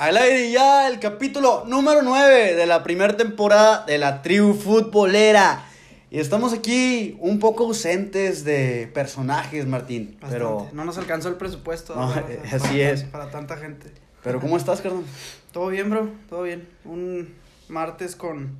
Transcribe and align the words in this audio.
Al 0.00 0.16
aire 0.16 0.50
ya 0.50 0.88
el 0.88 0.98
capítulo 0.98 1.64
número 1.66 2.00
9 2.00 2.54
de 2.54 2.64
la 2.64 2.82
primera 2.82 3.18
temporada 3.18 3.84
de 3.84 3.98
la 3.98 4.22
tribu 4.22 4.54
futbolera. 4.54 5.66
Y 6.10 6.20
estamos 6.20 6.54
aquí 6.54 7.18
un 7.20 7.38
poco 7.38 7.64
ausentes 7.64 8.42
de 8.42 8.90
personajes, 8.94 9.66
Martín. 9.66 10.12
Bastante. 10.12 10.36
Pero, 10.36 10.68
No 10.72 10.86
nos 10.86 10.96
alcanzó 10.96 11.28
el 11.28 11.34
presupuesto. 11.34 11.94
No, 11.94 12.14
eh, 12.16 12.40
Para 12.42 12.56
así 12.56 12.80
es. 12.80 13.02
Para 13.04 13.30
tanta 13.30 13.58
gente. 13.58 13.92
pero 14.24 14.40
¿cómo 14.40 14.56
estás, 14.56 14.80
carnal? 14.80 15.04
Todo 15.52 15.66
bien, 15.66 15.90
bro. 15.90 16.08
Todo 16.30 16.44
bien. 16.44 16.66
Un 16.86 17.34
martes 17.68 18.16
con 18.16 18.56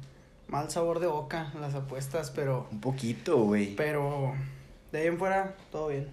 mal 0.46 0.70
sabor 0.70 1.00
de 1.00 1.06
boca 1.06 1.54
las 1.58 1.74
apuestas, 1.74 2.30
pero. 2.30 2.68
Un 2.70 2.82
poquito, 2.82 3.38
güey. 3.38 3.76
Pero. 3.76 4.34
De 4.92 4.98
ahí 4.98 5.06
en 5.06 5.16
fuera, 5.16 5.56
todo 5.72 5.88
bien. 5.88 6.06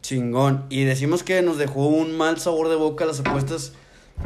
Chingón. 0.00 0.66
Y 0.68 0.84
decimos 0.84 1.24
que 1.24 1.42
nos 1.42 1.58
dejó 1.58 1.88
un 1.88 2.16
mal 2.16 2.38
sabor 2.38 2.68
de 2.68 2.76
boca 2.76 3.04
las 3.04 3.18
apuestas 3.18 3.72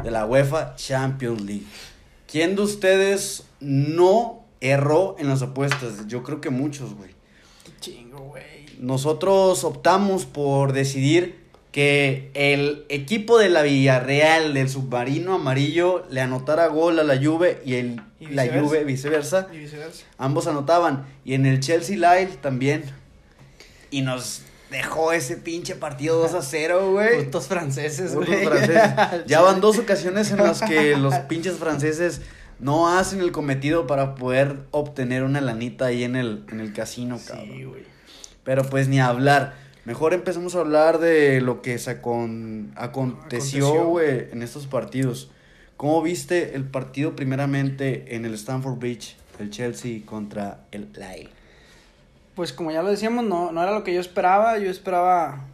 de 0.03 0.11
la 0.11 0.25
UEFA 0.25 0.75
Champions 0.75 1.41
League. 1.41 1.65
¿Quién 2.27 2.55
de 2.55 2.63
ustedes 2.63 3.43
no 3.59 4.43
erró 4.61 5.15
en 5.19 5.29
las 5.29 5.41
apuestas? 5.41 6.07
Yo 6.07 6.23
creo 6.23 6.41
que 6.41 6.49
muchos, 6.49 6.93
güey. 6.93 7.11
Chingo, 7.79 8.19
güey. 8.19 8.43
Nosotros 8.79 9.63
optamos 9.63 10.25
por 10.25 10.73
decidir 10.73 11.45
que 11.75 12.31
el 12.33 12.85
equipo 12.87 13.37
de 13.37 13.49
la 13.49 13.61
Villarreal 13.61 14.53
del 14.53 14.69
submarino 14.69 15.33
amarillo 15.33 16.05
le 16.09 16.21
anotara 16.21 16.67
gol 16.67 16.99
a 16.99 17.03
la 17.03 17.17
Juve 17.17 17.61
y 17.65 17.73
el 17.73 18.01
Y 18.17 18.27
la. 18.27 18.47
Juve 18.47 18.85
viceversa. 18.85 19.49
Y 19.51 19.57
viceversa. 19.57 20.05
Ambos 20.17 20.47
anotaban. 20.47 21.05
Y 21.25 21.33
en 21.33 21.45
el 21.45 21.59
Chelsea 21.59 21.97
Lyle 21.97 22.37
también. 22.37 22.85
Y 23.91 24.03
nos 24.03 24.41
dejó 24.77 25.11
ese 25.11 25.37
pinche 25.37 25.75
partido 25.75 26.17
2 26.19 26.33
a 26.33 26.41
0, 26.41 26.91
güey. 26.91 27.25
Putos 27.25 27.47
franceses, 27.47 28.15
güey. 28.15 28.45
franceses. 28.45 28.81
Ya 29.27 29.41
van 29.41 29.61
dos 29.61 29.77
ocasiones 29.79 30.31
en 30.31 30.37
las 30.37 30.61
que 30.61 30.95
los 30.97 31.13
pinches 31.29 31.55
franceses 31.57 32.21
no 32.59 32.87
hacen 32.87 33.19
el 33.21 33.31
cometido 33.31 33.87
para 33.87 34.15
poder 34.15 34.57
obtener 34.71 35.23
una 35.23 35.41
lanita 35.41 35.85
ahí 35.87 36.03
en 36.03 36.15
el, 36.15 36.45
en 36.51 36.59
el 36.59 36.73
casino, 36.73 37.19
cabrón. 37.25 37.49
Sí, 37.51 37.63
güey. 37.63 37.83
Pero 38.43 38.63
pues 38.63 38.87
ni 38.87 38.99
hablar. 38.99 39.53
Mejor 39.85 40.13
empecemos 40.13 40.55
a 40.55 40.59
hablar 40.61 40.99
de 40.99 41.41
lo 41.41 41.61
que 41.61 41.77
se 41.77 42.01
acon- 42.01 42.71
aconteció, 42.75 43.85
güey, 43.85 44.27
en 44.31 44.41
estos 44.41 44.65
partidos. 44.67 45.29
¿Cómo 45.77 46.01
viste 46.01 46.55
el 46.55 46.63
partido 46.63 47.15
primeramente 47.15 48.15
en 48.15 48.25
el 48.25 48.33
Stamford 48.35 48.77
Bridge, 48.79 49.15
el 49.39 49.49
Chelsea 49.51 49.99
contra 50.05 50.61
el 50.71 50.87
Lille? 50.93 51.29
Pues 52.35 52.53
como 52.53 52.71
ya 52.71 52.81
lo 52.83 52.89
decíamos, 52.89 53.25
no, 53.25 53.51
no 53.51 53.63
era 53.63 53.71
lo 53.71 53.83
que 53.83 53.93
yo 53.93 54.01
esperaba. 54.01 54.57
Yo 54.57 54.69
esperaba. 54.69 55.45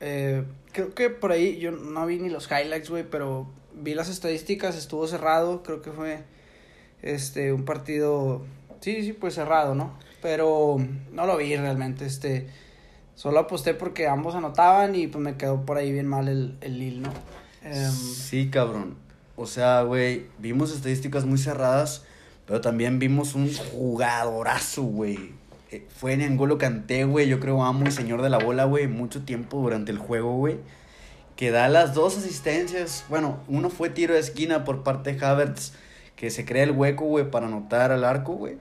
eh, 0.00 0.44
creo 0.72 0.94
que 0.94 1.10
por 1.10 1.32
ahí 1.32 1.58
yo 1.58 1.70
no 1.72 2.06
vi 2.06 2.18
ni 2.18 2.30
los 2.30 2.48
highlights, 2.50 2.88
güey, 2.90 3.04
pero 3.08 3.46
vi 3.74 3.94
las 3.94 4.08
estadísticas, 4.08 4.76
estuvo 4.76 5.06
cerrado. 5.06 5.62
Creo 5.62 5.82
que 5.82 5.90
fue 5.90 6.22
este 7.02 7.52
un 7.52 7.64
partido. 7.64 8.42
Sí, 8.80 9.02
sí, 9.02 9.12
pues 9.12 9.34
cerrado, 9.34 9.74
¿no? 9.74 9.98
Pero 10.20 10.76
no 11.12 11.26
lo 11.26 11.36
vi 11.36 11.56
realmente. 11.56 12.06
Este. 12.06 12.48
Solo 13.14 13.40
aposté 13.40 13.74
porque 13.74 14.08
ambos 14.08 14.34
anotaban 14.34 14.94
y 14.94 15.06
pues 15.06 15.22
me 15.22 15.36
quedó 15.36 15.66
por 15.66 15.76
ahí 15.76 15.92
bien 15.92 16.06
mal 16.08 16.28
el, 16.28 16.56
el 16.60 17.02
¿no? 17.02 17.10
Em, 17.62 17.90
Sí, 17.90 18.48
cabrón. 18.50 18.96
O 19.36 19.46
sea, 19.46 19.82
güey, 19.82 20.26
vimos 20.38 20.72
estadísticas 20.74 21.24
muy 21.24 21.38
cerradas, 21.38 22.04
pero 22.46 22.60
también 22.60 22.98
vimos 22.98 23.34
un 23.34 23.52
jugadorazo, 23.54 24.82
güey. 24.82 25.32
Eh, 25.72 25.86
Fue 25.88 26.12
en 26.12 26.22
Angolo 26.22 26.58
Canté, 26.58 27.04
güey, 27.04 27.26
yo 27.28 27.40
creo 27.40 27.64
amo 27.64 27.86
y 27.86 27.90
señor 27.90 28.22
de 28.22 28.30
la 28.30 28.38
bola, 28.38 28.64
güey, 28.64 28.86
mucho 28.88 29.22
tiempo 29.22 29.58
durante 29.58 29.90
el 29.90 29.98
juego, 29.98 30.36
güey. 30.36 30.58
Que 31.36 31.50
da 31.50 31.68
las 31.68 31.94
dos 31.94 32.16
asistencias. 32.18 33.04
Bueno, 33.08 33.40
uno 33.48 33.70
fue 33.70 33.88
tiro 33.90 34.14
de 34.14 34.20
esquina 34.20 34.64
por 34.64 34.82
parte 34.82 35.12
de 35.14 35.24
Havertz, 35.24 35.72
que 36.14 36.30
se 36.30 36.44
crea 36.44 36.62
el 36.64 36.72
hueco, 36.72 37.06
güey, 37.06 37.30
para 37.30 37.46
anotar 37.46 37.90
al 37.90 38.04
arco, 38.04 38.34
güey. 38.34 38.56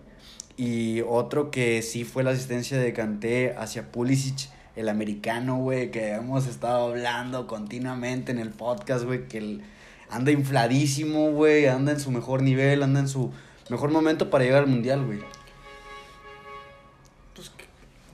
Y 0.58 1.02
otro 1.02 1.52
que 1.52 1.82
sí 1.82 2.04
fue 2.06 2.24
la 2.24 2.32
asistencia 2.32 2.78
de 2.80 2.94
Kanté 2.94 3.54
hacia 3.58 3.92
Pulisic, 3.92 4.50
el 4.76 4.88
americano, 4.90 5.58
güey, 5.58 5.92
que 5.92 6.14
hemos 6.14 6.48
estado 6.48 6.88
hablando 6.90 7.46
continuamente 7.46 8.32
en 8.32 8.40
el 8.40 8.52
podcast, 8.52 9.04
güey, 9.04 9.28
que 9.28 9.38
el- 9.40 9.62
anda 10.10 10.32
infladísimo, 10.32 11.32
güey, 11.32 11.68
anda 11.68 11.92
en 11.92 12.00
su 12.00 12.12
mejor 12.12 12.42
nivel, 12.42 12.84
anda 12.84 13.00
en 13.02 13.08
su 13.08 13.32
mejor 13.70 13.92
momento 13.92 14.30
para 14.30 14.44
llegar 14.44 14.64
al 14.64 14.70
mundial, 14.70 15.06
güey. 15.06 15.20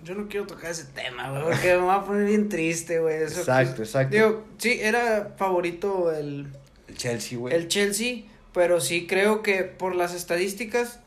Yo 0.08 0.16
no 0.16 0.28
quiero 0.28 0.48
tocar 0.48 0.72
ese 0.72 0.86
tema, 0.86 1.30
güey, 1.30 1.44
porque 1.44 1.68
me 1.76 1.86
va 1.86 1.96
a 1.96 2.06
poner 2.06 2.26
bien 2.26 2.50
triste, 2.50 3.00
güey. 3.00 3.18
eso 3.24 3.36
que- 3.36 3.40
Exacto, 3.42 3.82
exacto. 3.84 4.16
Digo, 4.16 4.46
sí, 4.58 4.80
era 4.82 5.34
favorito 5.38 6.12
el, 6.12 6.48
El 6.88 6.96
Chelsea, 6.98 7.38
güey. 7.38 7.54
el 7.54 7.68
Chelsea, 7.68 8.24
pero 8.54 8.80
sí 8.82 9.06
creo 9.08 9.42
que 9.44 9.64
por 9.64 9.96
las 9.96 10.14
estadísticas, 10.14 11.00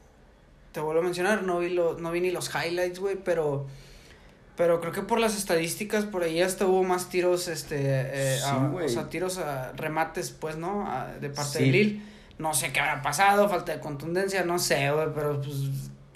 te 0.73 0.81
vuelvo 0.81 1.01
a 1.01 1.05
mencionar, 1.05 1.43
no 1.43 1.59
vi, 1.59 1.71
lo, 1.71 1.99
no 1.99 2.13
vi 2.13 2.21
ni 2.21 2.31
los 2.31 2.51
highlights, 2.55 3.01
güey, 3.01 3.17
pero, 3.17 3.67
pero 4.57 4.81
creo 4.81 4.93
que 4.93 5.03
por 5.03 5.19
las 5.19 5.37
estadísticas, 5.37 6.05
por 6.05 6.23
ahí 6.23 6.43
hasta 6.43 6.67
hubo 6.67 6.85
más 6.85 7.09
tiros, 7.09 7.49
este, 7.49 7.77
eh, 7.81 8.37
Sí, 8.39 8.45
a- 8.47 8.71
o 8.73 8.89
sea, 8.89 9.09
tiros 9.09 9.39
a 9.39 9.73
remates, 9.73 10.31
pues, 10.31 10.57
¿no? 10.57 10.87
A- 10.91 11.09
de 11.21 11.31
parte 11.31 11.59
Sí. 11.59 11.65
de 11.65 11.71
Lille. 11.71 12.03
No 12.39 12.55
sé 12.55 12.73
qué 12.73 12.81
habrá 12.81 13.03
pasado, 13.03 13.49
falta 13.49 13.73
de 13.75 13.81
contundencia, 13.81 14.45
no 14.45 14.59
sé, 14.59 14.91
güey, 14.93 15.09
pero 15.15 15.41
pues, 15.43 15.57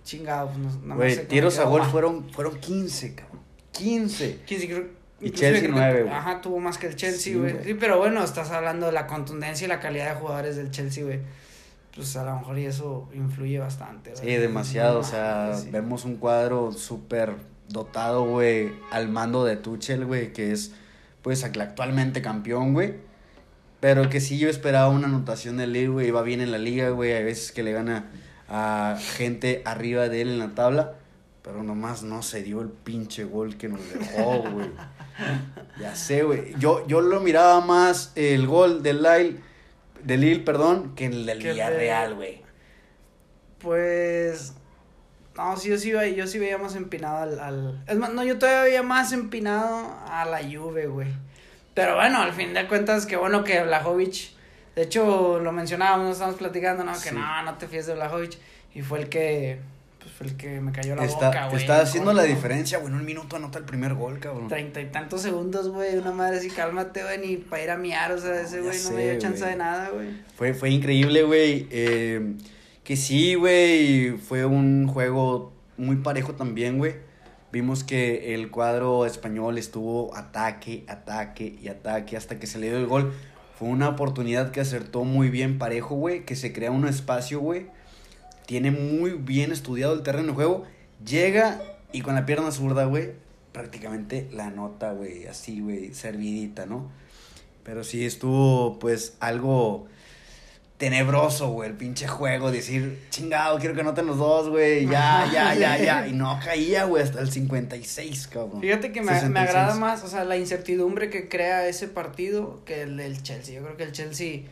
chingado, 0.04 0.48
pues, 0.50 0.59
no, 0.59 0.70
más 0.87 0.97
Güey, 0.98 1.26
tiros 1.28 1.59
a 1.59 1.65
gol 1.65 1.81
mal. 1.82 1.91
fueron, 1.91 2.31
fueron 2.31 2.59
15, 2.60 3.15
cabrón. 3.15 3.41
15. 3.72 4.41
Sí, 4.47 4.59
sí, 4.59 4.69
creo- 4.69 4.87
Y 5.20 5.31
Chelsea 5.31 5.60
creo 5.62 5.75
que- 5.75 5.81
nueve, 5.81 6.03
güey. 6.03 6.15
Ajá, 6.15 6.41
tuvo 6.41 6.60
más 6.60 6.76
que 6.78 6.87
el 6.88 6.97
Chelsea, 6.97 7.19
Sí, 7.20 7.34
güey. 7.34 7.56
Sí, 7.65 7.75
pero 7.75 7.98
bueno, 7.98 8.22
estás 8.22 8.50
hablando 8.50 8.87
de 8.87 8.93
la 8.93 9.06
contundencia 9.06 9.64
y 9.64 9.69
la 9.69 9.81
calidad 9.81 10.10
de 10.14 10.20
jugadores 10.20 10.56
del 10.56 10.70
Chelsea, 10.70 11.03
güey. 11.04 11.20
Pues 11.94 12.16
a 12.16 12.25
lo 12.25 12.37
mejor 12.37 12.59
y 12.59 12.66
eso 12.66 13.09
influye 13.14 13.59
bastante, 13.59 14.14
Sí, 14.16 14.22
güey. 14.22 14.37
demasiado, 14.38 14.94
No, 14.94 15.00
o 15.00 15.04
sea, 15.04 15.54
sí. 15.54 15.70
vemos 15.70 16.04
un 16.04 16.16
cuadro 16.16 16.72
súper 16.72 17.34
dotado, 17.69 18.25
güey, 18.26 18.72
al 18.91 19.09
mando 19.09 19.44
de 19.44 19.56
Tuchel, 19.56 20.04
güey, 20.04 20.32
que 20.32 20.53
es, 20.53 20.72
pues, 21.22 21.44
ac- 21.44 21.60
actualmente 21.62 22.20
campeón, 22.20 22.75
güey. 22.75 22.94
Pero 23.81 24.09
que 24.10 24.20
sí 24.20 24.38
yo 24.38 24.48
esperaba 24.48 24.88
una 24.88 25.06
anotación 25.06 25.56
de 25.56 25.66
Lille, 25.66 25.88
güey, 25.88 26.09
iba 26.09 26.22
bien 26.22 26.41
en 26.41 26.50
la 26.50 26.59
liga, 26.59 26.91
güey, 26.91 27.12
hay 27.12 27.22
veces 27.25 27.53
que 27.53 27.62
le 27.62 27.72
gana 27.72 28.10
a 28.49 28.99
gente 29.16 29.62
arriba 29.65 30.09
de 30.09 30.22
él 30.22 30.28
en 30.31 30.38
la 30.38 30.55
tabla, 30.55 30.94
pero 31.43 31.62
nomás 31.62 32.03
no 32.03 32.22
se 32.22 32.43
dio 32.43 32.60
el 32.60 32.69
pinche 32.71 33.25
gol 33.25 33.56
que 33.56 33.69
nos 33.69 33.81
dejó, 33.93 34.38
güey. 34.50 34.69
Ya 35.81 35.94
sé, 35.94 36.22
güey. 36.22 36.55
Yo, 36.59 36.87
yo 36.87 37.00
lo 37.00 37.21
miraba 37.21 37.60
más 37.60 38.12
el 38.16 38.47
gol 38.47 38.82
del 38.82 39.03
Lille, 39.03 39.37
del 40.03 40.21
Lille, 40.21 40.41
perdón, 40.41 40.94
que 40.94 41.06
el 41.06 41.27
del 41.27 41.38
Que 41.38 41.50
el 41.50 41.56
de- 41.56 41.62
Villarreal, 41.62 42.15
güey. 42.15 42.43
Pues. 43.59 44.55
No, 45.37 45.56
sí, 45.56 45.69
yo 45.71 45.78
sí, 45.78 45.91
veía- 45.93 46.15
yo 46.15 46.26
sí 46.26 46.38
veía 46.38 46.59
más 46.59 46.76
empinado 46.76 47.16
al, 47.19 47.41
al. 47.41 47.84
Es 47.88 47.97
más, 47.97 48.12
no, 48.12 48.22
yo 48.25 48.38
todavía 48.38 48.62
veía 48.62 48.82
más 48.82 49.12
empinado 49.12 49.93
a 50.06 50.25
la 50.26 50.38
Juve, 50.43 50.87
güey. 50.87 51.09
Pero 51.75 51.97
bueno, 51.97 52.19
al 52.22 52.32
fin 52.32 52.55
de 52.55 52.69
cuentas, 52.69 53.05
qué 53.06 53.16
bueno 53.16 53.43
que 53.43 53.62
Blajovic. 53.62 54.31
De 54.77 54.83
hecho, 54.83 55.39
lo 55.41 55.53
mencionábamos, 55.53 56.07
nos 56.07 56.12
estábamos 56.15 56.39
platicando, 56.39 56.85
¿no? 56.85 56.93
Que 56.95 57.11
Sí. 57.11 57.15
no, 57.15 57.43
no 57.43 57.55
te 57.59 57.67
fíes 57.69 57.87
de 57.87 57.95
Blajovic. 57.95 58.39
Y 58.75 58.83
fue 58.83 59.01
el 59.01 59.09
que. 59.09 59.59
Pues 60.01 60.12
fue 60.17 60.27
el 60.27 60.37
que 60.37 60.61
me 60.61 60.71
cayó 60.73 60.97
la 60.97 61.05
Está, 61.05 61.29
boca, 61.29 61.47
güey. 61.49 61.61
está 61.62 61.81
haciendo 61.81 62.12
la 62.12 62.25
diferencia, 62.25 62.77
güey. 62.79 62.93
En 62.93 62.99
un 62.99 63.07
minuto 63.07 63.37
anota 63.37 63.59
el 63.59 63.65
primer 63.65 63.95
gol, 63.95 64.19
cabrón. 64.19 64.49
Treinta 64.49 64.81
y 64.83 64.87
tantos 64.87 65.23
segundos, 65.23 65.69
güey. 65.71 65.97
Una 65.97 66.12
madre 66.12 66.39
así, 66.39 66.51
cálmate, 66.51 67.03
güey, 67.03 67.19
ni 67.19 67.37
para 67.39 67.62
ir 67.62 67.71
a 67.71 67.77
miar. 67.79 68.12
O 68.12 68.19
sea, 68.19 68.39
ese 68.43 68.61
güey 68.61 68.77
no 68.85 68.91
me 68.91 69.11
dio 69.11 69.19
chance 69.19 69.39
güey. 69.41 69.51
de 69.53 69.57
nada, 69.57 69.89
güey. 69.91 70.09
Fue, 70.37 70.53
fue 70.53 70.69
increíble, 70.71 71.23
güey. 71.23 71.67
Eh, 71.71 72.35
que 72.83 72.97
sí, 72.97 73.35
güey. 73.35 74.11
Fue 74.19 74.45
un 74.45 74.87
juego 74.89 75.53
muy 75.79 75.97
parejo 75.97 76.35
también, 76.35 76.77
güey. 76.77 76.97
Vimos 77.51 77.83
que 77.85 78.35
el 78.35 78.51
cuadro 78.51 79.06
español 79.06 79.56
estuvo 79.56 80.15
ataque, 80.17 80.85
ataque 80.89 81.56
y 81.62 81.69
ataque 81.69 82.17
hasta 82.19 82.39
que 82.39 82.47
se 82.47 82.59
le 82.59 82.69
dio 82.69 82.77
el 82.79 82.87
gol. 82.87 83.15
Fue 83.59 83.69
una 83.69 83.88
oportunidad 83.88 84.50
que 84.50 84.60
acertó 84.60 85.04
muy 85.04 85.31
bien 85.31 85.59
parejo, 85.59 85.94
güey. 85.94 86.25
Que 86.25 86.37
se 86.37 86.52
crea 86.52 86.70
un 86.70 86.87
espacio, 86.87 87.40
güey. 87.40 87.67
Tiene 88.46 88.70
muy 88.70 89.12
bien 89.12 89.52
estudiado 89.52 89.94
el 89.94 90.02
terreno 90.02 90.29
de 90.29 90.34
juego. 90.34 90.64
Llega 91.05 91.61
y 91.94 92.00
con 92.00 92.17
la 92.17 92.26
pierna 92.26 92.50
zurda, 92.50 92.87
güey, 92.87 93.12
prácticamente 93.52 94.29
la 94.32 94.50
nota, 94.50 94.93
güey, 94.93 95.26
así, 95.26 95.61
güey, 95.61 95.94
servidita, 95.94 96.67
¿no? 96.67 96.90
Pero 97.62 97.84
sí 97.84 98.05
estuvo, 98.05 98.81
pues, 98.81 99.17
algo 99.20 99.87
tenebroso, 100.84 101.48
güey, 101.48 101.70
el 101.70 101.76
pinche 101.76 102.06
juego. 102.06 102.50
Decir, 102.50 103.06
chingado, 103.08 103.58
quiero 103.58 103.75
que 103.75 103.81
anoten 103.81 104.04
los 104.04 104.19
dos, 104.19 104.50
güey, 104.50 104.86
ya, 104.86 105.26
ya, 105.32 105.54
ya, 105.54 105.78
ya. 105.78 106.06
Y 106.08 106.12
no 106.12 106.38
caía, 106.44 106.84
güey, 106.84 107.02
hasta 107.02 107.20
el 107.20 107.31
56, 107.31 108.26
cabrón. 108.26 108.60
Fíjate 108.60 108.92
que 108.92 109.00
me, 109.00 109.12
me 109.12 109.20
66. 109.20 109.48
agrada 109.48 109.75
más, 109.76 110.04
o 110.04 110.08
sea, 110.08 110.25
la 110.25 110.36
incertidumbre 110.36 111.08
que 111.08 111.31
crea 111.31 111.66
ese 111.66 111.88
partido 111.88 112.62
que 112.66 112.82
el 112.82 112.98
del 112.98 113.22
Chelsea. 113.22 113.54
Yo 113.54 113.62
creo 113.62 113.78
que 113.78 113.84
el 113.84 113.92
Chelsea 113.92 114.42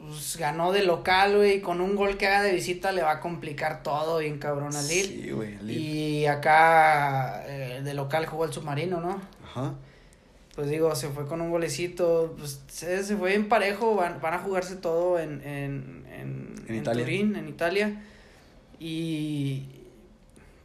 pues, 0.00 0.36
ganó 0.36 0.70
de 0.70 0.84
local, 0.84 1.36
güey, 1.36 1.54
y 1.54 1.60
con 1.60 1.80
un 1.80 1.96
gol 1.96 2.16
que 2.16 2.28
haga 2.28 2.42
de 2.42 2.52
visita 2.52 2.92
le 2.92 3.02
va 3.02 3.12
a 3.12 3.20
complicar 3.20 3.82
todo 3.82 4.18
bien 4.18 4.38
cabrón 4.38 4.76
al 4.76 4.86
Lille. 4.86 5.22
Sí, 5.24 5.30
güey, 5.32 5.58
Lille. 5.62 5.80
Y 5.80 6.26
acá 6.26 7.42
eh, 7.48 7.80
de 7.82 7.94
local 7.94 8.26
jugó 8.26 8.44
el 8.44 8.52
submarino, 8.52 9.00
¿no? 9.00 9.20
Ajá. 9.44 9.74
Pues 10.54 10.68
digo, 10.68 10.94
se 10.94 11.08
fue 11.08 11.26
con 11.26 11.40
un 11.40 11.50
golecito, 11.50 12.34
pues 12.38 12.60
se, 12.68 13.02
se 13.02 13.16
fue 13.16 13.34
en 13.34 13.48
parejo, 13.48 13.96
van, 13.96 14.20
van 14.20 14.34
a 14.34 14.38
jugarse 14.38 14.76
todo 14.76 15.18
en, 15.18 15.40
en, 15.42 16.04
en, 16.12 16.54
En 16.66 16.74
en 16.74 16.76
Italia. 16.76 17.04
Turín, 17.04 17.36
en 17.36 17.48
Italia. 17.48 18.02
Y 18.78 19.64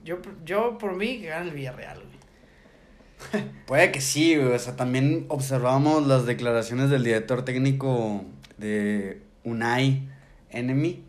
yo, 0.03 0.19
yo 0.45 0.77
por 0.77 0.95
mí 0.95 1.21
que 1.21 1.27
gana 1.27 1.45
el 1.45 1.51
Villarreal, 1.51 1.97
güey. 1.97 3.43
Puede 3.65 3.91
que 3.91 4.01
sí, 4.01 4.35
güey. 4.35 4.53
O 4.53 4.59
sea, 4.59 4.75
también 4.75 5.25
observamos 5.27 6.05
las 6.05 6.25
declaraciones 6.25 6.89
del 6.89 7.03
director 7.03 7.43
técnico 7.43 8.23
de 8.57 9.21
Unai 9.43 10.07
Enemy, 10.51 11.03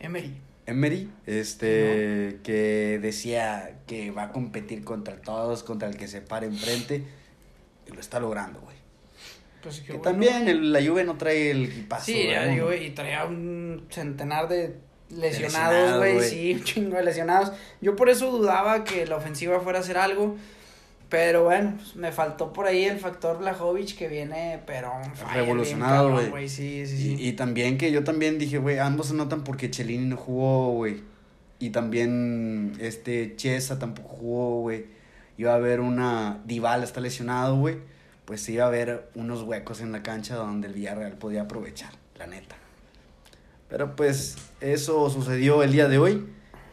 Emery. 0.00 0.34
Emery, 0.66 1.10
este, 1.26 2.38
que 2.44 2.98
decía 3.02 3.78
que 3.86 4.10
va 4.10 4.24
a 4.24 4.32
competir 4.32 4.84
contra 4.84 5.16
todos, 5.16 5.62
contra 5.62 5.88
el 5.88 5.96
que 5.96 6.06
se 6.06 6.20
pare 6.20 6.46
enfrente, 6.46 7.04
y 7.90 7.94
lo 7.94 8.00
está 8.00 8.20
logrando, 8.20 8.60
güey. 8.60 8.76
Pues 9.62 9.80
Que 9.80 9.92
bueno. 9.92 10.02
también 10.02 10.48
el- 10.48 10.72
la 10.72 10.80
Juve 10.82 11.04
no 11.04 11.16
trae 11.18 11.50
el 11.50 11.64
equipazo. 11.66 12.06
Sí, 12.06 12.26
¿verdad? 12.28 12.48
digo, 12.48 12.72
y 12.72 12.90
traía 12.90 13.24
un 13.24 13.86
centenar 13.90 14.48
de 14.48 14.76
lesionados, 15.10 15.98
güey, 15.98 16.20
sí, 16.22 16.54
un 16.54 16.64
chingo 16.64 16.96
de 16.96 17.04
lesionados. 17.04 17.52
Yo 17.80 17.96
por 17.96 18.08
eso 18.08 18.30
dudaba 18.30 18.84
que 18.84 19.06
la 19.06 19.16
ofensiva 19.16 19.60
fuera 19.60 19.78
a 19.78 19.82
hacer 19.82 19.98
algo, 19.98 20.36
pero 21.08 21.44
bueno, 21.44 21.74
pues, 21.76 21.96
me 21.96 22.12
faltó 22.12 22.52
por 22.52 22.66
ahí 22.66 22.84
el 22.84 22.98
factor 22.98 23.38
Blajovic 23.38 23.96
que 23.98 24.08
viene, 24.08 24.60
pero 24.66 24.92
Revolucionado, 25.34 26.28
güey. 26.30 26.48
Sí, 26.48 26.86
sí, 26.86 26.96
sí. 26.96 27.16
Y, 27.18 27.28
y 27.28 27.32
también 27.32 27.76
que 27.76 27.90
yo 27.92 28.04
también 28.04 28.38
dije, 28.38 28.58
güey, 28.58 28.78
ambos 28.78 29.08
se 29.08 29.14
notan 29.14 29.42
porque 29.44 29.70
Chelini 29.70 30.06
no 30.06 30.16
jugó, 30.16 30.72
güey. 30.72 31.02
Y 31.58 31.70
también 31.70 32.76
este 32.80 33.34
Chiesa 33.36 33.78
tampoco 33.78 34.08
jugó, 34.08 34.60
güey. 34.62 34.86
Iba 35.40 35.52
a 35.52 35.54
haber 35.54 35.80
una. 35.80 36.42
Dival 36.44 36.82
está 36.82 37.00
lesionado, 37.00 37.56
güey. 37.56 37.78
Pues 38.26 38.46
iba 38.50 38.64
a 38.64 38.66
haber 38.66 39.08
unos 39.14 39.40
huecos 39.42 39.80
en 39.80 39.90
la 39.90 40.02
cancha 40.02 40.34
donde 40.34 40.68
el 40.68 40.74
Villarreal 40.74 41.14
podía 41.14 41.40
aprovechar, 41.40 41.92
la 42.18 42.26
neta. 42.26 42.56
Pero 43.70 43.96
pues 43.96 44.36
eso 44.60 45.08
sucedió 45.08 45.62
el 45.62 45.72
día 45.72 45.88
de 45.88 45.96
hoy. 45.96 46.28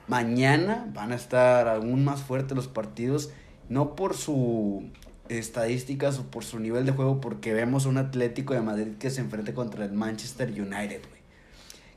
Mañana 0.09 0.85
van 0.93 1.13
a 1.13 1.15
estar 1.15 1.69
aún 1.69 2.03
más 2.03 2.23
fuertes 2.23 2.57
los 2.57 2.67
partidos. 2.67 3.31
No 3.69 3.95
por 3.95 4.17
su 4.17 4.83
estadísticas 5.29 6.19
o 6.19 6.23
por 6.23 6.43
su 6.43 6.59
nivel 6.59 6.85
de 6.85 6.91
juego, 6.91 7.21
porque 7.21 7.53
vemos 7.53 7.85
un 7.85 7.97
Atlético 7.97 8.53
de 8.53 8.59
Madrid 8.59 8.95
que 8.99 9.11
se 9.11 9.21
enfrenta 9.21 9.53
contra 9.53 9.85
el 9.85 9.93
Manchester 9.93 10.49
United, 10.49 11.03
güey. 11.07 11.21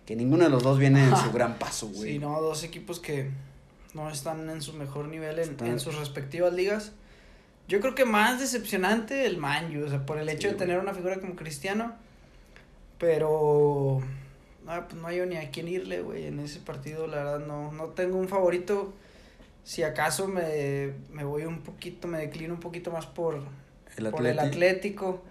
Que 0.07 0.15
ninguno 0.15 0.45
de 0.45 0.51
los 0.51 0.63
dos 0.63 0.79
viene 0.79 1.03
en 1.03 1.17
su 1.17 1.33
gran 1.35 1.59
paso, 1.59 1.89
güey. 1.89 2.13
Sí, 2.13 2.19
no, 2.21 2.41
dos 2.41 2.63
equipos 2.63 3.01
que 3.01 3.33
no 3.95 4.11
están 4.11 4.49
en 4.51 4.63
su 4.63 4.73
mejor 4.75 5.09
nivel 5.09 5.39
en, 5.39 5.51
Están- 5.51 5.69
en 5.69 5.81
sus 5.81 5.99
respectivas 5.99 6.53
ligas. 6.53 6.93
Yo 7.69 7.81
creo 7.81 7.95
que 7.95 8.05
más 8.05 8.41
decepcionante 8.41 9.27
el 9.27 9.37
Manju, 9.39 9.85
o 9.85 9.89
sea, 9.89 10.05
por 10.05 10.19
el 10.19 10.29
hecho 10.29 10.49
Sí, 10.49 10.55
de 10.55 10.59
tener 10.59 10.79
una 10.79 10.93
figura 10.95 11.21
como 11.21 11.37
Cristiano. 11.37 11.95
Pero 12.99 14.01
ah, 14.67 14.87
pues 14.89 15.01
no 15.01 15.07
hay 15.09 15.21
ni 15.27 15.37
a 15.37 15.51
quién 15.51 15.69
irle, 15.69 16.03
güey, 16.03 16.27
en 16.27 16.41
ese 16.41 16.61
partido, 16.61 17.07
la 17.07 17.17
verdad 17.19 17.47
no, 17.47 17.73
no 17.73 17.87
tengo 17.87 18.19
un 18.19 18.29
favorito. 18.29 18.93
Si 19.65 19.83
acaso 19.83 20.27
me, 20.29 20.93
me 21.11 21.25
voy 21.25 21.45
un 21.45 21.61
poquito, 21.63 22.09
me 22.09 22.19
declino 22.19 22.55
un 22.55 22.61
poquito 22.61 22.91
más 22.91 23.07
por, 23.07 23.41
El 23.97 24.11
por 24.11 24.27
el 24.27 24.39
Atlético. 24.39 25.23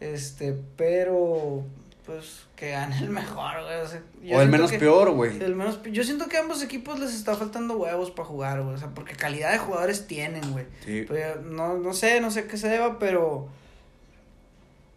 Este, 0.00 0.54
pero 0.76 1.64
pues 2.08 2.46
que 2.56 2.70
gane 2.70 2.98
el 2.98 3.10
mejor, 3.10 3.62
güey. 3.62 3.80
O, 3.82 3.86
sea, 3.86 4.02
yo 4.22 4.36
O 4.36 4.40
el 4.40 4.48
menos 4.48 4.70
que- 4.70 4.78
peor, 4.78 5.10
güey. 5.12 5.40
el 5.42 5.54
menos, 5.54 5.80
yo 5.84 6.02
siento 6.02 6.26
que 6.26 6.38
a 6.38 6.40
ambos 6.40 6.62
equipos 6.62 6.98
les 6.98 7.14
está 7.14 7.36
faltando 7.36 7.76
huevos 7.76 8.10
para 8.10 8.26
jugar, 8.26 8.62
güey. 8.62 8.74
O 8.74 8.78
sea, 8.78 8.88
porque 8.94 9.14
calidad 9.14 9.52
de 9.52 9.58
jugadores 9.58 10.06
tienen, 10.06 10.50
güey. 10.52 10.64
Sí. 10.84 11.04
Pero 11.06 11.42
no, 11.42 11.76
no 11.76 11.92
sé, 11.92 12.20
no 12.22 12.30
sé 12.30 12.46
qué 12.46 12.56
se 12.56 12.68
deba, 12.68 12.98
pero. 12.98 13.46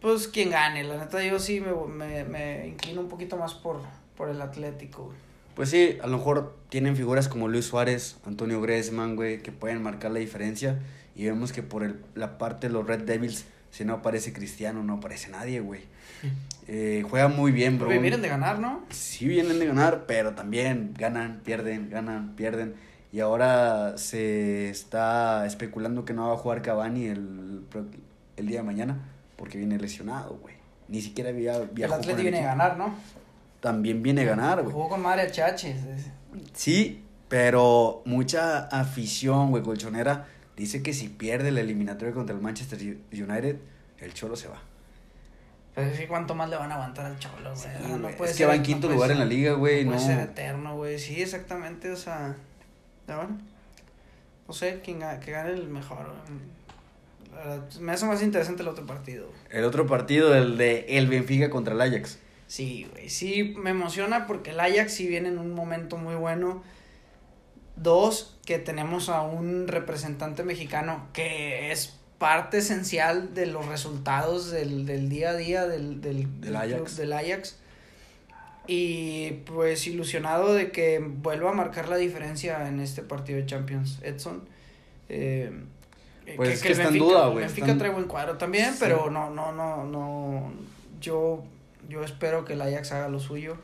Pues 0.00 0.26
quien 0.26 0.50
gane. 0.50 0.82
La 0.84 0.96
neta, 0.96 1.22
yo 1.22 1.38
sí 1.38 1.60
me, 1.60 1.72
me, 1.86 2.24
me 2.24 2.66
inclino 2.66 3.02
un 3.02 3.08
poquito 3.08 3.36
más 3.36 3.54
por, 3.54 3.80
por 4.16 4.28
el 4.30 4.40
Atlético, 4.42 5.04
güey. 5.04 5.16
Pues 5.54 5.68
sí, 5.68 5.98
a 6.02 6.06
lo 6.06 6.16
mejor 6.16 6.56
tienen 6.70 6.96
figuras 6.96 7.28
como 7.28 7.46
Luis 7.46 7.66
Suárez, 7.66 8.16
Antonio 8.24 8.60
Griezmann, 8.62 9.16
güey, 9.16 9.42
que 9.42 9.52
pueden 9.52 9.82
marcar 9.82 10.10
la 10.10 10.18
diferencia. 10.18 10.80
Y 11.14 11.26
vemos 11.26 11.52
que 11.52 11.62
por 11.62 11.84
el, 11.84 12.00
la 12.14 12.38
parte 12.38 12.68
de 12.68 12.72
los 12.72 12.86
Red 12.86 13.02
Devils, 13.02 13.44
si 13.72 13.84
no 13.86 13.94
aparece 13.94 14.32
Cristiano, 14.32 14.84
no 14.84 14.94
aparece 14.94 15.30
nadie, 15.30 15.60
güey. 15.60 15.80
Eh, 16.68 17.04
juega 17.08 17.28
muy 17.28 17.50
bien, 17.50 17.78
bro. 17.78 17.88
Porque 17.88 17.98
vienen 18.00 18.22
de 18.22 18.28
ganar, 18.28 18.60
¿no? 18.60 18.84
Sí 18.90 19.26
vienen 19.26 19.58
de 19.58 19.66
ganar, 19.66 20.04
pero 20.06 20.34
también 20.34 20.94
ganan, 20.96 21.40
pierden, 21.42 21.90
ganan, 21.90 22.36
pierden. 22.36 22.74
Y 23.12 23.20
ahora 23.20 23.96
se 23.96 24.68
está 24.68 25.46
especulando 25.46 26.04
que 26.04 26.12
no 26.12 26.28
va 26.28 26.34
a 26.34 26.36
jugar 26.36 26.62
Cavani 26.62 27.06
el, 27.06 27.62
el 28.36 28.46
día 28.46 28.58
de 28.58 28.62
mañana 28.62 28.98
porque 29.36 29.56
viene 29.58 29.78
lesionado, 29.78 30.38
güey. 30.40 30.54
Ni 30.88 31.00
siquiera 31.00 31.30
había 31.30 31.56
El 31.56 31.68
viajó 31.68 31.94
con 31.94 32.00
Atlético 32.00 32.22
viene 32.22 32.40
a 32.40 32.48
ganar, 32.48 32.76
¿no? 32.76 32.94
También 33.60 34.02
viene 34.02 34.20
a 34.20 34.24
ganar, 34.24 34.62
güey. 34.62 34.72
Jugó 34.72 34.90
con 34.90 35.00
madre 35.02 35.22
a 35.22 35.30
Chaches. 35.30 35.80
Sí, 36.52 37.02
pero 37.28 38.02
mucha 38.04 38.66
afición, 38.66 39.50
güey, 39.50 39.62
colchonera, 39.62 40.26
dice 40.56 40.82
que 40.82 40.92
si 40.92 41.08
pierde 41.08 41.48
el 41.48 41.58
eliminatorio 41.58 42.14
contra 42.14 42.34
el 42.34 42.42
Manchester 42.42 42.78
United, 43.12 43.56
el 43.98 44.14
Cholo 44.14 44.36
se 44.36 44.48
va. 44.48 44.60
Pero 45.74 45.94
sí, 45.96 46.06
¿cuánto 46.06 46.34
más 46.34 46.50
le 46.50 46.56
van 46.56 46.70
a 46.70 46.74
aguantar 46.74 47.06
al 47.06 47.18
Cholo, 47.18 47.50
güey? 47.54 47.56
Sí, 47.56 47.92
no 47.98 48.08
puede 48.10 48.30
es 48.30 48.36
que 48.36 48.44
va 48.44 48.54
en 48.54 48.62
quinto 48.62 48.88
lugar 48.90 49.10
en 49.10 49.18
la 49.18 49.24
liga, 49.24 49.52
güey, 49.54 49.84
No 49.84 49.92
no. 49.92 49.96
puede 49.96 50.06
ser 50.08 50.20
eterno, 50.20 50.76
güey. 50.76 50.98
Sí, 50.98 51.22
exactamente, 51.22 51.90
o 51.90 51.96
sea. 51.96 52.36
ya 53.08 53.16
bueno. 53.16 53.38
No 54.46 54.52
sé, 54.54 54.80
quién 54.84 55.00
que 55.24 55.30
gane 55.30 55.50
el 55.50 55.68
mejor. 55.68 56.06
güey. 56.06 57.80
Me 57.80 57.92
hace 57.92 58.04
más 58.04 58.22
interesante 58.22 58.62
el 58.62 58.68
otro 58.68 58.84
partido. 58.86 59.26
El 59.50 59.64
otro 59.64 59.86
partido, 59.86 60.34
el 60.34 60.58
de 60.58 60.84
el 60.90 61.06
Benfica 61.06 61.48
contra 61.48 61.72
el 61.74 61.80
Ajax. 61.80 62.18
Sí, 62.46 62.86
güey. 62.92 63.08
Sí, 63.08 63.54
me 63.56 63.70
emociona 63.70 64.26
porque 64.26 64.50
el 64.50 64.60
Ajax 64.60 64.92
sí 64.92 65.06
viene 65.06 65.30
en 65.30 65.38
un 65.38 65.54
momento 65.54 65.96
muy 65.96 66.14
bueno. 66.14 66.62
Dos, 67.76 68.36
que 68.44 68.58
tenemos 68.58 69.08
a 69.08 69.22
un 69.22 69.66
representante 69.68 70.42
mexicano 70.42 71.06
que 71.12 71.72
es 71.72 71.98
parte 72.18 72.58
esencial 72.58 73.34
de 73.34 73.46
los 73.46 73.66
resultados 73.66 74.50
del, 74.50 74.86
del 74.86 75.08
día 75.08 75.30
a 75.30 75.34
día 75.34 75.66
del, 75.66 76.00
del, 76.00 76.40
Del 76.40 76.52
club 76.52 76.56
Ajax. 76.56 76.96
del 76.96 77.12
Ajax. 77.12 77.56
Y 78.68 79.30
pues 79.46 79.86
ilusionado 79.88 80.54
de 80.54 80.70
que 80.70 81.00
vuelva 81.00 81.50
a 81.50 81.52
marcar 81.54 81.88
la 81.88 81.96
diferencia 81.96 82.68
en 82.68 82.78
este 82.80 83.02
partido 83.02 83.38
de 83.40 83.46
Champions, 83.46 83.98
Edson. 84.02 84.44
Eh, 85.08 85.50
Pues 86.36 86.50
es 86.50 86.62
que 86.62 86.72
está 86.72 86.88
en 86.88 86.98
duda, 86.98 87.26
güey, 87.26 87.40
Benfica 87.44 87.62
está 87.66 87.72
en- 87.72 87.78
trae 87.78 87.90
buen 87.90 88.04
cuadro 88.06 88.38
también, 88.38 88.70
Sí. 88.72 88.76
pero 88.78 89.10
no, 89.10 89.30
no, 89.30 89.50
no, 89.50 89.82
no. 89.84 90.52
Yo, 91.00 91.42
yo 91.88 92.04
espero 92.04 92.44
que 92.44 92.52
el 92.52 92.62
Ajax 92.62 92.92
haga 92.92 93.08
lo 93.08 93.18
suyo. 93.18 93.56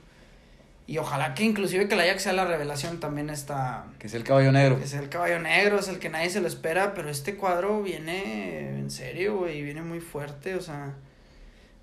Y 0.88 0.96
ojalá 0.96 1.34
que 1.34 1.44
inclusive 1.44 1.86
que 1.86 1.94
el 1.94 2.00
Ajax 2.00 2.22
sea 2.22 2.32
la 2.32 2.46
revelación 2.46 2.98
también 2.98 3.28
está... 3.28 3.84
Que 3.98 4.06
es 4.06 4.14
el 4.14 4.24
caballo 4.24 4.52
negro. 4.52 4.78
Es 4.82 4.94
el 4.94 5.10
caballo 5.10 5.38
negro, 5.38 5.78
es 5.78 5.88
el 5.88 5.98
que 5.98 6.08
nadie 6.08 6.30
se 6.30 6.40
lo 6.40 6.48
espera, 6.48 6.94
pero 6.94 7.10
este 7.10 7.36
cuadro 7.36 7.82
viene 7.82 8.70
en 8.78 8.90
serio, 8.90 9.36
güey, 9.36 9.60
viene 9.60 9.82
muy 9.82 10.00
fuerte, 10.00 10.54
o 10.54 10.62
sea, 10.62 10.94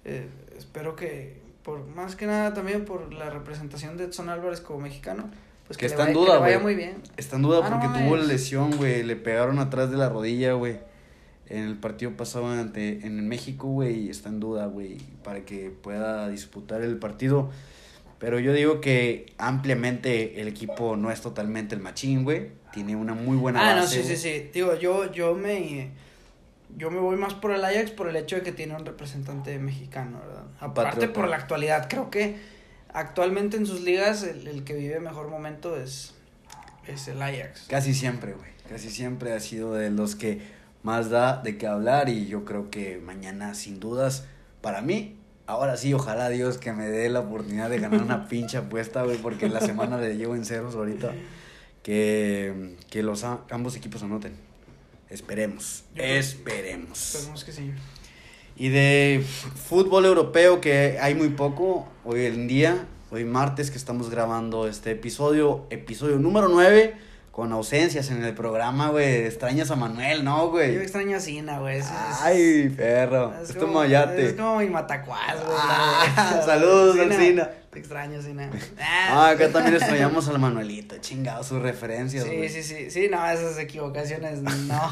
eh, 0.06 0.27
espero 0.58 0.96
que, 0.96 1.39
por 1.62 1.86
más 1.86 2.15
que 2.15 2.25
nada 2.25 2.56
también 2.56 2.84
por 2.84 3.13
la 3.13 3.29
representación 3.29 3.96
de 3.96 4.06
Edson 4.06 4.27
Álvarez 4.27 4.60
como 4.60 4.79
mexicano, 4.79 5.29
pues 5.68 5.77
Que 5.77 5.86
que, 5.86 5.89
le 5.89 6.01
está 6.01 6.10
en 6.10 6.15
vaya, 6.15 6.25
duda, 6.25 6.34
que 6.34 6.39
le 6.39 6.39
vaya 6.39 6.60
muy 6.60 6.74
bien. 6.74 6.96
Está 7.15 7.36
en 7.36 7.41
duda 7.44 7.60
Ah, 7.63 7.70
porque 7.70 8.00
tuvo 8.00 8.18
la 8.18 8.24
lesión, 8.24 8.75
güey. 8.75 9.03
Le 9.03 9.15
pegaron 9.15 9.60
atrás 9.60 9.91
de 9.91 9.98
la 9.98 10.10
rodilla, 10.10 10.53
güey. 10.53 10.79
En 11.48 11.63
el 11.63 11.77
partido 11.77 12.12
pasado 12.18 12.48
ante, 12.48 13.06
en 13.06 13.27
México, 13.27 13.68
güey. 13.68 14.08
y 14.08 14.10
Está 14.10 14.29
en 14.29 14.39
duda, 14.39 14.65
güey. 14.68 14.98
Para 15.24 15.41
que 15.41 15.70
pueda 15.70 16.29
disputar 16.29 16.82
el 16.82 16.98
partido. 16.98 17.51
Pero 18.19 18.39
yo 18.39 18.53
digo 18.53 18.81
que 18.81 19.34
ampliamente 19.38 20.39
el 20.41 20.48
equipo 20.48 20.95
no 20.95 21.12
es 21.12 21.22
totalmente 21.22 21.75
el 21.75 21.81
machín, 21.81 22.24
güey. 22.24 22.50
Tiene 22.74 22.95
una 22.95 23.13
muy 23.13 23.38
buena 23.38 23.60
Ah, 23.72 23.75
no, 23.75 23.81
base, 23.81 24.03
sí, 24.03 24.15
sí, 24.15 24.29
güey. 24.29 24.41
sí, 24.43 24.50
digo, 24.53 24.75
yo, 24.75 25.12
yo 25.12 25.36
me, 25.36 25.91
yo 26.77 26.91
me 26.91 27.00
voy 27.00 27.17
más 27.17 27.34
por 27.34 27.51
el 27.51 27.63
Ajax 27.63 27.91
por 27.91 28.07
el 28.10 28.15
hecho 28.15 28.36
de 28.38 28.41
que 28.43 28.51
tiene 28.51 28.75
un 28.75 28.86
representante 28.86 29.57
mexicano, 29.60 30.19
¿verdad? 30.25 30.43
Aparte 30.60 30.91
Patriota. 30.91 31.13
por 31.13 31.29
la 31.29 31.36
actualidad, 31.38 31.88
creo 31.89 32.10
que 32.10 32.38
actualmente 32.93 33.57
en 33.57 33.65
sus 33.65 33.81
ligas 33.81 34.24
el, 34.24 34.48
el 34.48 34.63
que 34.63 34.74
vive 34.75 35.00
mejor 35.00 35.29
momento 35.29 35.75
es, 35.77 36.13
es 36.88 37.07
el 37.07 37.22
Ajax. 37.22 37.65
Casi 37.69 37.93
siempre, 37.93 38.34
güey. 38.34 38.50
Casi 38.69 38.89
siempre 38.89 39.34
ha 39.34 39.39
sido 39.39 39.74
de 39.74 39.89
los 39.91 40.15
que 40.15 40.41
más 40.84 41.10
da 41.10 41.41
de 41.41 41.57
qué 41.57 41.67
hablar. 41.67 42.10
Y 42.10 42.27
yo 42.27 42.45
creo 42.45 42.69
que 42.72 42.98
mañana, 42.98 43.53
sin 43.55 43.79
dudas, 43.79 44.25
para 44.62 44.81
mí, 44.81 45.15
ahora 45.48 45.78
sí, 45.78 45.94
ojalá 45.94 46.30
Dios 46.30 46.58
que 46.58 46.74
me 46.74 46.88
dé 46.88 47.10
la 47.10 47.22
oportunidad 47.22 47.70
de 47.70 47.80
ganar 47.80 48.02
una 48.02 48.28
pinche 48.30 48.58
apuesta, 48.58 49.04
güey, 49.04 49.18
porque 49.18 49.50
la 49.50 49.62
semana 49.62 49.98
le 49.98 50.18
llevo 50.18 50.36
en 50.36 50.46
ceros 50.46 50.75
ahorita. 50.75 51.14
Que, 51.84 52.75
que 52.90 53.04
los 53.04 53.24
ambos 53.24 53.75
equipos 53.75 54.02
anoten. 54.02 54.36
Esperemos. 55.10 55.84
Esperemos. 55.96 57.16
Esperemos 57.16 57.44
que 57.44 57.52
sí. 57.52 57.72
Y 58.58 58.70
de 58.70 59.24
fútbol 59.68 60.06
europeo, 60.06 60.62
que 60.62 60.98
hay 61.00 61.14
muy 61.14 61.30
poco 61.30 61.88
hoy 62.06 62.25
en 62.25 62.48
día, 62.48 62.88
hoy 63.12 63.25
martes 63.25 63.70
que 63.70 63.78
estamos 63.78 64.10
grabando 64.10 64.68
este 64.68 64.92
episodio, 64.92 65.68
episodio 65.70 66.18
número 66.18 66.48
9, 66.48 66.96
con 67.36 67.51
ausencias 67.51 68.12
en 68.12 68.24
el 68.24 68.34
programa, 68.34 68.92
güey. 68.92 69.25
Extrañas 69.25 69.70
a 69.70 69.75
Manuel, 69.75 70.24
¿no, 70.24 70.51
güey? 70.51 70.75
Yo 70.75 70.80
extraño 70.80 71.18
a 71.18 71.20
Sina, 71.20 71.60
güey. 71.60 71.82
Ay, 72.22 72.70
perro. 72.70 73.34
Es, 73.44 73.50
es 73.50 73.58
como, 73.58 73.74
tu 73.74 73.80
mayate. 73.80 74.27
Es 74.27 74.34
como 74.36 74.60
mi 74.60 74.70
matacuaz, 74.70 75.44
güey. 75.46 75.58
Ah, 75.60 76.42
saludos, 76.46 76.96
Sina. 77.13 77.50
Te 77.72 77.80
extraño, 77.80 78.22
Sina. 78.22 78.50
Ah, 78.80 79.32
acá 79.32 79.50
también 79.50 79.75
extrañamos 79.75 80.30
al 80.30 80.39
Manuelito. 80.39 80.96
Chingado, 81.00 81.44
sus 81.44 81.62
referencias, 81.62 82.24
Sí, 82.24 82.48
sí, 82.48 82.63
sí. 82.63 82.89
Sí, 82.89 83.10
no, 83.12 83.27
esas 83.27 83.60
equivocaciones, 83.60 84.42
no, 84.42 84.51
no. 84.68 84.92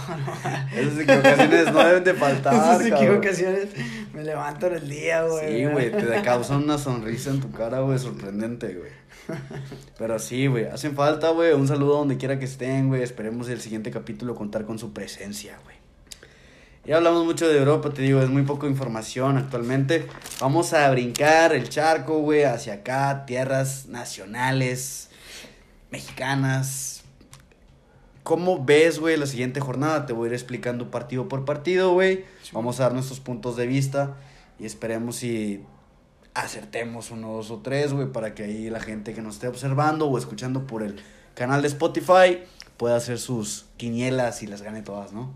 esas 0.76 1.00
equivocaciones 1.00 1.72
no 1.72 1.80
deben 1.82 2.04
de 2.04 2.14
faltar, 2.14 2.56
Esas 2.56 2.86
equivocaciones 2.86 3.70
me 4.14 4.22
levantan 4.22 4.74
el 4.74 4.90
día, 4.90 5.24
güey. 5.24 5.60
Sí, 5.60 5.66
güey, 5.66 5.92
te 5.92 6.22
causan 6.24 6.64
una 6.64 6.78
sonrisa 6.78 7.30
en 7.30 7.40
tu 7.40 7.52
cara, 7.54 7.80
güey, 7.80 7.98
sorprendente, 7.98 8.74
güey. 8.74 9.03
Pero 9.98 10.20
sí, 10.20 10.48
güey, 10.48 10.65
hacen 10.65 10.96
falta, 10.96 11.30
güey. 11.30 11.53
Un 11.53 11.68
saludo 11.68 11.98
donde 11.98 12.18
quiera 12.18 12.39
que 12.39 12.46
estén, 12.46 12.88
güey. 12.88 13.01
Esperemos 13.01 13.50
el 13.50 13.62
siguiente 13.62 13.92
capítulo 13.92 14.36
contar 14.36 14.65
con 14.65 14.80
su 14.80 14.94
presencia, 14.94 15.60
güey. 15.63 15.84
Ya 16.86 16.98
hablamos 16.98 17.24
mucho 17.24 17.48
de 17.48 17.58
Europa, 17.58 17.92
te 17.92 18.01
digo, 18.01 18.22
es 18.22 18.30
muy 18.30 18.42
poca 18.42 18.68
información 18.68 19.38
actualmente. 19.38 20.06
Vamos 20.42 20.74
a 20.74 20.92
brincar 20.92 21.53
el 21.53 21.70
charco, 21.70 22.20
güey, 22.20 22.44
hacia 22.44 22.74
acá, 22.74 23.25
tierras 23.25 23.86
nacionales, 23.86 25.10
mexicanas. 25.92 27.03
¿Cómo 28.24 28.65
ves, 28.65 29.00
güey, 29.00 29.15
la 29.15 29.27
siguiente 29.27 29.62
jornada? 29.62 30.06
Te 30.06 30.12
voy 30.12 30.25
a 30.25 30.30
ir 30.32 30.34
explicando 30.34 30.92
partido 30.92 31.30
por 31.30 31.46
partido, 31.46 31.94
güey. 31.94 32.25
Vamos 32.51 32.82
a 32.82 32.84
dar 32.84 32.94
nuestros 32.94 33.22
puntos 33.22 33.56
de 33.56 33.65
vista 33.65 34.18
y 34.60 34.65
esperemos 34.65 35.15
si 35.15 35.63
acertemos 36.34 37.12
uno, 37.12 37.34
dos 37.34 37.52
o 37.52 37.60
tres, 37.60 37.94
güey, 37.94 38.12
para 38.12 38.34
que 38.34 38.44
ahí 38.44 38.70
la 38.70 38.80
gente 38.80 39.13
que 39.13 39.22
nos 39.22 39.36
esté 39.36 39.48
observando 39.48 40.08
o 40.08 40.18
escuchando 40.18 40.66
por 40.66 40.84
el 40.84 40.96
canal 41.36 41.62
de 41.62 41.68
Spotify 41.68 42.40
pueda 42.78 42.96
hacer 42.96 43.20
sus 43.20 43.66
quinielas 43.78 44.42
y 44.44 44.48
las 44.48 44.62
gane 44.62 44.82
todas, 44.82 45.13
¿no? 45.13 45.34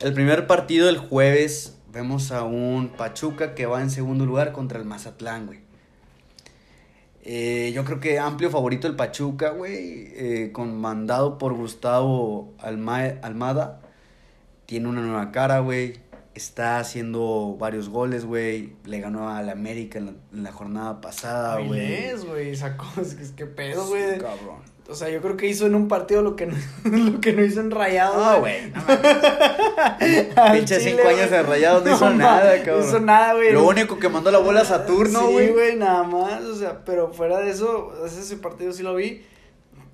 El 0.00 0.12
primer 0.12 0.46
partido 0.46 0.86
del 0.86 0.98
jueves 0.98 1.78
vemos 1.92 2.30
a 2.30 2.42
un 2.42 2.88
Pachuca 2.88 3.54
que 3.54 3.66
va 3.66 3.80
en 3.80 3.90
segundo 3.90 4.26
lugar 4.26 4.52
contra 4.52 4.78
el 4.78 4.84
Mazatlán, 4.84 5.46
güey. 5.46 5.60
Eh, 7.26 7.72
yo 7.74 7.86
creo 7.86 8.00
que 8.00 8.18
amplio 8.18 8.50
favorito 8.50 8.86
el 8.86 8.96
Pachuca, 8.96 9.50
güey, 9.50 10.12
eh, 10.14 10.50
con 10.52 10.78
mandado 10.78 11.38
por 11.38 11.54
Gustavo 11.54 12.52
Almada. 12.58 13.80
Tiene 14.66 14.88
una 14.88 15.00
nueva 15.00 15.32
cara, 15.32 15.60
güey 15.60 16.03
está 16.34 16.78
haciendo 16.78 17.56
varios 17.58 17.88
goles, 17.88 18.24
güey. 18.24 18.74
Le 18.84 19.00
ganó 19.00 19.30
al 19.30 19.48
América 19.48 19.98
en 19.98 20.16
la, 20.32 20.52
jornada 20.52 21.00
pasada, 21.00 21.60
güey. 21.60 22.06
es, 22.06 22.24
güey, 22.24 22.56
sacó, 22.56 22.86
es 23.00 23.14
que, 23.14 23.44
es 23.44 23.48
pedo, 23.50 23.86
güey. 23.86 24.18
cabrón. 24.18 24.74
O 24.86 24.94
sea, 24.94 25.08
yo 25.08 25.22
creo 25.22 25.38
que 25.38 25.46
hizo 25.46 25.64
en 25.66 25.74
un 25.74 25.88
partido 25.88 26.20
lo 26.20 26.36
que 26.36 26.44
no, 26.44 26.54
lo 26.84 27.18
que 27.20 27.32
no 27.32 27.42
hizo 27.42 27.60
en 27.60 27.70
Rayados. 27.70 28.16
No, 28.16 28.40
güey, 28.40 28.70
no 28.70 28.82
Pinche 30.52 30.78
cinco 30.78 31.08
años 31.08 31.32
en 31.32 31.46
Rayados 31.46 31.84
no 31.84 31.94
hizo 31.94 32.10
nada, 32.10 32.58
cabrón. 32.58 32.80
No 32.80 32.88
hizo 32.88 33.00
nada, 33.00 33.34
güey. 33.34 33.52
Lo 33.52 33.66
único 33.66 33.98
que 33.98 34.10
mandó 34.10 34.30
la 34.30 34.38
bola 34.38 34.60
a 34.60 34.64
Saturno, 34.64 35.30
güey. 35.30 35.46
Sí, 35.46 35.52
güey, 35.54 35.76
nada 35.76 36.02
más. 36.02 36.42
O 36.42 36.54
sea, 36.54 36.84
pero 36.84 37.14
fuera 37.14 37.38
de 37.40 37.50
eso, 37.50 37.94
ese 38.04 38.36
partido 38.36 38.72
sí 38.72 38.82
lo 38.82 38.94
vi. 38.94 39.22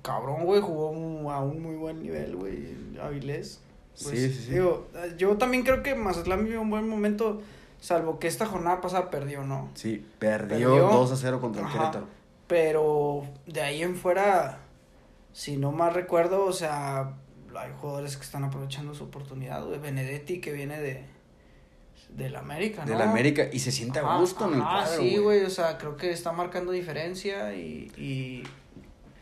Cabrón, 0.01 0.43
güey, 0.43 0.59
jugó 0.59 0.87
a 1.31 1.41
un 1.41 1.61
muy 1.61 1.75
buen 1.75 2.01
nivel, 2.01 2.35
güey. 2.35 2.75
Avilés. 3.01 3.61
Pues, 4.01 4.19
sí, 4.19 4.33
sí, 4.33 4.43
sí. 4.45 4.51
Digo, 4.51 4.87
yo 5.17 5.37
también 5.37 5.63
creo 5.63 5.83
que 5.83 5.95
Mazatlán 5.95 6.43
vivió 6.43 6.61
un 6.61 6.69
buen 6.69 6.87
momento, 6.87 7.41
salvo 7.79 8.19
que 8.19 8.27
esta 8.27 8.45
jornada 8.45 8.81
pasada 8.81 9.09
perdió, 9.09 9.43
¿no? 9.43 9.69
Sí, 9.75 10.05
perdió, 10.19 10.69
2 10.69 11.11
a 11.11 11.15
0 11.15 11.41
contra 11.41 11.65
el 11.65 11.71
Querétaro. 11.71 12.07
Pero 12.47 13.23
de 13.45 13.61
ahí 13.61 13.81
en 13.81 13.95
fuera, 13.95 14.59
si 15.33 15.57
no 15.57 15.71
más 15.71 15.93
recuerdo, 15.93 16.45
o 16.45 16.53
sea, 16.53 17.13
hay 17.55 17.71
jugadores 17.79 18.17
que 18.17 18.23
están 18.23 18.43
aprovechando 18.43 18.93
su 18.93 19.05
oportunidad, 19.05 19.65
güey. 19.65 19.79
Benedetti 19.79 20.39
que 20.41 20.51
viene 20.51 20.79
de 20.79 21.05
del 22.09 22.35
América, 22.35 22.83
¿no? 22.83 22.91
Del 22.91 23.01
América 23.01 23.47
y 23.53 23.59
se 23.59 23.71
siente 23.71 23.99
a 23.99 24.17
gusto 24.17 24.45
en 24.45 24.55
el 24.55 24.61
Ah, 24.61 24.85
sí, 24.85 25.17
güey, 25.17 25.45
o 25.45 25.49
sea, 25.49 25.77
creo 25.77 25.95
que 25.95 26.11
está 26.11 26.33
marcando 26.33 26.73
diferencia 26.73 27.55
y 27.55 27.89
y 27.95 28.43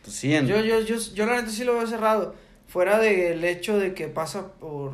pues 0.02 0.16
sí, 0.16 0.34
en... 0.34 0.48
yo, 0.48 0.60
yo, 0.62 0.80
yo, 0.80 0.98
yo 0.98 1.26
la 1.28 1.36
neta 1.36 1.50
sí 1.50 1.64
lo 1.64 1.76
veo 1.76 1.86
cerrado 1.86 2.34
fuera 2.70 3.00
del 3.00 3.44
hecho 3.44 3.78
de 3.78 3.94
que 3.94 4.08
pasa 4.08 4.54
por 4.54 4.94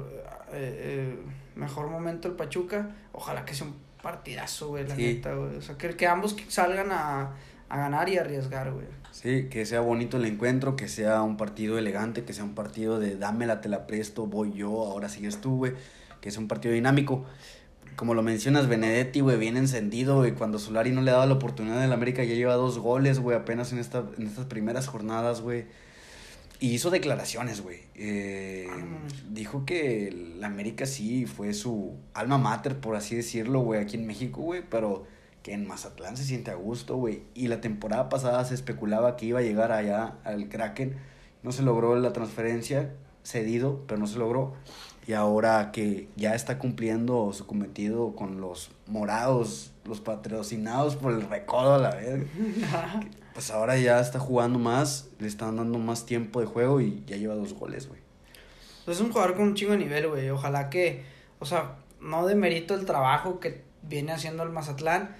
eh, 0.53 1.13
eh, 1.13 1.19
mejor 1.55 1.89
momento 1.89 2.27
el 2.27 2.33
Pachuca, 2.33 2.95
ojalá 3.11 3.45
que 3.45 3.53
sea 3.53 3.67
un 3.67 3.75
partidazo, 4.01 4.69
güey, 4.69 4.87
la 4.87 4.95
neta, 4.95 5.35
güey. 5.35 5.57
O 5.57 5.61
sea, 5.61 5.77
que, 5.77 5.95
que 5.95 6.07
ambos 6.07 6.35
salgan 6.47 6.91
a, 6.91 7.33
a 7.69 7.77
ganar 7.77 8.07
y 8.07 8.17
arriesgar, 8.17 8.71
güey. 8.71 8.85
Sí, 9.11 9.47
que 9.49 9.65
sea 9.65 9.81
bonito 9.81 10.17
el 10.17 10.25
encuentro, 10.25 10.75
que 10.75 10.87
sea 10.87 11.21
un 11.21 11.37
partido 11.37 11.77
elegante, 11.77 12.23
que 12.23 12.33
sea 12.33 12.43
un 12.45 12.55
partido 12.55 12.99
de 12.99 13.17
dámela, 13.17 13.61
te 13.61 13.69
la 13.69 13.87
presto, 13.87 14.25
voy 14.25 14.53
yo, 14.53 14.69
ahora 14.69 15.09
sigues 15.09 15.41
tú, 15.41 15.57
güey. 15.57 15.73
Que 16.21 16.31
sea 16.31 16.41
un 16.41 16.47
partido 16.47 16.73
dinámico. 16.73 17.25
Como 17.97 18.13
lo 18.13 18.23
mencionas, 18.23 18.67
Benedetti, 18.67 19.19
güey, 19.19 19.37
bien 19.37 19.57
encendido, 19.57 20.17
güey. 20.17 20.33
Cuando 20.33 20.59
Solari 20.59 20.91
no 20.91 21.01
le 21.01 21.11
daba 21.11 21.25
la 21.25 21.33
oportunidad 21.33 21.83
en 21.83 21.91
América, 21.91 22.23
ya 22.23 22.35
lleva 22.35 22.55
dos 22.55 22.79
goles, 22.79 23.19
güey, 23.19 23.37
apenas 23.37 23.73
en, 23.73 23.79
esta, 23.79 24.03
en 24.17 24.27
estas 24.27 24.45
primeras 24.45 24.87
jornadas, 24.87 25.41
güey. 25.41 25.65
Y 26.59 26.73
hizo 26.73 26.89
declaraciones, 26.89 27.61
güey. 27.61 27.81
Eh, 27.95 28.67
dijo 29.29 29.65
que 29.65 30.11
la 30.37 30.47
América 30.47 30.85
sí 30.85 31.25
fue 31.25 31.53
su 31.53 31.95
alma 32.13 32.37
mater, 32.37 32.79
por 32.79 32.95
así 32.95 33.15
decirlo, 33.15 33.59
güey, 33.61 33.81
aquí 33.81 33.97
en 33.97 34.07
México, 34.07 34.41
güey, 34.41 34.63
pero 34.69 35.05
que 35.43 35.53
en 35.53 35.67
Mazatlán 35.67 36.17
se 36.17 36.23
siente 36.23 36.51
a 36.51 36.55
gusto, 36.55 36.95
güey. 36.95 37.23
Y 37.33 37.49
la 37.49 37.61
temporada 37.61 38.09
pasada 38.09 38.45
se 38.45 38.55
especulaba 38.55 39.15
que 39.15 39.27
iba 39.27 39.39
a 39.39 39.43
llegar 39.43 39.71
allá 39.71 40.15
al 40.23 40.49
Kraken. 40.49 40.95
No 41.43 41.51
se 41.51 41.61
logró 41.61 41.95
la 41.99 42.13
transferencia, 42.13 42.93
cedido, 43.23 43.83
pero 43.85 43.99
no 43.99 44.07
se 44.07 44.17
logró. 44.17 44.53
Y 45.07 45.13
ahora 45.13 45.71
que 45.71 46.07
ya 46.15 46.33
está 46.33 46.57
cumpliendo 46.57 47.31
su 47.33 47.45
cometido 47.45 48.15
con 48.15 48.41
los 48.41 48.71
morados, 48.87 49.71
los 49.83 49.99
patrocinados 49.99 50.95
por 50.95 51.13
el 51.13 51.21
recodo 51.21 51.75
a 51.75 51.79
la 51.79 51.91
vez. 51.91 52.25
pues 53.35 53.51
ahora 53.51 53.77
ya 53.77 53.99
está 53.99 54.17
jugando 54.17 54.59
más, 54.59 55.09
le 55.19 55.27
están 55.27 55.57
dando 55.57 55.77
más 55.77 56.05
tiempo 56.05 56.39
de 56.39 56.45
juego 56.45 56.79
y 56.79 57.03
ya 57.05 57.17
lleva 57.17 57.35
dos 57.35 57.53
goles, 57.53 57.89
güey. 57.89 57.99
Pues 58.85 58.97
es 58.97 59.03
un 59.03 59.11
jugador 59.11 59.35
con 59.35 59.49
un 59.49 59.55
chingo 59.55 59.73
de 59.73 59.79
nivel, 59.79 60.07
güey. 60.07 60.29
Ojalá 60.29 60.69
que, 60.69 61.03
o 61.39 61.45
sea, 61.45 61.75
no 61.99 62.25
demerito 62.25 62.75
el 62.75 62.85
trabajo 62.85 63.41
que 63.41 63.61
viene 63.81 64.13
haciendo 64.13 64.43
el 64.43 64.51
Mazatlán, 64.51 65.17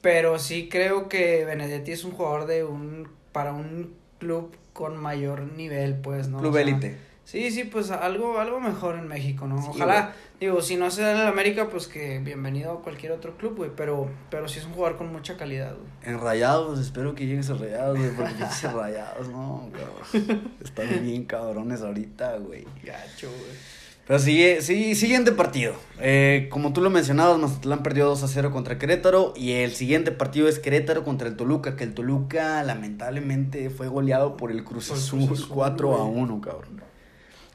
pero 0.00 0.38
sí 0.38 0.68
creo 0.70 1.08
que 1.08 1.44
Benedetti 1.44 1.90
es 1.90 2.04
un 2.04 2.12
jugador 2.12 2.46
de 2.46 2.62
un, 2.62 3.08
para 3.32 3.52
un 3.52 3.92
club 4.20 4.54
con 4.72 4.96
mayor 4.96 5.42
nivel, 5.42 5.96
pues, 5.96 6.28
¿no? 6.28 6.38
Club 6.38 6.56
élite. 6.58 6.96
Sí, 7.24 7.50
sí, 7.50 7.64
pues 7.64 7.90
algo, 7.90 8.38
algo 8.40 8.60
mejor 8.60 8.96
en 8.96 9.06
México, 9.06 9.46
¿no? 9.46 9.56
Ojalá, 9.56 10.12
digo, 10.40 10.60
si 10.60 10.76
no 10.76 10.90
se 10.90 11.02
da 11.02 11.12
en 11.12 11.20
el 11.20 11.26
América, 11.26 11.68
pues 11.70 11.86
que 11.86 12.18
bienvenido 12.18 12.72
a 12.72 12.82
cualquier 12.82 13.12
otro 13.12 13.36
club, 13.36 13.56
güey, 13.56 13.70
pero, 13.76 14.10
pero 14.28 14.48
sí 14.48 14.58
es 14.58 14.66
un 14.66 14.72
jugador 14.72 14.98
con 14.98 15.12
mucha 15.12 15.36
calidad, 15.36 15.74
güey. 15.74 15.88
En 16.02 16.20
Rayados, 16.20 16.80
espero 16.80 17.14
que 17.14 17.26
llegues 17.26 17.48
a 17.50 17.54
Rayados, 17.54 17.96
güey, 17.96 18.10
porque 18.10 18.34
dice 18.34 18.68
Rayados, 18.70 19.28
no, 19.28 19.70
cabrón. 19.72 20.52
Están 20.64 20.88
bien 21.02 21.24
cabrones 21.24 21.80
ahorita, 21.82 22.38
güey. 22.38 22.66
Gacho, 22.82 23.28
güey. 23.28 23.82
Pero 24.04 24.18
sigue, 24.18 24.60
sí, 24.62 24.96
siguiente 24.96 25.30
partido. 25.30 25.74
Eh, 26.00 26.48
como 26.50 26.72
tú 26.72 26.80
lo 26.80 26.90
mencionabas, 26.90 27.38
Mazatlán 27.38 27.84
perdió 27.84 28.06
2 28.06 28.24
a 28.24 28.28
0 28.28 28.50
contra 28.50 28.76
Querétaro. 28.76 29.32
Y 29.36 29.52
el 29.52 29.72
siguiente 29.72 30.10
partido 30.10 30.48
es 30.48 30.58
Querétaro 30.58 31.04
contra 31.04 31.28
el 31.28 31.36
Toluca. 31.36 31.76
Que 31.76 31.84
el 31.84 31.94
Toluca 31.94 32.64
lamentablemente 32.64 33.70
fue 33.70 33.86
goleado 33.86 34.36
por 34.36 34.50
el 34.50 34.64
Cruz 34.64 34.90
Azul, 34.90 35.30
4 35.48 35.94
a 35.94 36.04
1, 36.04 36.40
cabrón. 36.40 36.82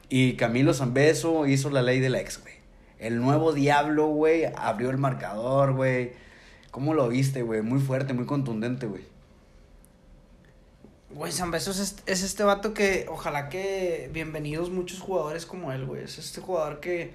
Y 0.08 0.34
Camilo 0.34 0.72
Zambeso 0.72 1.46
hizo 1.46 1.70
la 1.70 1.82
ley 1.82 2.00
del 2.00 2.14
ex, 2.14 2.40
güey. 2.40 2.54
El 2.98 3.20
nuevo 3.20 3.52
diablo, 3.52 4.08
güey, 4.08 4.44
abrió 4.56 4.90
el 4.90 4.98
marcador, 4.98 5.74
güey. 5.74 6.12
¿Cómo 6.70 6.94
lo 6.94 7.08
viste, 7.08 7.42
güey? 7.42 7.62
Muy 7.62 7.80
fuerte, 7.80 8.12
muy 8.12 8.26
contundente, 8.26 8.86
güey. 8.86 9.04
Güey, 11.10 11.32
Zambeso 11.32 11.70
es, 11.70 11.96
es 12.06 12.22
este 12.22 12.42
vato 12.42 12.74
que 12.74 13.06
ojalá 13.08 13.48
que 13.48 14.10
bienvenidos 14.12 14.70
muchos 14.70 15.00
jugadores 15.00 15.46
como 15.46 15.72
él, 15.72 15.86
güey. 15.86 16.04
Es 16.04 16.18
este 16.18 16.40
jugador 16.40 16.80
que, 16.80 17.14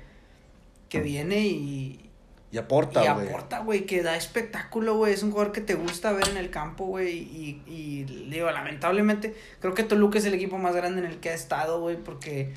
que 0.89 0.99
viene 0.99 1.41
y, 1.47 2.09
y 2.53 2.59
aporta, 2.59 3.13
güey. 3.13 3.25
Y 3.25 3.29
aporta, 3.29 3.59
güey, 3.61 3.85
que 3.87 4.03
da 4.03 4.15
espectáculo, 4.15 4.95
güey. 4.95 5.11
Es 5.11 5.23
un 5.23 5.31
jugador 5.31 5.51
que 5.51 5.61
te 5.61 5.73
gusta 5.73 6.11
ver 6.11 6.29
en 6.29 6.37
el 6.37 6.51
campo, 6.51 6.85
güey. 6.85 7.17
Y, 7.17 7.63
y 7.65 8.03
digo, 8.29 8.51
lamentablemente, 8.51 9.35
creo 9.59 9.73
que 9.73 9.81
Toluca 9.81 10.19
es 10.19 10.25
el 10.25 10.35
equipo 10.35 10.59
más 10.59 10.75
grande 10.75 10.99
en 10.99 11.07
el 11.07 11.19
que 11.19 11.31
ha 11.31 11.33
estado, 11.33 11.81
güey, 11.81 11.97
porque 11.97 12.53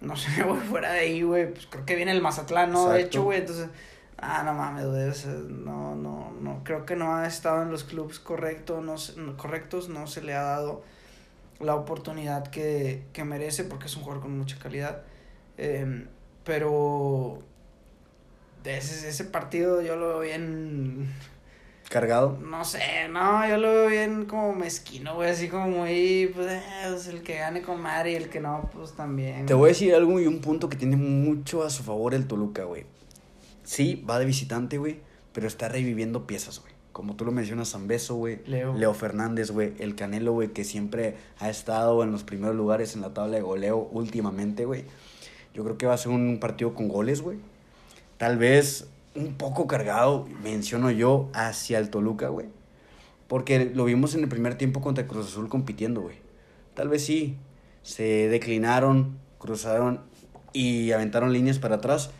no 0.00 0.16
sé, 0.16 0.42
güey, 0.42 0.60
fuera 0.62 0.90
de 0.90 0.98
ahí, 0.98 1.22
güey. 1.22 1.48
Pues 1.52 1.68
creo 1.68 1.86
que 1.86 1.94
viene 1.94 2.10
el 2.10 2.20
Mazatlán, 2.20 2.72
¿no? 2.72 2.88
De 2.88 3.02
hecho, 3.02 3.22
güey, 3.22 3.38
entonces. 3.38 3.68
Ah, 4.18 4.42
no 4.44 4.52
mames, 4.52 4.84
güey. 4.84 5.46
No, 5.48 5.94
no, 5.94 6.32
no. 6.40 6.62
Creo 6.64 6.84
que 6.84 6.96
no 6.96 7.14
ha 7.14 7.28
estado 7.28 7.62
en 7.62 7.70
los 7.70 7.84
clubes 7.84 8.18
correctos, 8.18 9.16
no, 9.16 9.36
correctos. 9.36 9.88
No 9.88 10.08
se 10.08 10.22
le 10.22 10.34
ha 10.34 10.42
dado 10.42 10.82
la 11.60 11.76
oportunidad 11.76 12.48
que, 12.48 13.04
que 13.12 13.22
merece 13.22 13.62
porque 13.62 13.86
es 13.86 13.94
un 13.94 14.02
jugador 14.02 14.22
con 14.22 14.36
mucha 14.36 14.58
calidad. 14.58 15.02
Eh, 15.56 16.04
pero 16.42 17.42
ese, 18.68 19.08
ese 19.08 19.24
partido 19.24 19.82
yo 19.82 19.96
lo 19.96 20.08
veo 20.08 20.20
bien. 20.20 21.08
¿Cargado? 21.88 22.36
No 22.42 22.64
sé, 22.64 23.08
no, 23.10 23.48
yo 23.48 23.58
lo 23.58 23.68
veo 23.68 23.88
bien 23.88 24.24
como 24.24 24.52
mezquino, 24.54 25.14
güey, 25.14 25.30
así 25.30 25.48
como 25.48 25.68
muy, 25.68 26.30
pues, 26.34 26.48
eh, 26.48 26.62
pues, 26.88 27.06
el 27.06 27.22
que 27.22 27.36
gane 27.36 27.62
con 27.62 27.80
madre 27.80 28.12
y 28.12 28.14
el 28.16 28.28
que 28.28 28.40
no, 28.40 28.68
pues 28.72 28.92
también. 28.92 29.46
Te 29.46 29.54
voy 29.54 29.66
a 29.66 29.68
decir 29.68 29.94
algo 29.94 30.18
y 30.18 30.26
un 30.26 30.40
punto 30.40 30.68
que 30.68 30.76
tiene 30.76 30.96
mucho 30.96 31.62
a 31.62 31.70
su 31.70 31.84
favor 31.84 32.12
el 32.14 32.26
Toluca, 32.26 32.64
güey. 32.64 32.86
Sí, 33.62 34.04
va 34.08 34.18
de 34.18 34.24
visitante, 34.24 34.78
güey, 34.78 34.98
pero 35.32 35.46
está 35.46 35.68
reviviendo 35.68 36.26
piezas, 36.26 36.60
güey. 36.60 36.72
Como 36.96 37.14
tú 37.14 37.26
lo 37.26 37.30
mencionas, 37.30 37.70
Zambeso, 37.70 38.14
güey. 38.14 38.40
Leo. 38.46 38.72
Leo 38.74 38.94
Fernández, 38.94 39.50
güey. 39.50 39.74
El 39.78 39.94
Canelo, 39.96 40.32
güey, 40.32 40.48
que 40.48 40.64
siempre 40.64 41.16
ha 41.38 41.50
estado 41.50 42.02
en 42.02 42.10
los 42.10 42.24
primeros 42.24 42.56
lugares 42.56 42.94
en 42.94 43.02
la 43.02 43.12
tabla 43.12 43.36
de 43.36 43.42
goleo 43.42 43.88
últimamente, 43.92 44.64
güey. 44.64 44.86
Yo 45.52 45.62
creo 45.62 45.76
que 45.76 45.84
va 45.84 45.92
a 45.92 45.98
ser 45.98 46.10
un 46.10 46.40
partido 46.40 46.74
con 46.74 46.88
goles, 46.88 47.20
güey. 47.20 47.36
Tal 48.18 48.38
vez 48.38 48.88
un 49.14 49.34
poco 49.34 49.66
cargado, 49.66 50.26
menciono 50.42 50.90
yo, 50.90 51.30
hacia 51.34 51.78
el 51.78 51.90
Toluca, 51.90 52.28
güey. 52.28 52.48
Porque 53.28 53.70
lo 53.74 53.84
vimos 53.84 54.14
en 54.14 54.22
el 54.22 54.28
primer 54.28 54.56
tiempo 54.56 54.80
contra 54.80 55.06
Cruz 55.06 55.26
Azul 55.26 55.48
compitiendo, 55.48 56.02
güey. 56.02 56.16
Tal 56.74 56.88
vez 56.88 57.04
sí. 57.04 57.36
Se 57.82 58.28
declinaron, 58.28 59.18
cruzaron 59.38 60.00
y 60.52 60.92
aventaron 60.92 61.32
líneas 61.32 61.58
para 61.58 61.76
atrás. 61.76 62.10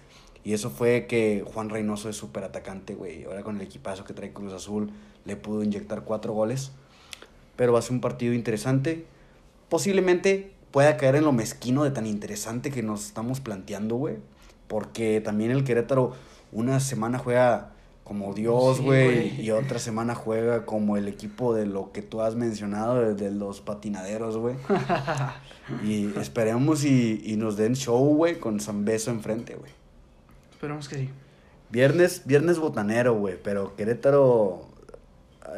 Y 0.44 0.52
eso 0.52 0.70
fue 0.70 1.06
que 1.06 1.44
Juan 1.46 1.70
Reynoso 1.70 2.08
es 2.08 2.16
súper 2.16 2.44
atacante, 2.44 2.94
güey. 2.94 3.24
Ahora 3.24 3.42
con 3.42 3.56
el 3.56 3.62
equipazo 3.62 4.04
que 4.04 4.14
trae 4.14 4.32
Cruz 4.32 4.52
Azul 4.52 4.90
le 5.24 5.36
pudo 5.36 5.62
inyectar 5.62 6.04
cuatro 6.04 6.34
goles. 6.34 6.72
Pero 7.56 7.72
va 7.72 7.80
a 7.80 7.82
ser 7.82 7.92
un 7.92 8.00
partido 8.00 8.32
interesante. 8.32 9.06
Posiblemente 9.68 10.52
pueda 10.70 10.96
caer 10.96 11.16
en 11.16 11.24
lo 11.24 11.32
mezquino 11.32 11.84
de 11.84 11.90
tan 11.90 12.06
interesante 12.06 12.70
que 12.70 12.82
nos 12.82 13.06
estamos 13.06 13.40
planteando, 13.40 13.96
güey. 13.96 14.18
Porque 14.68 15.20
también 15.20 15.50
el 15.50 15.64
Querétaro 15.64 16.14
una 16.52 16.80
semana 16.80 17.18
juega 17.18 17.70
como 18.06 18.34
Dios, 18.34 18.80
güey, 18.80 19.40
y 19.40 19.50
otra 19.50 19.80
semana 19.80 20.14
juega 20.14 20.64
como 20.64 20.96
el 20.96 21.08
equipo 21.08 21.54
de 21.54 21.66
lo 21.66 21.90
que 21.90 22.02
tú 22.02 22.22
has 22.22 22.36
mencionado, 22.36 23.14
de, 23.14 23.30
los 23.32 23.60
patinaderos, 23.60 24.36
güey. 24.36 24.54
y 25.84 26.16
esperemos 26.16 26.84
y, 26.84 27.20
y 27.24 27.36
nos 27.36 27.56
den 27.56 27.74
show, 27.74 28.14
güey, 28.14 28.38
con 28.38 28.60
San 28.60 28.84
Beso 28.84 29.10
enfrente, 29.10 29.56
güey. 29.56 29.72
Esperemos 30.52 30.88
que 30.88 30.96
sí. 30.96 31.10
Viernes, 31.68 32.22
viernes 32.26 32.60
botanero, 32.60 33.14
güey, 33.14 33.34
pero 33.42 33.74
Querétaro, 33.74 34.68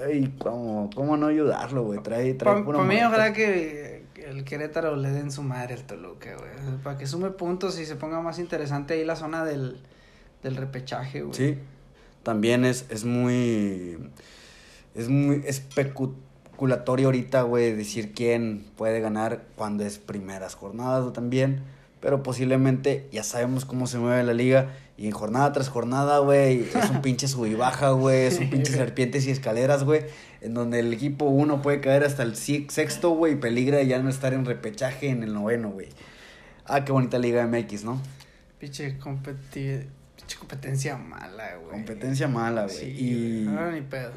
ay, 0.07 0.35
cómo, 0.39 0.89
cómo 0.95 1.19
no 1.19 1.27
ayudarlo, 1.27 1.85
güey, 1.85 2.03
trae, 2.03 2.33
trae 2.33 2.55
Para 2.55 2.65
pura 2.65 2.83
mí, 2.83 2.97
ojalá 2.97 3.35
que 3.35 3.98
el 4.25 4.45
Querétaro 4.45 4.97
le 4.97 5.11
den 5.11 5.31
su 5.31 5.43
madre 5.43 5.75
al 5.75 5.85
Toluca, 5.85 6.37
güey. 6.37 6.51
Para 6.83 6.99
que 6.99 7.07
sume 7.07 7.31
puntos 7.31 7.79
y 7.79 7.87
se 7.87 7.97
ponga 7.97 8.21
más 8.21 8.39
interesante 8.39 8.95
ahí 8.95 9.05
la 9.05 9.17
zona 9.17 9.45
del, 9.45 9.81
del 10.43 10.57
repechaje, 10.57 11.23
güey. 11.23 11.35
Sí, 11.35 11.59
también 12.23 12.65
es, 12.65 12.87
es 12.91 13.05
muy. 13.05 13.99
Es 14.95 15.09
muy 15.09 15.43
especulatorio 15.47 17.07
ahorita, 17.07 17.43
güey, 17.43 17.73
decir 17.73 18.13
quién 18.13 18.65
puede 18.77 19.01
ganar 19.01 19.45
cuando 19.55 19.85
es 19.85 19.99
primeras 19.99 20.55
jornadas 20.55 21.13
también. 21.13 21.63
Pero 22.01 22.23
posiblemente 22.23 23.09
ya 23.13 23.23
sabemos 23.23 23.65
cómo 23.65 23.87
se 23.87 23.99
mueve 23.99 24.23
la 24.25 24.35
liga. 24.35 24.71
Y 24.99 25.07
en 25.07 25.13
jornada 25.13 25.53
tras 25.53 25.69
jornada, 25.69 26.19
güey, 26.19 26.63
es 26.75 26.91
un 26.91 27.01
pinche 27.03 27.29
sub 27.29 27.47
y 27.47 27.55
baja, 27.55 27.91
güey. 27.91 28.25
Es 28.27 28.41
un 28.41 28.51
pinche 28.51 28.73
serpientes 28.73 29.25
y 29.29 29.31
escaleras, 29.31 29.85
güey. 29.85 30.03
En 30.41 30.55
donde 30.55 30.81
el 30.81 30.93
equipo 30.93 31.27
uno 31.27 31.63
puede 31.63 31.81
caer 31.81 32.03
hasta 32.03 32.25
el 32.25 32.35
sexto, 32.35 33.11
güey, 33.11 33.35
y 33.35 33.37
peligra 33.37 33.81
ya 33.85 34.01
no 34.03 34.11
estar 34.11 34.35
en 34.35 34.45
repechaje 34.45 35.09
en 35.09 35.23
el 35.23 35.33
noveno, 35.33 35.71
güey. 35.71 35.89
Ah, 36.67 36.85
qué 36.85 36.91
bonita 36.91 37.17
liga 37.19 37.47
MX, 37.47 37.85
¿no? 37.85 38.03
Pinche, 38.59 38.99
competi- 38.99 39.87
pinche 40.17 40.37
competencia 40.37 40.97
mala, 40.97 41.55
güey. 41.59 41.71
Competencia 41.71 42.27
mala, 42.27 42.65
güey. 42.65 42.77
Sí, 42.77 42.87
y... 42.87 43.47
Ahora 43.49 43.71
ni 43.71 43.83
pedo. 43.83 44.11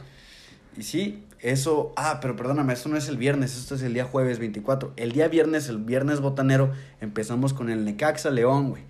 Y 0.75 0.81
sí, 0.81 1.23
eso. 1.41 1.93
Ah, 1.95 2.17
pero 2.23 2.35
perdóname, 2.35 2.73
esto 2.73 2.89
no 2.89 2.97
es 2.97 3.07
el 3.07 3.17
viernes, 3.17 3.55
esto 3.55 3.75
es 3.75 3.83
el 3.83 3.93
día 3.93 4.05
jueves 4.05 4.39
24. 4.39 4.93
El 4.95 5.11
día 5.11 5.27
viernes, 5.27 5.69
el 5.69 5.77
viernes 5.77 6.21
botanero, 6.21 6.71
empezamos 7.01 7.53
con 7.53 7.69
el 7.69 7.85
Necaxa 7.85 8.31
León, 8.31 8.71
güey. 8.71 8.89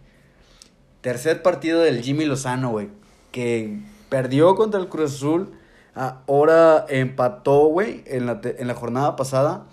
Tercer 1.01 1.41
partido 1.41 1.81
del 1.81 2.01
Jimmy 2.01 2.25
Lozano, 2.25 2.69
güey. 2.69 2.89
Que 3.31 3.79
perdió 4.09 4.55
contra 4.55 4.79
el 4.79 4.87
Cruz 4.87 5.15
Azul. 5.15 5.51
Ahora 5.93 6.85
empató, 6.89 7.65
güey, 7.65 8.03
en 8.05 8.25
la, 8.25 8.39
en 8.43 8.67
la 8.67 8.73
jornada 8.75 9.15
pasada. 9.15 9.65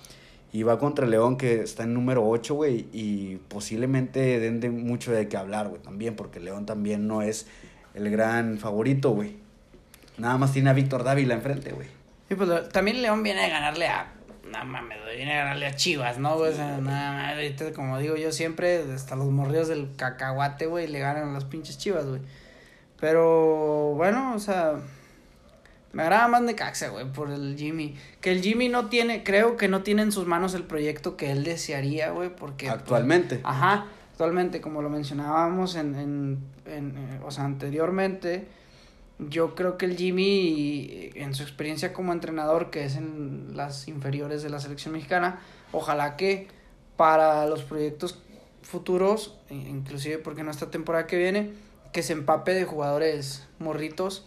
Y 0.53 0.63
va 0.63 0.79
contra 0.79 1.07
León, 1.07 1.37
que 1.37 1.61
está 1.61 1.83
en 1.83 1.95
número 1.95 2.27
8, 2.27 2.55
güey. 2.55 2.87
Y 2.93 3.37
posiblemente 3.49 4.41
den 4.41 4.61
de 4.61 4.71
mucho 4.71 5.13
de 5.13 5.29
qué 5.29 5.37
hablar, 5.37 5.69
güey, 5.69 5.83
también. 5.83 6.17
Porque 6.17 6.41
León 6.41 6.67
también 6.67 7.07
no 7.07 7.23
es 7.23 7.47
el 7.95 8.11
gran 8.11 8.59
favorito, 8.59 9.11
güey. 9.11 9.37
Nada 10.17 10.39
más 10.39 10.53
tiene 10.53 10.71
a 10.71 10.73
Víctor 10.73 11.05
Dávila 11.05 11.35
enfrente, 11.35 11.73
güey. 11.73 11.89
Y 12.31 12.35
pues 12.35 12.69
también 12.71 13.03
León 13.03 13.23
viene 13.23 13.45
a 13.45 13.49
ganarle 13.49 13.87
a. 13.87 14.13
No 14.51 14.65
mames, 14.65 14.99
viene 15.15 15.35
a 15.35 15.45
ganarle 15.45 15.67
a 15.67 15.77
Chivas, 15.77 16.19
¿no? 16.19 16.37
O 16.37 16.53
sea, 16.53 16.79
nada 16.79 17.13
más, 17.13 17.35
ahorita, 17.35 17.73
como 17.73 17.99
digo 17.99 18.17
yo 18.17 18.33
siempre, 18.33 18.83
hasta 18.95 19.17
los 19.17 19.27
morridos 19.27 19.69
del 19.69 19.95
cacahuate, 19.97 20.67
güey, 20.67 20.87
le 20.87 20.99
ganan 20.99 21.29
a 21.29 21.33
las 21.33 21.45
pinches 21.45 21.79
Chivas, 21.79 22.07
güey. 22.07 22.21
Pero 23.01 23.95
bueno, 23.95 24.35
o 24.35 24.39
sea. 24.39 24.77
Me 25.93 26.03
agrada 26.03 26.29
más 26.29 26.43
Necaxa, 26.43 26.89
güey, 26.89 27.11
por 27.11 27.31
el 27.31 27.57
Jimmy. 27.57 27.97
Que 28.21 28.31
el 28.31 28.43
Jimmy 28.43 28.69
no 28.69 28.89
tiene, 28.89 29.25
creo 29.25 29.57
que 29.57 29.69
no 29.69 29.83
tiene 29.83 30.03
en 30.03 30.13
sus 30.13 30.27
manos 30.27 30.53
el 30.55 30.65
proyecto 30.65 31.17
que 31.17 31.31
él 31.31 31.45
desearía, 31.45 32.11
güey, 32.11 32.35
porque. 32.35 32.67
pues, 32.67 32.79
Actualmente. 32.79 33.41
Ajá, 33.43 33.87
actualmente, 34.13 34.61
como 34.61 34.83
lo 34.83 34.91
mencionábamos 34.91 35.77
en, 35.77 35.95
en, 35.95 36.39
en, 36.67 36.97
eh, 36.97 37.21
o 37.25 37.31
sea, 37.31 37.45
anteriormente, 37.45 38.49
yo 39.19 39.55
creo 39.55 39.77
que 39.79 39.87
el 39.87 39.97
Jimmy, 39.97 41.11
en 41.15 41.35
su 41.35 41.43
experiencia 41.43 41.93
como 41.93 42.13
entrenador, 42.13 42.71
que 42.71 42.85
es 42.85 42.97
en 42.97 43.57
las 43.57 43.89
inferiores 43.89 44.43
de 44.43 44.51
la 44.51 44.61
selección 44.61 44.93
mexicana, 44.95 45.41
ojalá 45.73 46.17
que 46.17 46.49
para 46.97 47.47
los 47.47 47.63
proyectos 47.63 48.21
futuros, 48.63 49.39
e- 49.51 49.55
inclusive 49.55 50.19
porque 50.19 50.45
no 50.45 50.51
esta 50.51 50.71
temporada 50.71 51.07
que 51.07 51.17
viene, 51.17 51.51
que 51.93 52.03
se 52.03 52.13
empape 52.13 52.55
de 52.55 52.65
jugadores 52.65 53.47
morritos 53.59 54.27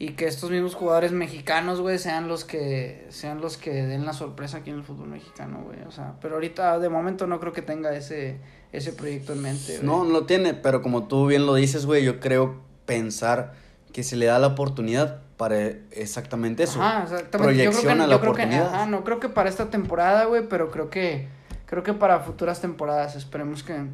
y 0.00 0.10
que 0.10 0.26
estos 0.26 0.50
mismos 0.50 0.74
jugadores 0.74 1.12
mexicanos, 1.12 1.80
güey, 1.80 1.98
sean 1.98 2.28
los 2.28 2.44
que 2.44 3.06
sean 3.10 3.40
los 3.40 3.56
que 3.56 3.70
den 3.72 4.04
la 4.04 4.12
sorpresa 4.12 4.58
aquí 4.58 4.70
en 4.70 4.76
el 4.76 4.84
fútbol 4.84 5.08
mexicano, 5.08 5.62
güey, 5.64 5.80
o 5.86 5.90
sea, 5.90 6.14
pero 6.20 6.34
ahorita 6.34 6.78
de 6.78 6.88
momento 6.88 7.26
no 7.26 7.40
creo 7.40 7.52
que 7.52 7.62
tenga 7.62 7.94
ese 7.96 8.38
ese 8.72 8.92
proyecto 8.92 9.32
en 9.32 9.42
mente, 9.42 9.76
güey. 9.76 9.86
No, 9.86 10.04
no 10.04 10.24
tiene, 10.26 10.54
pero 10.54 10.82
como 10.82 11.08
tú 11.08 11.26
bien 11.26 11.46
lo 11.46 11.54
dices, 11.54 11.86
güey, 11.86 12.04
yo 12.04 12.20
creo 12.20 12.60
pensar 12.84 13.54
que 13.98 14.04
se 14.04 14.14
le 14.14 14.26
da 14.26 14.38
la 14.38 14.46
oportunidad 14.46 15.22
para 15.36 15.58
exactamente 15.90 16.62
eso. 16.62 16.80
Ajá, 16.80 17.02
exactamente. 17.02 17.64
Yo 17.64 17.70
creo 17.72 17.82
que, 17.82 17.86
Proyección 17.88 18.00
a 18.00 18.06
la 18.06 18.14
yo 18.14 18.20
creo 18.20 18.32
que- 18.32 18.42
oportunidad. 18.42 18.72
ajá, 18.72 18.86
no 18.86 19.02
creo 19.02 19.18
que 19.18 19.28
para 19.28 19.48
esta 19.48 19.70
temporada, 19.70 20.26
güey, 20.26 20.48
pero 20.48 20.70
creo 20.70 20.88
que 20.88 21.26
creo 21.66 21.82
que 21.82 21.94
para 21.94 22.20
futuras 22.20 22.60
temporadas 22.60 23.16
esperemos 23.16 23.64
que 23.64 23.86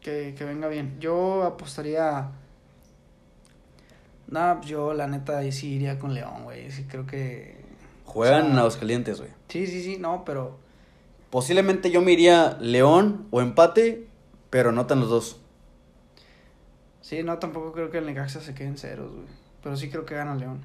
que, 0.00 0.36
que 0.38 0.44
venga 0.44 0.68
bien. 0.68 0.94
Yo 1.00 1.42
apostaría 1.42 2.28
Nah, 4.28 4.54
pues 4.58 4.68
yo 4.68 4.94
la 4.94 5.08
neta 5.08 5.38
ahí 5.38 5.50
sí 5.50 5.72
iría 5.74 5.98
con 5.98 6.14
León, 6.14 6.44
güey. 6.44 6.70
Sí 6.70 6.84
creo 6.88 7.04
que 7.04 7.56
Juegan 8.04 8.42
o 8.42 8.44
sea, 8.44 8.52
en 8.52 8.58
Aguascalientes, 8.60 9.18
güey. 9.18 9.30
Sí, 9.48 9.66
sí, 9.66 9.82
sí, 9.82 9.96
no, 9.98 10.24
pero 10.24 10.56
Posiblemente 11.30 11.90
yo 11.90 12.00
me 12.00 12.12
iría 12.12 12.58
León 12.60 13.26
o 13.32 13.40
empate, 13.40 14.06
pero 14.50 14.70
notan 14.70 15.00
los 15.00 15.08
dos. 15.10 15.40
Sí, 17.12 17.22
no 17.22 17.38
tampoco 17.38 17.72
creo 17.72 17.90
que 17.90 17.98
el 17.98 18.06
Necaxa 18.06 18.40
se 18.40 18.54
quede 18.54 18.68
en 18.68 18.78
ceros, 18.78 19.12
güey. 19.12 19.26
Pero 19.62 19.76
sí 19.76 19.90
creo 19.90 20.06
que 20.06 20.14
gana 20.14 20.34
León. 20.34 20.62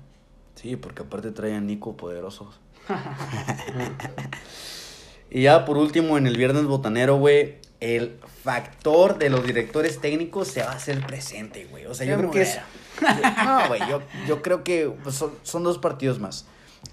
Sí, 0.55 0.77
porque 0.77 1.01
aparte 1.01 1.31
traen 1.31 1.55
a 1.55 1.59
Nico 1.59 1.97
poderosos. 1.97 2.57
y 5.29 5.41
ya 5.41 5.65
por 5.65 5.75
último, 5.75 6.17
en 6.17 6.25
el 6.25 6.37
viernes 6.37 6.63
botanero, 6.63 7.17
güey, 7.17 7.57
el 7.81 8.17
factor 8.43 9.17
de 9.17 9.29
los 9.29 9.45
directores 9.45 9.99
técnicos 9.99 10.47
se 10.47 10.61
va 10.61 10.71
a 10.71 10.75
hacer 10.75 11.05
presente, 11.05 11.65
güey. 11.65 11.85
O 11.85 11.93
sea, 11.93 12.07
yo 12.07 12.17
creo 12.17 12.31
que 12.31 12.43
es... 12.43 12.57
No, 13.43 13.67
güey, 13.67 13.81
yo, 13.89 14.01
yo 14.25 14.41
creo 14.41 14.63
que 14.63 14.89
pues, 15.03 15.15
son, 15.15 15.33
son 15.43 15.65
dos 15.65 15.79
partidos 15.79 16.19
más. 16.19 16.45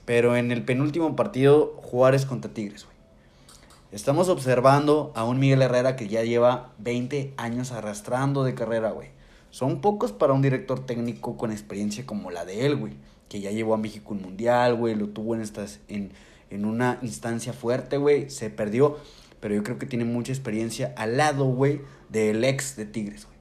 Pero 0.04 0.36
en 0.36 0.50
el 0.50 0.64
penúltimo 0.64 1.14
partido, 1.14 1.76
Juárez 1.76 2.26
contra 2.26 2.52
Tigres, 2.52 2.86
güey. 2.86 2.96
Estamos 3.92 4.28
observando 4.28 5.12
a 5.14 5.22
un 5.22 5.38
Miguel 5.38 5.62
Herrera 5.62 5.94
que 5.94 6.08
ya 6.08 6.24
lleva 6.24 6.72
20 6.78 7.34
años 7.36 7.70
arrastrando 7.70 8.42
de 8.42 8.56
carrera, 8.56 8.90
güey. 8.90 9.14
Son 9.54 9.80
pocos 9.80 10.10
para 10.10 10.32
un 10.32 10.42
director 10.42 10.84
técnico 10.84 11.36
con 11.36 11.52
experiencia 11.52 12.04
como 12.04 12.32
la 12.32 12.44
de 12.44 12.66
él, 12.66 12.74
güey. 12.74 12.94
Que 13.28 13.40
ya 13.40 13.52
llevó 13.52 13.74
a 13.74 13.76
México 13.76 14.12
un 14.12 14.20
mundial, 14.20 14.74
güey. 14.74 14.96
Lo 14.96 15.10
tuvo 15.10 15.36
en, 15.36 15.42
estas, 15.42 15.78
en, 15.86 16.10
en 16.50 16.64
una 16.64 16.98
instancia 17.02 17.52
fuerte, 17.52 17.96
güey. 17.96 18.30
Se 18.30 18.50
perdió. 18.50 18.98
Pero 19.38 19.54
yo 19.54 19.62
creo 19.62 19.78
que 19.78 19.86
tiene 19.86 20.04
mucha 20.04 20.32
experiencia 20.32 20.92
al 20.96 21.18
lado, 21.18 21.44
güey, 21.44 21.82
del 22.08 22.42
ex 22.42 22.74
de 22.74 22.84
Tigres, 22.84 23.26
güey. 23.26 23.36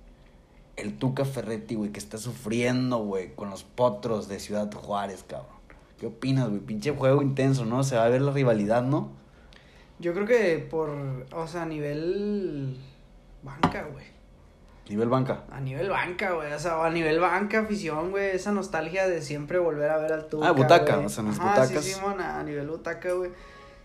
El 0.75 0.99
Tuca 0.99 1.25
Ferretti, 1.25 1.73
güey, 1.73 1.91
que 1.91 1.99
está 1.99 2.19
sufriendo, 2.19 2.99
güey, 2.99 3.33
con 3.33 3.49
los 3.49 3.63
potros 3.63 4.27
de 4.27 4.39
Ciudad 4.39 4.71
Juárez, 4.71 5.25
cabrón. 5.27 5.57
¿Qué 5.97 6.05
opinas, 6.05 6.47
güey? 6.47 6.61
Pinche 6.61 6.91
juego 6.91 7.23
intenso, 7.23 7.65
¿no? 7.65 7.83
Se 7.83 7.95
va 7.95 8.05
a 8.05 8.09
ver 8.09 8.21
la 8.21 8.31
rivalidad, 8.31 8.83
¿no? 8.83 9.09
Yo 9.97 10.13
creo 10.13 10.27
que 10.27 10.59
por, 10.59 10.91
o 11.33 11.47
sea, 11.47 11.63
a 11.63 11.65
nivel 11.65 12.77
banca, 13.41 13.87
güey. 13.91 14.12
Nivel 14.89 15.07
banca. 15.09 15.43
A 15.49 15.61
nivel 15.61 15.89
banca, 15.89 16.31
güey. 16.31 16.51
O 16.51 16.59
sea, 16.59 16.83
a 16.85 16.89
nivel 16.89 17.19
banca, 17.19 17.61
afición, 17.61 18.11
güey. 18.11 18.31
Esa 18.31 18.51
nostalgia 18.51 19.07
de 19.07 19.21
siempre 19.21 19.57
volver 19.59 19.89
a 19.89 19.97
ver 19.97 20.11
al 20.11 20.27
Tuca. 20.27 20.47
Ah, 20.47 20.51
butaca, 20.51 20.95
güey. 20.95 21.05
o 21.05 21.09
sea, 21.09 21.21
en 21.23 21.29
las 21.29 21.39
Ajá, 21.39 21.61
butacas. 21.61 21.83
Sí, 21.83 21.93
Simón, 21.93 22.19
a 22.19 22.43
nivel 22.43 22.67
butaca, 22.67 23.13
güey. 23.13 23.31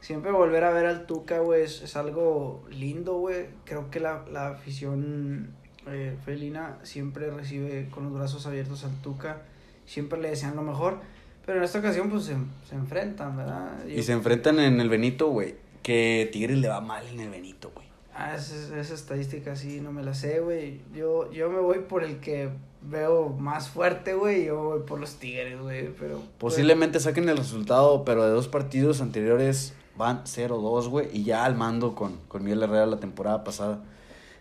Siempre 0.01 0.31
volver 0.33 0.65
a 0.65 0.71
ver 0.71 0.87
al 0.87 1.07
Tuca, 1.07 1.39
güey, 1.39 1.63
es, 1.63 1.83
es 1.83 1.97
algo 1.97 2.65
lindo, 2.71 3.15
güey. 3.19 3.47
Creo 3.65 3.91
que 3.91 4.01
la, 4.01 4.25
la 4.31 4.49
afición 4.49 5.55
eh, 5.87 6.17
felina 6.25 6.79
siempre 6.83 7.31
recibe 7.31 7.89
con 7.91 8.05
los 8.05 8.13
brazos 8.13 8.47
abiertos 8.47 8.85
al 8.85 8.95
Tuca. 9.01 9.43
Siempre 9.87 10.21
le 10.21 10.31
desean 10.31 10.57
lo 10.57 10.63
mejor. 10.63 11.01
Pero 11.47 11.59
en 11.59 11.65
esta 11.65 11.79
ocasión, 11.79 12.11
pues, 12.11 12.25
se, 12.25 12.37
se 12.69 12.75
enfrentan, 12.75 13.37
¿verdad? 13.37 13.87
Y 13.87 14.03
se 14.03 14.13
enfrentan 14.13 14.59
en 14.59 14.81
el 14.81 14.89
Benito, 14.89 15.29
güey. 15.29 15.55
Que 15.83 16.29
Tigres 16.31 16.59
le 16.59 16.69
va 16.69 16.81
mal 16.81 17.07
en 17.07 17.21
el 17.21 17.31
Benito, 17.31 17.71
güey. 17.75 17.88
Ah, 18.21 18.35
esa, 18.35 18.81
esa 18.81 18.95
estadística 18.95 19.55
sí, 19.55 19.81
no 19.81 19.93
me 19.93 20.03
la 20.03 20.13
sé, 20.13 20.41
güey. 20.41 20.81
Yo, 20.93 21.31
yo 21.31 21.49
me 21.51 21.61
voy 21.61 21.79
por 21.81 22.03
el 22.03 22.19
que 22.19 22.51
veo 22.83 23.29
más 23.31 23.69
fuerte, 23.69 24.15
güey. 24.15 24.47
Yo 24.47 24.61
voy 24.63 24.81
por 24.81 24.99
los 24.99 25.15
Tigres, 25.21 25.61
güey. 25.61 25.89
Pero. 25.95 26.21
Posiblemente 26.39 26.99
saquen 26.99 27.29
el 27.29 27.37
resultado, 27.37 28.05
pero 28.05 28.25
de 28.25 28.31
dos 28.31 28.49
partidos 28.49 29.01
anteriores 29.01 29.73
van 29.97 30.25
0-2, 30.25 30.89
güey. 30.89 31.09
Y 31.17 31.23
ya 31.23 31.45
al 31.45 31.55
mando 31.55 31.95
con, 31.95 32.17
con 32.27 32.43
Miguel 32.43 32.63
Herrera 32.65 32.87
la 32.87 32.99
temporada 32.99 33.45
pasada. 33.45 33.85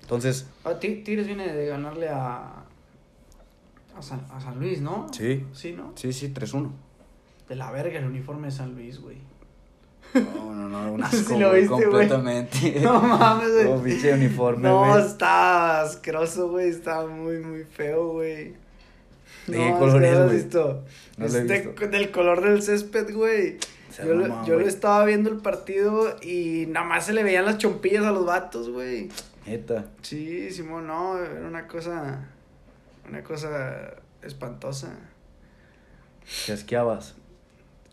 Entonces, 0.02 0.48
Ah, 0.64 0.74
Ti- 0.80 1.04
Tigres 1.04 1.28
viene 1.28 1.54
de 1.54 1.68
ganarle 1.68 2.10
a. 2.10 2.64
A 3.96 4.02
San, 4.02 4.26
a 4.32 4.40
San 4.42 4.60
Luis, 4.60 4.82
¿no? 4.82 5.08
sí, 5.12 5.46
Sí, 5.54 5.74
¿no? 5.74 5.92
sí, 5.96 6.14
sí, 6.14 6.32
3-1. 6.34 6.70
De 7.50 7.56
la 7.56 7.72
verga 7.72 7.98
el 8.00 8.06
uniforme 8.06 8.48
de 8.48 8.52
San 8.52 8.74
Luis, 8.76 9.00
güey. 9.02 9.18
No, 10.22 10.54
no, 10.54 10.70
no, 10.70 10.92
un 10.94 11.04
asco, 11.04 11.18
si 11.34 11.38
lo 11.40 11.50
güey, 11.50 11.62
viste, 11.62 11.68
güey. 11.76 11.84
completamente. 11.86 12.80
No 12.82 13.02
mames, 13.02 13.54
güey. 13.54 13.66
Oh, 13.68 13.82
pinche 13.84 14.14
uniforme, 14.14 14.68
No, 14.70 14.86
güey. 14.90 15.02
está 15.06 15.82
asqueroso, 15.82 16.50
güey. 16.50 16.70
Está 16.70 17.06
muy, 17.06 17.40
muy 17.40 17.64
feo, 17.64 18.14
güey. 18.14 18.54
¿De 19.48 19.58
No, 19.58 19.64
qué 19.66 19.80
color 19.80 20.04
es, 20.04 20.18
güey? 20.26 20.36
visto. 20.36 20.84
No 21.18 21.26
es 21.26 21.34
lo 21.34 21.40
he 21.40 21.44
de- 21.44 21.60
visto. 21.68 21.88
del 21.88 22.12
color 22.12 22.42
del 22.42 22.62
césped, 22.62 23.14
güey. 23.14 23.58
Yo, 23.98 24.14
lo- 24.14 24.46
yo 24.46 24.60
lo 24.60 24.68
estaba 24.68 25.06
viendo 25.06 25.30
el 25.30 25.38
partido 25.38 26.16
y 26.22 26.66
nada 26.68 26.86
más 26.86 27.06
se 27.06 27.14
le 27.14 27.24
veían 27.24 27.46
las 27.46 27.58
chompillas 27.58 28.06
a 28.06 28.12
los 28.12 28.26
vatos, 28.26 28.70
güey. 28.70 29.10
Neta. 29.46 29.86
Sí, 30.02 30.52
Simón, 30.52 30.88
no, 30.88 31.18
era 31.18 31.48
una 31.48 31.68
cosa, 31.68 32.28
una 33.08 33.24
cosa 33.24 33.94
espantosa. 34.22 34.90
Te 36.46 36.52
asqueabas. 36.52 37.16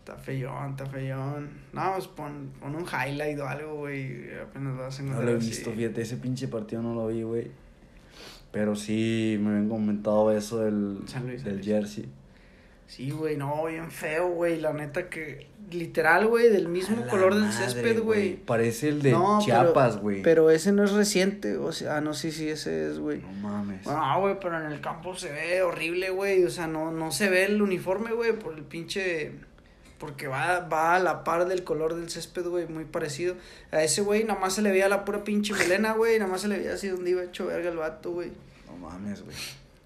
Está 0.05 0.17
feyón, 0.19 0.73
está 0.73 0.85
feyón. 0.85 1.49
No, 1.73 1.93
pues 1.95 2.09
pon, 2.09 2.51
pon 2.61 2.75
un 2.75 2.85
highlight 2.85 3.39
o 3.41 3.49
algo, 3.49 3.75
güey. 3.77 4.35
Apenas 4.39 4.77
vas 4.77 5.01
a 5.01 5.03
No 5.03 5.23
lo 5.23 5.33
he 5.33 5.37
así. 5.39 5.49
visto, 5.49 5.73
fíjate, 5.73 6.03
ese 6.03 6.19
pinche 6.19 6.47
partido 6.47 6.83
no 6.83 6.95
lo 6.95 7.07
vi, 7.07 7.23
güey. 7.23 7.51
Pero 8.53 8.77
sí 8.77 9.39
me 9.41 9.49
habían 9.51 9.71
comentado 9.71 10.31
eso 10.31 10.59
del, 10.59 10.99
San 11.07 11.27
Luis, 11.27 11.41
San 11.41 11.45
del 11.49 11.55
Luis. 11.57 11.67
jersey. 11.67 12.09
Sí, 12.87 13.11
güey, 13.13 13.39
no, 13.39 13.65
bien 13.65 13.91
feo, 13.91 14.29
güey. 14.29 14.61
La 14.61 14.75
neta 14.75 15.09
que, 15.09 15.47
literal, 15.73 16.27
güey, 16.27 16.51
del 16.51 16.69
mismo 16.69 16.97
la 17.01 17.07
color 17.11 17.35
del 17.35 17.51
césped, 17.51 18.03
güey. 18.03 18.37
Parece 18.37 18.91
el 18.91 19.01
de 19.01 19.13
No, 19.13 19.39
pero- 19.39 19.41
Chiapas, 19.41 19.97
güey. 20.03 20.21
Pero 20.21 20.51
ese 20.51 20.71
no 20.73 20.85
es 20.85 20.93
reciente, 20.93 21.57
o 21.57 21.73
sea, 21.73 21.97
ah, 21.97 22.01
no 22.03 22.13
sé 22.13 22.31
si 22.31 22.47
ese 22.47 22.91
es, 22.91 22.99
güey. 22.99 23.23
No 23.23 23.33
mames. 23.33 23.87
No, 23.87 24.21
güey, 24.21 24.39
pero 24.39 24.61
en 24.61 24.71
el 24.71 24.83
campo 24.83 25.17
se 25.17 25.33
ve 25.33 25.63
horrible, 25.63 26.11
güey. 26.11 26.45
O 26.45 26.51
sea, 26.51 26.67
no, 26.67 26.93
no 26.93 27.11
se 27.11 27.31
ve 27.31 27.47
el 27.47 27.63
uniforme, 27.63 28.13
güey, 28.13 28.39
por 28.39 28.53
el 28.55 28.65
pinche. 28.65 29.33
Porque 29.99 30.27
va, 30.27 30.61
va 30.61 30.97
a 30.97 30.99
la 30.99 31.25
par 31.25 31.47
del 31.47 31.65
color 31.65 31.95
del 31.95 32.11
césped, 32.11 32.47
güey, 32.47 32.67
muy 32.67 32.85
parecido. 32.85 33.37
A 33.73 33.83
ese 33.83 34.03
güey 34.03 34.25
nada 34.25 34.39
más 34.41 34.55
se 34.55 34.63
le 34.63 34.71
veía 34.71 34.89
la 34.89 35.05
pura 35.05 35.25
pinche 35.25 35.55
melena, 35.55 35.93
güey. 35.93 36.19
Nada 36.19 36.31
más 36.31 36.41
se 36.43 36.49
le 36.49 36.59
veía 36.59 36.75
así 36.75 36.89
donde 36.89 37.11
iba 37.11 37.23
hecho 37.23 37.47
verga 37.47 37.71
el 37.71 37.77
vato, 37.77 38.11
güey. 38.13 38.33
No 38.67 38.77
mames, 38.77 39.25
güey. 39.25 39.37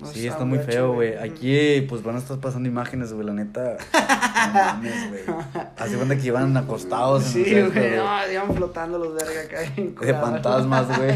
O 0.01 0.07
Sí, 0.07 0.29
está 0.29 0.44
muy 0.44 0.61
feo, 0.61 0.92
güey. 0.94 1.16
Aquí, 1.16 1.81
pues 1.88 2.05
van 2.05 2.14
a 2.14 2.18
estar 2.21 2.38
pasando 2.38 2.68
imágenes, 2.68 3.12
güey, 3.12 3.27
la 3.27 3.33
neta. 3.33 3.77
No 4.49 4.55
mames, 4.55 5.09
güey. 5.11 5.23
Hace 5.77 5.97
cuenta 5.97 6.16
que 6.16 6.27
iban 6.27 6.57
acostados 6.57 7.25
en 7.37 7.44
Sí, 7.44 7.51
güey, 7.62 7.97
no, 7.97 8.33
iban 8.33 8.55
flotando 8.55 8.99
los 8.99 9.14
verga 9.14 9.42
acá. 9.42 9.73
bien 9.75 9.94
De 9.97 10.14
fantasmas, 10.14 10.87
güey. 10.97 11.14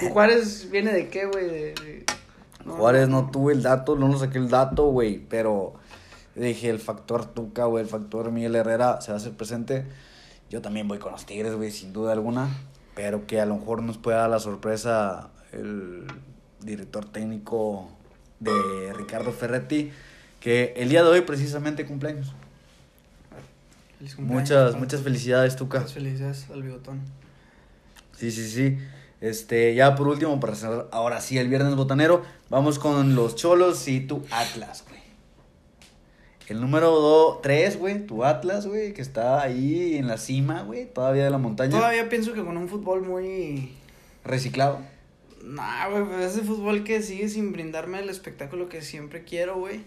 Juárez 0.10 0.68
viene 0.70 0.92
de 0.92 1.08
qué, 1.08 1.26
güey? 1.26 1.44
De- 1.46 1.74
de- 1.74 2.04
Juárez 2.66 3.08
no 3.08 3.30
tuve 3.30 3.52
el 3.52 3.62
dato, 3.62 3.96
no 3.96 4.08
lo 4.08 4.18
saqué 4.18 4.38
el 4.38 4.48
dato, 4.48 4.84
güey, 4.86 5.18
pero 5.28 5.74
dije 6.34 6.70
el 6.70 6.78
factor 6.78 7.26
Tuca, 7.26 7.64
güey, 7.66 7.84
el 7.84 7.90
factor 7.90 8.30
Miguel 8.30 8.56
Herrera 8.56 9.00
se 9.00 9.12
va 9.12 9.18
a 9.18 9.20
hacer 9.20 9.32
presente. 9.32 9.84
Yo 10.50 10.60
también 10.62 10.88
voy 10.88 10.98
con 10.98 11.12
los 11.12 11.26
Tigres, 11.26 11.54
güey, 11.54 11.70
sin 11.70 11.92
duda 11.92 12.12
alguna, 12.12 12.48
pero 12.94 13.26
que 13.26 13.40
a 13.40 13.46
lo 13.46 13.56
mejor 13.56 13.82
nos 13.82 13.98
pueda 13.98 14.18
dar 14.18 14.30
la 14.30 14.38
sorpresa 14.38 15.30
el 15.52 16.06
director 16.60 17.04
técnico 17.04 17.88
de 18.40 18.92
Ricardo 18.94 19.32
Ferretti, 19.32 19.92
que 20.40 20.74
el 20.76 20.88
día 20.88 21.02
de 21.02 21.08
hoy 21.08 21.20
precisamente 21.22 21.86
cumpleaños. 21.86 22.34
Feliz 23.98 24.14
cumpleaños, 24.14 24.50
Muchas, 24.50 24.76
muchas 24.76 25.00
felicidades, 25.02 25.56
Tuca. 25.56 25.78
Muchas 25.78 25.94
felicidades 25.94 26.46
al 26.50 26.62
bigotón. 26.62 27.00
Sí, 28.16 28.30
sí, 28.30 28.48
sí. 28.48 28.78
Este, 29.20 29.74
ya 29.74 29.94
por 29.94 30.08
último, 30.08 30.38
para 30.40 30.54
cerrar, 30.54 30.88
ahora 30.90 31.20
sí, 31.20 31.38
el 31.38 31.48
viernes 31.48 31.76
botanero, 31.76 32.22
vamos 32.50 32.78
con 32.78 33.14
los 33.14 33.36
Cholos 33.36 33.86
y 33.86 34.00
tu 34.00 34.24
Atlas, 34.30 34.84
güey. 34.88 35.01
El 36.48 36.60
número 36.60 37.40
3, 37.42 37.78
güey, 37.78 38.06
tu 38.06 38.24
Atlas, 38.24 38.66
güey, 38.66 38.92
que 38.92 39.02
está 39.02 39.42
ahí 39.42 39.96
en 39.96 40.08
la 40.08 40.18
cima, 40.18 40.62
güey, 40.62 40.86
todavía 40.92 41.24
de 41.24 41.30
la 41.30 41.38
montaña. 41.38 41.70
Todavía 41.70 42.08
pienso 42.08 42.32
que 42.32 42.44
con 42.44 42.56
un 42.56 42.68
fútbol 42.68 43.02
muy. 43.02 43.72
Reciclado. 44.24 44.80
Nah, 45.44 45.88
güey, 45.88 46.04
pues 46.04 46.36
ese 46.36 46.44
fútbol 46.44 46.84
que 46.84 47.02
sigue 47.02 47.28
sin 47.28 47.52
brindarme 47.52 48.00
el 48.00 48.08
espectáculo 48.08 48.68
que 48.68 48.82
siempre 48.82 49.24
quiero, 49.24 49.58
güey. 49.58 49.82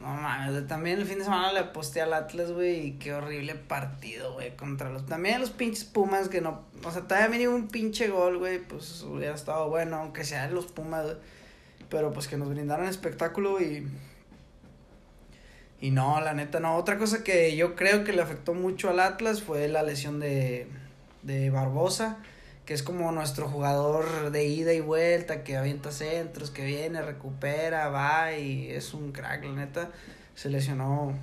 No 0.00 0.06
mames, 0.06 0.66
también 0.68 0.98
el 0.98 1.06
fin 1.06 1.18
de 1.18 1.24
semana 1.24 1.52
le 1.52 1.60
aposté 1.60 2.00
al 2.00 2.12
Atlas, 2.12 2.52
güey, 2.52 2.86
y 2.86 2.92
qué 2.92 3.14
horrible 3.14 3.54
partido, 3.54 4.34
güey, 4.34 4.54
contra 4.54 4.90
los... 4.90 5.06
También 5.06 5.40
los 5.40 5.50
pinches 5.50 5.84
Pumas 5.84 6.28
que 6.28 6.40
no... 6.40 6.62
O 6.84 6.90
sea, 6.92 7.02
todavía 7.02 7.28
mínimo 7.28 7.54
un 7.54 7.68
pinche 7.68 8.08
gol, 8.08 8.38
güey, 8.38 8.60
pues 8.60 9.02
hubiera 9.02 9.34
estado 9.34 9.68
bueno, 9.68 9.96
aunque 9.96 10.24
sean 10.24 10.54
los 10.54 10.66
Pumas, 10.66 11.04
güey. 11.04 11.16
Pero 11.88 12.12
pues 12.12 12.28
que 12.28 12.36
nos 12.36 12.48
brindaran 12.48 12.86
espectáculo 12.86 13.60
y... 13.60 13.88
Y 15.80 15.90
no, 15.90 16.20
la 16.20 16.34
neta, 16.34 16.58
no. 16.60 16.76
Otra 16.76 16.98
cosa 16.98 17.22
que 17.22 17.54
yo 17.56 17.76
creo 17.76 18.04
que 18.04 18.12
le 18.12 18.22
afectó 18.22 18.54
mucho 18.54 18.90
al 18.90 19.00
Atlas 19.00 19.42
fue 19.42 19.68
la 19.68 19.82
lesión 19.82 20.18
de, 20.18 20.66
de 21.22 21.50
Barbosa, 21.50 22.18
que 22.66 22.74
es 22.74 22.82
como 22.82 23.12
nuestro 23.12 23.48
jugador 23.48 24.30
de 24.30 24.44
ida 24.46 24.72
y 24.72 24.80
vuelta, 24.80 25.44
que 25.44 25.56
avienta 25.56 25.92
centros, 25.92 26.50
que 26.50 26.64
viene, 26.64 27.00
recupera, 27.02 27.88
va 27.88 28.34
y 28.34 28.70
es 28.70 28.92
un 28.92 29.12
crack, 29.12 29.44
la 29.44 29.52
neta. 29.52 29.90
Se 30.34 30.50
lesionó 30.50 31.14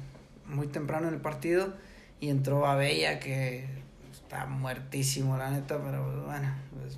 muy 0.47 0.67
temprano 0.67 1.07
en 1.09 1.15
el 1.15 1.21
partido 1.21 1.73
y 2.19 2.29
entró 2.29 2.65
a 2.65 2.75
Bella, 2.75 3.19
que 3.19 3.65
está 4.13 4.45
muertísimo, 4.45 5.37
la 5.37 5.51
neta, 5.51 5.79
pero 5.83 6.25
bueno, 6.25 6.53
pues, 6.79 6.97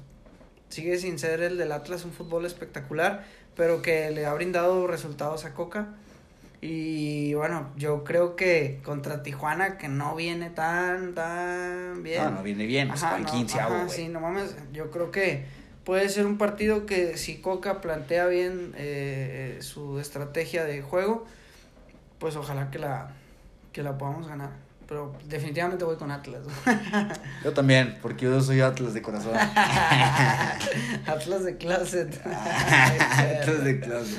sigue 0.70 0.98
sin 0.98 1.18
ser 1.18 1.42
el 1.42 1.58
del 1.58 1.72
Atlas 1.72 2.06
un 2.06 2.12
fútbol 2.12 2.46
espectacular, 2.46 3.26
pero 3.56 3.82
que 3.82 4.12
le 4.12 4.26
ha 4.26 4.34
brindado 4.34 4.86
resultados 4.88 5.46
a 5.46 5.54
Coca. 5.54 5.96
Y 6.60 7.36
bueno, 7.36 7.70
yo 7.78 8.04
creo 8.04 8.36
que 8.36 8.80
contra 8.84 9.22
Tijuana, 9.22 9.78
que 9.78 9.88
no 9.88 10.16
viene 10.16 10.50
tan, 10.50 11.14
tan 11.14 12.02
bien. 12.02 12.24
No, 12.24 12.32
no 12.32 12.44
viene 12.44 12.66
bien, 12.66 12.88
pues 12.88 13.04
Ajá, 13.04 13.20
no, 13.20 13.32
15 13.32 13.60
ajá. 13.60 13.90
Sí, 13.90 14.08
no 14.08 14.20
mames, 14.20 14.56
yo 14.74 14.90
creo 14.90 15.12
que 15.12 15.46
puede 15.84 16.10
ser 16.10 16.26
un 16.26 16.38
partido 16.38 16.86
que 16.86 17.16
si 17.16 17.38
Coca 17.38 17.80
plantea 17.80 18.26
bien 18.26 18.74
eh, 18.76 19.58
eh, 19.58 19.62
su 19.62 20.00
estrategia 20.00 20.64
de 20.66 20.82
juego, 20.82 21.26
pues 22.18 22.36
ojalá 22.36 22.72
que 22.72 22.80
la, 22.80 23.12
que 23.72 23.84
la 23.84 23.98
podamos 23.98 24.28
ganar. 24.28 24.50
Pero 24.88 25.14
definitivamente 25.26 25.84
voy 25.86 25.98
con 25.98 26.12
Atlas. 26.12 26.42
Yo 27.44 27.54
también, 27.54 28.00
porque 28.02 28.26
yo 28.26 28.40
soy 28.42 28.62
Atlas 28.62 28.94
de 28.94 29.02
corazón. 29.02 29.36
Atlas 31.06 31.44
de 31.44 31.58
Closet. 31.58 32.22
Atlas 32.26 33.64
de 33.66 33.80
clase. 33.82 34.18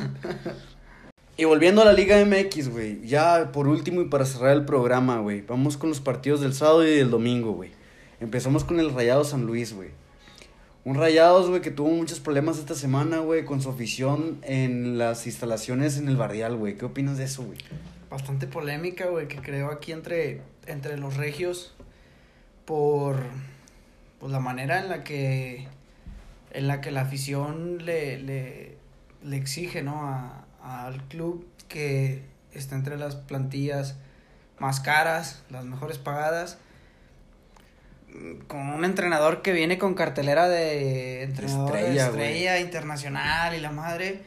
Y 1.41 1.45
volviendo 1.45 1.83
a 1.83 1.85
la 1.85 1.93
Liga 1.93 2.17
MX, 2.25 2.69
güey. 2.69 3.01
Ya 3.07 3.53
por 3.53 3.69
último 3.69 4.03
y 4.03 4.07
para 4.07 4.25
cerrar 4.25 4.57
el 4.57 4.65
programa, 4.65 5.21
güey. 5.21 5.41
Vamos 5.43 5.77
con 5.77 5.89
los 5.89 6.01
partidos 6.01 6.41
del 6.41 6.53
sábado 6.53 6.85
y 6.85 6.97
del 6.97 7.13
domingo, 7.13 7.53
güey. 7.53 7.71
Empezamos 8.19 8.65
con 8.65 8.81
el 8.81 8.93
Rayado 8.93 9.23
San 9.23 9.47
Luis, 9.47 9.73
güey. 9.73 9.91
Un 10.85 10.97
Rayados, 10.97 11.49
güey, 11.49 11.63
que 11.63 11.71
tuvo 11.71 11.91
muchos 11.91 12.19
problemas 12.19 12.59
esta 12.59 12.75
semana, 12.75 13.19
güey, 13.19 13.45
con 13.45 13.63
su 13.63 13.71
afición 13.71 14.41
en 14.43 14.99
las 14.99 15.29
instalaciones 15.29 15.97
en 15.97 16.09
el 16.09 16.17
Barrial, 16.17 16.57
güey. 16.57 16.77
¿Qué 16.77 16.87
opinas 16.87 17.19
de 17.19 17.25
eso, 17.27 17.45
güey? 17.45 17.59
Bastante 18.11 18.49
polémica, 18.49 19.07
güey, 19.07 19.29
que 19.29 19.37
creo 19.37 19.71
aquí 19.71 19.93
entre, 19.93 20.41
entre 20.67 20.99
los 20.99 21.17
regios 21.17 21.73
por, 22.65 23.15
por 24.19 24.31
la 24.31 24.41
manera 24.41 24.81
en 24.81 24.89
la 24.89 25.05
que 25.05 25.69
en 26.51 26.67
la 26.67 26.81
que 26.81 26.91
la 26.91 27.03
afición 27.03 27.85
le, 27.85 28.19
le, 28.19 28.75
le 29.23 29.37
exige, 29.37 29.85
¿no? 29.85 30.03
A, 30.09 30.48
al 30.63 31.03
club 31.09 31.47
que 31.69 32.23
está 32.53 32.75
entre 32.75 32.97
las 32.97 33.17
plantillas 33.17 33.97
más 34.59 34.81
caras, 34.81 35.43
las 35.51 35.65
mejores 35.65 35.99
pagadas. 35.99 36.59
con 38.47 38.61
un 38.71 38.85
entrenador 38.85 39.43
que 39.43 39.53
viene 39.53 39.79
con 39.79 39.95
cartelera 39.95 40.49
de 40.49 41.23
entrenador 41.23 41.73
de 41.73 41.79
Estrella, 41.79 42.07
estrella, 42.07 42.61
internacional 42.61 43.55
y 43.55 43.61
la 43.61 43.71
madre. 43.71 44.23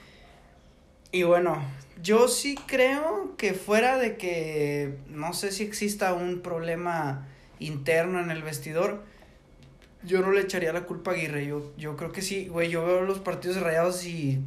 Y 1.12 1.24
bueno, 1.24 1.62
yo 2.02 2.28
sí 2.28 2.56
creo 2.67 3.36
que 3.38 3.54
fuera 3.54 3.98
de 3.98 4.17
que 4.17 4.98
no 5.08 5.34
sé 5.34 5.52
si 5.52 5.63
exista 5.63 6.13
un 6.13 6.41
problema 6.41 7.28
interno 7.60 8.20
en 8.20 8.32
el 8.32 8.44
vestidor, 8.44 9.04
yo 10.04 10.22
no 10.22 10.32
le 10.32 10.41
echaría 10.41 10.74
la 10.74 10.82
culpa 10.82 11.12
a 11.12 11.13
Aguirre. 11.15 11.46
Yo, 11.46 11.74
yo 11.78 11.98
creo 11.98 12.12
que 12.12 12.22
sí, 12.22 12.48
güey, 12.48 12.70
yo 12.70 12.86
veo 12.86 13.02
los 13.02 13.20
partidos 13.20 13.62
rayados 13.62 14.06
y 14.06 14.39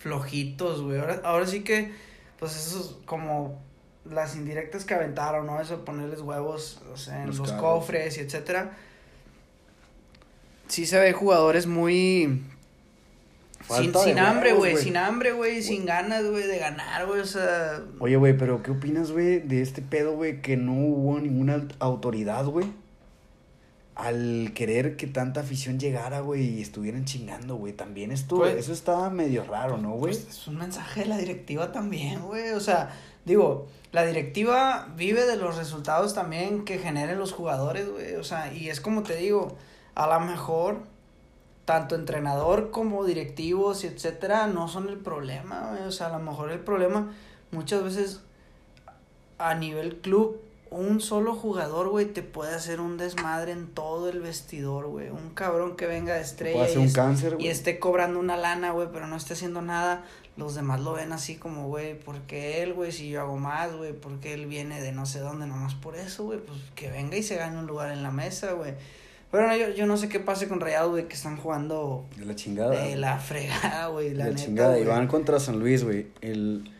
flojitos, 0.00 0.82
güey. 0.82 0.98
Ahora, 0.98 1.20
ahora 1.22 1.46
sí 1.46 1.62
que, 1.62 1.92
pues 2.40 2.56
esos 2.56 2.98
como 3.04 3.60
las 4.04 4.34
indirectas 4.34 4.84
que 4.84 4.94
aventaron, 4.94 5.46
¿no? 5.46 5.60
Eso 5.60 5.76
de 5.76 5.84
ponerles 5.84 6.20
huevos, 6.22 6.80
o 6.92 6.96
sea, 6.96 7.22
en 7.22 7.28
Los 7.28 7.52
cofres 7.52 8.16
y 8.18 8.20
etcétera. 8.20 8.72
Sí 10.66 10.86
se 10.86 10.98
ve 10.98 11.12
jugadores 11.12 11.66
muy... 11.66 12.42
Sin, 13.68 13.94
sin 13.94 14.18
hambre, 14.18 14.52
güey, 14.54 14.76
sin 14.76 14.96
hambre, 14.96 15.32
güey, 15.32 15.62
sin 15.62 15.84
ganas, 15.86 16.24
güey, 16.24 16.44
de 16.46 16.58
ganar, 16.58 17.06
güey, 17.06 17.20
o 17.20 17.24
sea... 17.26 17.80
Oye, 18.00 18.16
güey, 18.16 18.36
pero 18.36 18.62
¿qué 18.64 18.72
opinas, 18.72 19.12
güey, 19.12 19.38
de 19.38 19.62
este 19.62 19.80
pedo, 19.80 20.12
güey, 20.14 20.40
que 20.42 20.56
no 20.56 20.72
hubo 20.72 21.20
ninguna 21.20 21.56
aut- 21.58 21.74
autoridad, 21.78 22.46
güey? 22.46 22.66
Al 24.00 24.52
querer 24.54 24.96
que 24.96 25.06
tanta 25.06 25.40
afición 25.40 25.78
llegara, 25.78 26.20
güey, 26.20 26.58
y 26.58 26.62
estuvieran 26.62 27.04
chingando, 27.04 27.56
güey. 27.56 27.74
También 27.74 28.12
esto, 28.12 28.36
Pues- 28.36 28.56
eso 28.56 28.72
estaba 28.72 29.10
medio 29.10 29.44
raro, 29.44 29.76
¿no, 29.76 29.90
güey? 29.92 30.14
Pues 30.14 30.26
es 30.28 30.46
un 30.48 30.56
mensaje 30.56 31.00
de 31.00 31.06
la 31.06 31.18
directiva 31.18 31.70
también, 31.70 32.22
güey. 32.22 32.50
O 32.52 32.60
sea, 32.60 32.96
digo, 33.26 33.66
la 33.92 34.06
directiva 34.06 34.88
vive 34.96 35.26
de 35.26 35.36
los 35.36 35.56
resultados 35.56 36.14
también 36.14 36.64
que 36.64 36.78
generen 36.78 37.18
los 37.18 37.32
jugadores, 37.32 37.90
güey. 37.90 38.14
O 38.14 38.24
sea, 38.24 38.52
y 38.54 38.70
es 38.70 38.80
como 38.80 39.02
te 39.02 39.16
digo, 39.16 39.56
a 39.94 40.06
lo 40.06 40.20
mejor 40.20 40.78
tanto 41.66 41.94
entrenador 41.94 42.70
como 42.70 43.04
directivos 43.04 43.84
y 43.84 43.86
etcétera 43.88 44.46
no 44.46 44.66
son 44.66 44.88
el 44.88 44.96
problema, 44.96 45.68
güey. 45.72 45.82
O 45.82 45.92
sea, 45.92 46.06
a 46.06 46.18
lo 46.18 46.18
mejor 46.20 46.50
el 46.50 46.60
problema 46.60 47.12
muchas 47.52 47.84
veces 47.84 48.20
a 49.38 49.54
nivel 49.54 49.96
club 50.00 50.40
un 50.70 51.00
solo 51.00 51.34
jugador, 51.34 51.88
güey, 51.88 52.06
te 52.06 52.22
puede 52.22 52.54
hacer 52.54 52.80
un 52.80 52.96
desmadre 52.96 53.50
en 53.52 53.66
todo 53.66 54.08
el 54.08 54.20
vestidor, 54.20 54.86
güey. 54.86 55.10
Un 55.10 55.30
cabrón 55.30 55.74
que 55.76 55.86
venga 55.86 56.14
de 56.14 56.20
estrella 56.20 56.56
Puede 56.58 56.68
y 56.68 56.72
ser 56.72 56.78
un 56.78 56.86
es- 56.86 56.92
cáncer, 56.94 57.32
y 57.32 57.34
güey. 57.36 57.48
esté 57.48 57.78
cobrando 57.80 58.20
una 58.20 58.36
lana, 58.36 58.70
güey, 58.70 58.88
pero 58.92 59.06
no 59.08 59.16
esté 59.16 59.32
haciendo 59.34 59.62
nada, 59.62 60.04
los 60.36 60.54
demás 60.54 60.80
lo 60.80 60.92
ven 60.92 61.12
así 61.12 61.34
como, 61.36 61.66
güey, 61.68 61.98
porque 61.98 62.62
él, 62.62 62.72
güey, 62.72 62.92
si 62.92 63.10
yo 63.10 63.20
hago 63.22 63.36
más, 63.36 63.74
güey, 63.76 63.92
porque 63.92 64.32
él 64.32 64.46
viene 64.46 64.80
de 64.80 64.92
no 64.92 65.06
sé 65.06 65.18
dónde, 65.18 65.46
nomás 65.46 65.74
por 65.74 65.96
eso, 65.96 66.24
güey, 66.24 66.38
pues 66.38 66.58
que 66.76 66.88
venga 66.88 67.16
y 67.16 67.22
se 67.24 67.34
gane 67.36 67.58
un 67.58 67.66
lugar 67.66 67.90
en 67.90 68.02
la 68.04 68.12
mesa, 68.12 68.52
güey. 68.52 68.74
Pero 69.32 69.46
no, 69.46 69.56
yo, 69.56 69.68
yo 69.70 69.86
no 69.86 69.96
sé 69.96 70.08
qué 70.08 70.18
pase 70.20 70.48
con 70.48 70.60
Rayados, 70.60 70.90
güey, 70.90 71.06
que 71.08 71.14
están 71.14 71.36
jugando 71.36 72.06
De 72.16 72.24
la 72.26 72.34
chingada. 72.36 72.70
de 72.70 72.96
la 72.96 73.18
fregada, 73.18 73.86
güey, 73.88 74.10
la, 74.14 74.24
La 74.24 74.30
neta, 74.30 74.42
chingada. 74.44 74.78
Y 74.78 74.84
güey. 74.84 74.94
van 74.96 75.06
contra 75.08 75.38
San 75.40 75.58
Luis, 75.60 75.84
güey. 75.84 76.06
El, 76.20 76.70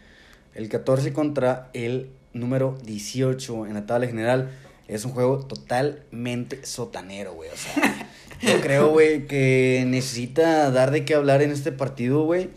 el 0.54 0.68
14 0.68 1.12
contra 1.12 1.70
el 1.74 2.10
número 2.32 2.76
18 2.84 3.66
en 3.66 3.74
la 3.74 3.86
tabla 3.86 4.06
general. 4.06 4.50
Es 4.88 5.04
un 5.04 5.12
juego 5.12 5.38
totalmente 5.46 6.64
sotanero, 6.66 7.34
güey. 7.34 7.50
O 7.50 7.56
sea, 7.56 8.08
yo 8.42 8.60
creo, 8.60 8.88
güey, 8.90 9.26
que 9.26 9.84
necesita 9.86 10.70
dar 10.70 10.90
de 10.90 11.04
qué 11.04 11.14
hablar 11.14 11.42
en 11.42 11.50
este 11.52 11.72
partido, 11.72 12.24
güey. 12.24 12.50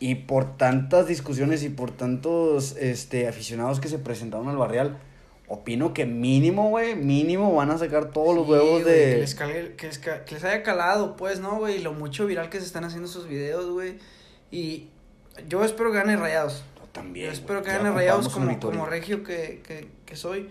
Y 0.00 0.16
por 0.16 0.56
tantas 0.56 1.06
discusiones 1.06 1.62
y 1.62 1.68
por 1.68 1.90
tantos 1.90 2.76
este, 2.78 3.28
aficionados 3.28 3.80
que 3.80 3.88
se 3.88 3.98
presentaron 3.98 4.48
al 4.48 4.56
barrial, 4.56 4.98
opino 5.48 5.94
que 5.94 6.04
mínimo, 6.04 6.68
güey, 6.70 6.94
mínimo 6.94 7.54
van 7.54 7.70
a 7.70 7.78
sacar 7.78 8.10
todos 8.10 8.34
los 8.34 8.46
huevos 8.48 8.84
de... 8.84 8.92
Que 9.14 9.16
les, 9.18 9.38
calgue- 9.38 9.76
que, 9.76 9.86
les 9.86 9.98
ca- 9.98 10.24
que 10.24 10.34
les 10.34 10.44
haya 10.44 10.62
calado, 10.62 11.16
pues, 11.16 11.40
¿no, 11.40 11.56
güey? 11.58 11.78
Lo 11.78 11.92
mucho 11.92 12.26
viral 12.26 12.50
que 12.50 12.58
se 12.60 12.66
están 12.66 12.84
haciendo 12.84 13.08
esos 13.08 13.28
videos, 13.28 13.70
güey. 13.70 13.98
Y 14.50 14.88
yo 15.48 15.64
espero 15.64 15.90
que 15.92 15.98
gane 15.98 16.16
Rayados. 16.16 16.64
También. 16.94 17.26
Yo 17.26 17.32
espero 17.32 17.62
que 17.62 17.70
gane 17.70 17.90
Rayados 17.90 18.28
como, 18.30 18.58
como 18.60 18.86
regio 18.86 19.22
que, 19.24 19.60
que, 19.66 19.88
que 20.06 20.16
soy. 20.16 20.48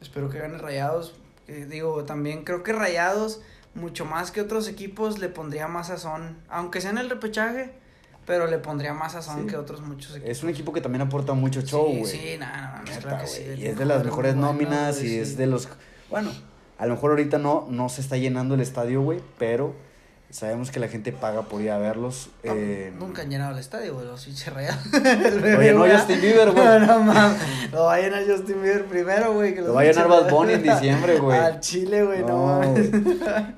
Espero 0.00 0.30
que 0.30 0.38
gane 0.38 0.56
Rayados. 0.58 1.14
Eh, 1.48 1.66
digo, 1.68 2.04
también 2.04 2.44
creo 2.44 2.62
que 2.62 2.72
Rayados, 2.72 3.42
mucho 3.74 4.04
más 4.04 4.30
que 4.30 4.40
otros 4.40 4.68
equipos, 4.68 5.18
le 5.18 5.28
pondría 5.28 5.66
más 5.66 5.88
sazón. 5.88 6.38
Aunque 6.48 6.80
sea 6.80 6.90
en 6.90 6.98
el 6.98 7.10
repechaje, 7.10 7.72
pero 8.26 8.46
le 8.46 8.58
pondría 8.58 8.94
más 8.94 9.12
sazón 9.12 9.42
Sí. 9.42 9.46
que 9.48 9.56
otros 9.56 9.80
muchos 9.80 10.12
equipos. 10.12 10.30
Es 10.30 10.42
un 10.44 10.50
equipo 10.50 10.72
que 10.72 10.80
también 10.80 11.02
aporta 11.02 11.32
mucho 11.34 11.60
show, 11.62 11.88
Sí, 11.90 11.98
güey. 11.98 12.12
Sí, 12.12 12.36
nada, 12.38 12.78
no, 12.78 12.84
Neta, 12.84 13.00
claro 13.00 13.18
que 13.22 13.26
sí. 13.26 13.42
Y 13.58 13.66
es 13.66 13.76
de 13.76 13.84
las 13.86 14.04
mejores 14.04 14.36
nóminas 14.36 15.02
y 15.02 15.18
es 15.18 15.30
sí. 15.30 15.34
de 15.34 15.46
los... 15.48 15.68
Bueno, 16.10 16.30
a 16.78 16.86
lo 16.86 16.94
mejor 16.94 17.10
ahorita 17.10 17.38
no, 17.38 17.66
no 17.68 17.88
se 17.88 18.00
está 18.02 18.16
llenando 18.16 18.54
el 18.54 18.60
estadio, 18.60 19.02
güey, 19.02 19.20
pero 19.38 19.74
sabemos 20.30 20.70
que 20.70 20.80
la 20.80 20.88
gente 20.88 21.12
paga 21.12 21.42
por 21.42 21.62
ir 21.62 21.70
a 21.70 21.78
verlos. 21.78 22.28
No, 22.44 22.52
eh, 22.54 22.92
Nunca 22.98 23.22
han 23.22 23.30
llenado 23.30 23.52
el 23.52 23.58
estadio, 23.58 23.94
güey, 23.94 24.06
los 24.06 24.24
pinches 24.24 24.52
Rayados. 24.52 24.84
Oye, 25.58 25.72
no, 25.74 25.86
Justin 25.88 26.20
Bieber, 26.20 26.50
güey. 26.50 26.64
No, 26.64 26.78
no 26.80 27.00
mames. 27.00 27.72
Lo 27.72 27.84
va 27.84 27.94
a 27.94 27.98
llenar 28.00 28.24
Justin 28.26 28.62
Bieber 28.62 28.84
primero, 28.86 29.32
güey. 29.34 29.54
que 29.54 29.62
Lo 29.62 29.72
va 29.74 29.80
a 29.80 29.84
llenar 29.84 30.08
Bad 30.08 30.30
Bunny 30.30 30.52
en 30.54 30.62
diciembre, 30.62 31.18
güey. 31.18 31.38
Al 31.38 31.60
Chile, 31.60 32.02
güey, 32.04 32.20
no, 32.20 32.26
No, 32.28 32.46
mames. 32.46 32.90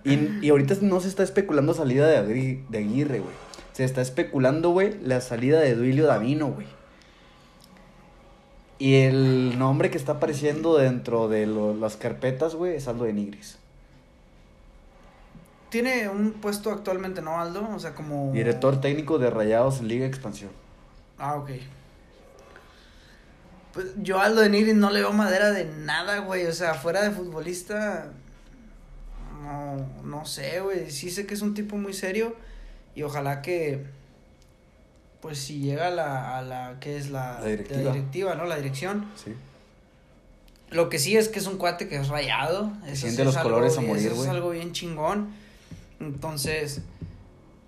Y, 0.04 0.46
y 0.46 0.50
ahorita 0.50 0.74
no 0.82 1.00
se 1.00 1.08
está 1.08 1.22
especulando 1.22 1.74
salida 1.74 2.06
de, 2.06 2.18
Agri- 2.18 2.64
de 2.68 2.78
Aguirre, 2.78 3.20
güey. 3.20 3.32
Se 3.72 3.84
está 3.84 4.00
especulando, 4.00 4.70
güey, 4.70 4.98
la 5.02 5.20
salida 5.20 5.60
de 5.60 5.74
Duilio 5.74 6.06
Davino, 6.06 6.48
güey. 6.48 6.66
Y 8.80 8.96
el 9.02 9.58
nombre 9.58 9.90
que 9.90 9.98
está 9.98 10.12
apareciendo 10.12 10.76
dentro 10.76 11.28
de 11.28 11.46
lo- 11.46 11.74
las 11.74 11.96
carpetas, 11.96 12.54
güey, 12.54 12.76
es 12.76 12.86
Aldo 12.86 13.04
de 13.04 13.12
Nigris. 13.12 13.58
Tiene 15.70 16.08
un 16.08 16.32
puesto 16.32 16.70
actualmente, 16.70 17.20
¿no, 17.20 17.40
Aldo? 17.40 17.68
O 17.74 17.78
sea, 17.78 17.94
como... 17.94 18.32
Director 18.32 18.80
técnico 18.80 19.18
de 19.18 19.28
Rayados 19.30 19.80
en 19.80 19.88
Liga 19.88 20.06
Expansión. 20.06 20.50
Ah, 21.18 21.34
ok. 21.36 21.50
Pues 23.74 23.86
yo 23.98 24.18
a 24.18 24.24
Aldo 24.24 24.40
de 24.40 24.48
Nigris 24.48 24.74
no 24.74 24.90
le 24.90 25.00
veo 25.00 25.12
madera 25.12 25.50
de 25.50 25.64
nada, 25.66 26.20
güey. 26.20 26.46
O 26.46 26.52
sea, 26.52 26.74
fuera 26.74 27.02
de 27.02 27.10
futbolista. 27.10 28.10
No, 29.42 29.76
no 30.04 30.24
sé, 30.24 30.60
güey. 30.60 30.90
Sí 30.90 31.10
sé 31.10 31.26
que 31.26 31.34
es 31.34 31.42
un 31.42 31.54
tipo 31.54 31.76
muy 31.76 31.92
serio. 31.92 32.34
Y 32.94 33.02
ojalá 33.02 33.42
que. 33.42 33.84
Pues 35.20 35.38
si 35.38 35.60
llega 35.60 35.88
a 35.88 35.90
la. 35.90 36.38
A 36.38 36.42
la 36.42 36.76
¿Qué 36.80 36.96
es 36.96 37.10
la, 37.10 37.40
La 37.40 37.46
directiva. 37.46 37.92
directiva, 37.92 38.34
¿no? 38.34 38.46
La 38.46 38.56
dirección. 38.56 39.06
Sí. 39.22 39.34
Lo 40.70 40.88
que 40.88 40.98
sí 40.98 41.16
es 41.16 41.28
que 41.28 41.38
es 41.38 41.46
un 41.46 41.58
cuate 41.58 41.88
que 41.88 41.96
es 41.96 42.08
rayado. 42.08 42.72
Eso 42.86 43.02
Siente 43.02 43.16
sí 43.16 43.20
es 43.20 43.26
los 43.26 43.36
algo 43.36 43.50
colores 43.50 43.76
a 43.78 43.80
morir, 43.82 44.06
eso 44.06 44.14
güey. 44.16 44.28
es 44.28 44.34
algo 44.34 44.50
bien 44.50 44.72
chingón. 44.72 45.28
Entonces, 46.00 46.82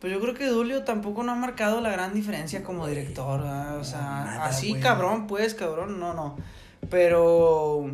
pues 0.00 0.12
yo 0.12 0.20
creo 0.20 0.34
que 0.34 0.46
Dulio 0.46 0.84
tampoco 0.84 1.22
no 1.22 1.32
ha 1.32 1.36
marcado 1.36 1.80
la 1.80 1.90
gran 1.90 2.14
diferencia 2.14 2.62
como 2.62 2.86
director. 2.86 3.40
¿verdad? 3.40 3.78
O 3.78 3.84
sea, 3.84 4.00
nada, 4.00 4.44
así 4.46 4.74
cabrón, 4.74 5.26
pues, 5.26 5.54
cabrón, 5.54 6.00
no, 6.00 6.14
no. 6.14 6.36
Pero, 6.88 7.90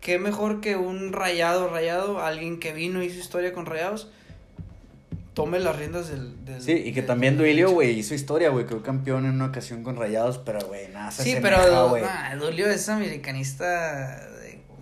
qué 0.00 0.18
mejor 0.18 0.60
que 0.60 0.76
un 0.76 1.12
rayado, 1.12 1.68
rayado, 1.68 2.20
alguien 2.20 2.60
que 2.60 2.72
vino 2.72 3.02
y 3.02 3.06
hizo 3.06 3.18
historia 3.18 3.52
con 3.52 3.66
rayados, 3.66 4.10
tome 5.34 5.58
las 5.60 5.76
riendas 5.76 6.08
del. 6.08 6.44
del 6.44 6.62
Sí, 6.62 6.72
y 6.72 6.92
que 6.92 7.00
del- 7.00 7.06
también 7.06 7.36
Duilio, 7.36 7.70
güey, 7.70 7.90
hizo 7.98 8.14
historia, 8.14 8.50
güey. 8.50 8.66
Quedó 8.66 8.82
campeón 8.82 9.24
en 9.24 9.32
una 9.32 9.46
ocasión 9.46 9.82
con 9.82 9.96
Rayados, 9.96 10.38
pero, 10.38 10.60
güey, 10.66 10.88
nada, 10.88 11.10
se 11.10 11.22
Sí, 11.24 11.36
pero 11.40 11.58
nah, 12.00 12.36
Dulio 12.36 12.68
es 12.68 12.88
americanista 12.88 14.27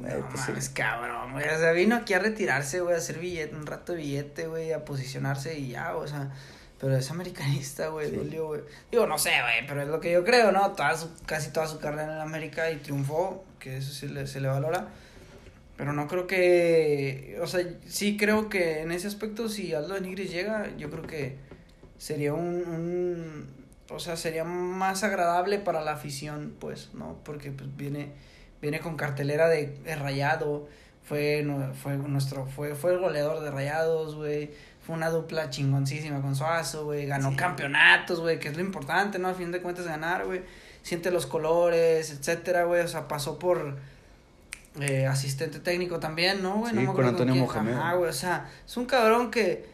no 0.00 0.28
pues 0.28 0.48
mames, 0.48 0.68
cabrón, 0.70 1.32
güey. 1.32 1.46
O 1.48 1.59
sea, 1.59 1.72
vino 1.72 1.96
aquí 1.96 2.14
a 2.14 2.18
retirarse, 2.18 2.80
güey, 2.80 2.94
a 2.94 2.98
hacer 2.98 3.18
billete, 3.18 3.54
un 3.54 3.66
rato 3.66 3.92
de 3.92 3.98
billete, 3.98 4.46
güey, 4.46 4.72
a 4.72 4.85
posicionarse 4.85 5.59
y 5.59 5.68
ya, 5.70 5.96
o 5.96 6.06
sea. 6.06 6.30
Pero 6.78 6.94
es 6.94 7.11
americanista, 7.11 7.88
güey, 7.88 8.11
Sí. 8.11 8.16
Dulio, 8.16 8.46
güey. 8.48 8.61
Digo, 8.90 9.06
no 9.06 9.16
sé, 9.18 9.30
güey, 9.40 9.66
pero 9.66 9.80
es 9.82 9.88
lo 9.88 9.98
que 9.98 10.12
yo 10.12 10.24
creo, 10.24 10.52
¿no? 10.52 10.72
Toda 10.72 10.94
su- 10.96 11.11
casi 11.24 11.50
toda 11.50 11.66
su 11.66 11.78
carrera 11.78 12.14
en 12.16 12.20
América 12.20 12.70
y 12.70 12.76
triunfó, 12.76 13.44
que 13.59 13.78
eso 13.78 13.92
sí 13.92 14.09
le, 14.09 14.26
se 14.26 14.40
le 14.40 14.48
valora. 14.48 14.88
Pero 15.78 15.92
no 15.94 16.06
creo 16.09 16.26
que. 16.26 17.38
O 17.42 17.46
sea, 17.46 17.64
sí 17.87 18.16
creo 18.16 18.48
que 18.48 18.80
en 18.82 18.92
ese 18.92 19.06
aspecto, 19.09 19.48
si 19.48 19.72
Aldo 19.74 19.94
de 19.94 20.00
Nigris 20.02 20.30
llega, 20.30 20.70
yo 20.76 20.90
creo 20.90 21.06
que 21.06 21.37
sería 21.98 22.35
un, 22.35 22.66
un. 22.66 23.46
O 23.90 23.98
sea, 23.98 24.16
sería 24.16 24.44
más 24.44 25.02
agradable 25.04 25.59
para 25.59 25.80
la 25.82 25.92
afición, 25.92 26.56
pues, 26.59 26.90
¿no? 26.94 27.18
Porque 27.24 27.52
pues, 27.52 27.74
viene, 27.76 28.12
viene 28.62 28.81
con 28.81 28.97
cartelera 28.97 29.49
de, 29.49 29.66
de 29.85 29.97
rayado. 29.97 30.69
Fue, 31.05 31.47
fue 31.83 31.97
nuestro. 31.97 32.47
Fue, 32.47 32.75
fue 32.75 32.92
el 32.92 32.99
goleador 32.99 33.40
de 33.42 33.51
rayados, 33.51 34.14
güey. 34.16 34.51
Fue 34.85 34.95
una 34.95 35.11
dupla 35.11 35.51
chingoncísima 35.51 36.21
con 36.21 36.35
Suazo, 36.37 36.85
güey. 36.85 37.07
Ganó 37.07 37.31
Sí. 37.31 37.37
campeonatos, 37.37 38.21
güey, 38.21 38.38
que 38.38 38.49
es 38.49 38.57
lo 38.57 38.62
importante, 38.62 39.19
¿no? 39.19 39.29
A 39.29 39.35
fin 39.35 39.51
de 39.53 39.61
cuentas, 39.61 39.87
ganar, 39.87 40.25
güey. 40.27 40.42
Siente 40.83 41.11
los 41.11 41.27
colores, 41.27 42.11
etcétera, 42.11 42.64
güey. 42.64 42.83
O 42.83 42.88
sea, 42.88 43.09
pasó 43.09 43.38
por 43.38 43.77
eh, 44.81 45.07
asistente 45.07 45.59
técnico 45.61 45.99
también, 46.01 46.42
¿no, 46.42 46.59
güey? 46.59 46.71
Sí, 46.71 46.77
no 46.77 46.81
me 46.83 46.87
con 46.88 46.95
acuerdo 46.95 47.11
Antonio 47.11 47.33
quién. 47.35 47.45
Mohamed. 47.47 47.73
Ajá, 47.75 47.95
güey. 47.95 48.11
O 48.11 48.12
sea, 48.12 48.51
es 48.66 48.77
un 48.77 48.87
cabrón 48.87 49.31
que. 49.31 49.64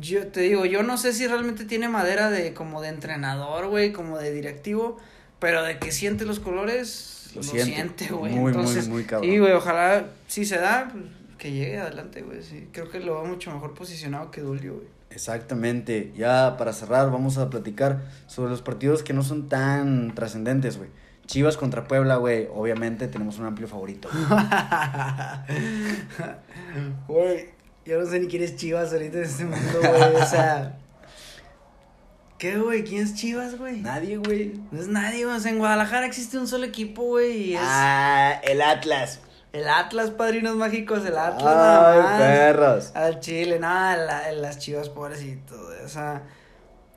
Yo 0.00 0.28
te 0.28 0.42
digo, 0.42 0.66
yo 0.66 0.84
no 0.84 0.96
sé 0.96 1.12
si 1.12 1.26
realmente 1.26 1.64
tiene 1.64 1.88
madera 1.88 2.30
de 2.30 2.54
como 2.54 2.80
de 2.80 2.88
entrenador, 2.90 3.66
güey, 3.66 3.92
como 3.92 4.18
de 4.18 4.30
directivo, 4.32 4.98
pero 5.40 5.64
de 5.64 5.80
que 5.80 5.90
siente 5.90 6.24
los 6.24 6.38
colores, 6.38 7.19
Lo 7.34 7.42
lo, 7.42 7.48
siente. 7.48 8.08
güey. 8.08 8.32
Muy, 8.32 8.40
muy, 8.40 8.52
Entonces, 8.52 8.88
muy 8.88 9.04
cabrón. 9.04 9.30
Sí, 9.30 9.38
güey, 9.38 9.52
ojalá 9.52 10.06
si 10.26 10.44
se 10.44 10.58
da, 10.58 10.92
que 11.38 11.52
llegue 11.52 11.78
adelante, 11.78 12.22
güey. 12.22 12.42
Sí, 12.42 12.68
creo 12.72 12.90
que 12.90 13.00
lo 13.00 13.14
va 13.14 13.24
mucho 13.24 13.52
mejor 13.52 13.74
posicionado 13.74 14.30
que 14.30 14.40
Dulio, 14.40 14.74
güey. 14.74 14.86
Exactamente. 15.10 16.12
Ya 16.16 16.56
para 16.56 16.72
cerrar, 16.72 17.10
vamos 17.10 17.36
a 17.38 17.50
platicar 17.50 18.02
sobre 18.26 18.50
los 18.50 18.62
partidos 18.62 19.02
que 19.02 19.12
no 19.12 19.22
son 19.22 19.48
tan 19.48 20.14
trascendentes, 20.14 20.78
güey. 20.78 20.88
Chivas 21.26 21.56
contra 21.56 21.86
Puebla, 21.86 22.16
güey. 22.16 22.48
Obviamente 22.52 23.06
tenemos 23.08 23.38
un 23.38 23.46
amplio 23.46 23.68
favorito. 23.68 24.08
Güey, 27.08 27.50
yo 27.84 28.00
no 28.00 28.06
sé 28.08 28.20
ni 28.20 28.26
quién 28.28 28.42
es 28.42 28.56
Chivas 28.56 28.92
ahorita 28.92 29.18
en 29.18 29.24
este 29.24 29.44
mundo, 29.44 29.78
güey. 29.80 30.14
O 30.22 30.26
sea. 30.26 30.79
¿Qué, 32.40 32.56
güey? 32.58 32.82
¿Quién 32.84 33.02
es 33.04 33.14
Chivas, 33.14 33.58
güey? 33.58 33.80
Nadie, 33.82 34.16
güey. 34.16 34.58
No 34.72 34.80
es 34.80 34.88
nadie, 34.88 35.24
güey. 35.26 35.36
O 35.36 35.40
sea, 35.40 35.52
en 35.52 35.58
Guadalajara 35.58 36.06
existe 36.06 36.38
un 36.38 36.48
solo 36.48 36.64
equipo, 36.64 37.02
güey. 37.02 37.50
Y 37.50 37.54
es 37.54 37.60
Ah, 37.62 38.40
el 38.42 38.62
Atlas. 38.62 39.20
el 39.52 39.68
Atlas, 39.68 40.10
padrinos 40.10 40.56
mágicos, 40.56 41.04
el 41.04 41.18
Atlas, 41.18 41.42
Ay, 41.44 41.54
nada 41.54 42.02
más. 42.02 42.18
perros. 42.22 42.92
Al 42.94 43.20
Chile, 43.20 43.58
nada, 43.60 43.96
la- 43.96 44.32
las 44.32 44.58
Chivas, 44.58 44.88
pobrecitos. 44.88 45.58
O 45.84 45.88
sea, 45.88 46.22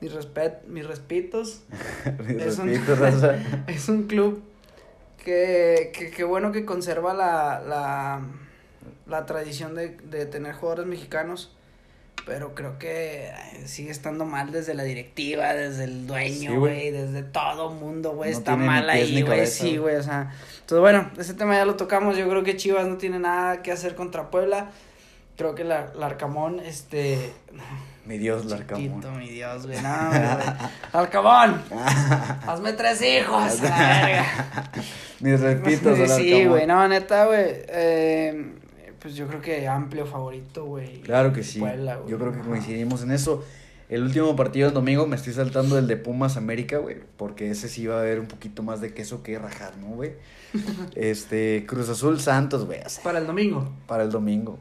mis, 0.00 0.12
respet 0.14 0.64
mis 0.66 0.86
respetos. 0.86 1.62
Mis 2.26 2.42
Es 2.42 2.58
un-. 2.58 2.70
Es 3.68 3.88
un 3.90 4.04
club 4.06 4.42
que, 5.22 5.92
que, 5.94 6.10
que 6.10 6.24
bueno 6.24 6.52
que 6.52 6.64
conserva 6.64 7.12
la, 7.14 7.60
la, 7.66 8.20
la 9.06 9.26
tradición 9.26 9.74
de, 9.74 9.96
de 9.98 10.24
tener 10.26 10.54
jugadores 10.54 10.86
mexicanos, 10.86 11.53
pero 12.26 12.54
creo 12.54 12.78
que 12.78 13.26
eh, 13.26 13.62
sigue 13.66 13.90
estando 13.90 14.24
mal 14.24 14.50
desde 14.50 14.74
la 14.74 14.82
directiva, 14.82 15.52
desde 15.52 15.84
el 15.84 16.06
dueño, 16.06 16.58
güey. 16.58 16.90
desde 16.90 17.22
todo 17.22 17.70
mundo, 17.70 18.12
güey, 18.12 18.32
No 18.32 18.38
está 18.38 18.56
mal 18.56 18.88
ahí, 18.88 19.22
güey, 19.22 19.46
sí, 19.46 19.76
güey. 19.76 19.96
o 19.96 20.02
sea, 20.02 20.32
entonces 20.60 20.80
bueno, 20.80 21.10
ese 21.18 21.34
tema 21.34 21.54
ya 21.54 21.64
lo 21.64 21.76
tocamos, 21.76 22.16
yo 22.16 22.28
creo 22.28 22.42
que 22.42 22.56
Chivas 22.56 22.86
no 22.86 22.96
tiene 22.96 23.18
nada 23.18 23.62
que 23.62 23.72
hacer 23.72 23.94
contra 23.94 24.30
Puebla, 24.30 24.70
creo 25.36 25.54
que 25.54 25.64
la, 25.64 25.92
la 25.94 26.06
Arcamón, 26.06 26.60
este, 26.60 27.32
Mi 28.06 28.16
Dios, 28.16 28.46
Larcamón. 28.46 29.00
Chiquito, 29.02 29.10
mi 29.12 29.28
Dios, 29.28 29.66
güey, 29.66 29.80
no, 29.82 30.08
güey. 30.08 30.22
Arcamón, 30.92 31.62
hazme 32.46 32.72
tres 32.72 33.02
hijos, 33.02 33.60
la 33.62 33.78
verga. 33.78 34.70
Mis 35.20 36.10
Sí, 36.16 36.46
güey, 36.46 36.66
no, 36.66 36.88
neta, 36.88 37.26
güey. 37.26 37.44
Eh, 37.68 38.54
pues 39.04 39.16
yo 39.16 39.28
creo 39.28 39.42
que 39.42 39.68
amplio 39.68 40.06
favorito, 40.06 40.64
güey. 40.64 41.02
Claro 41.02 41.30
que 41.34 41.42
sí. 41.42 41.60
Puebla. 41.60 42.00
Yo 42.08 42.18
creo 42.18 42.32
que 42.32 42.38
Ajá. 42.40 42.48
coincidimos 42.48 43.02
en 43.02 43.10
eso. 43.10 43.44
El 43.90 44.02
último 44.02 44.34
partido 44.34 44.64
del 44.68 44.74
domingo 44.74 45.06
me 45.06 45.14
estoy 45.14 45.34
saltando 45.34 45.76
el 45.78 45.86
de 45.86 45.98
Pumas 45.98 46.38
América, 46.38 46.78
güey. 46.78 46.96
Porque 47.18 47.50
ese 47.50 47.68
sí 47.68 47.86
va 47.86 47.96
a 47.96 48.00
haber 48.00 48.18
un 48.18 48.28
poquito 48.28 48.62
más 48.62 48.80
de 48.80 48.94
queso 48.94 49.22
que 49.22 49.38
rajar, 49.38 49.76
¿no, 49.76 49.88
güey? 49.88 50.12
Este, 50.94 51.66
Cruz 51.68 51.90
Azul 51.90 52.18
Santos, 52.18 52.64
güey. 52.64 52.80
o 52.80 52.88
sea, 52.88 53.04
Para 53.04 53.18
el 53.18 53.26
domingo. 53.26 53.70
para 53.86 54.04
el 54.04 54.10
domingo. 54.10 54.58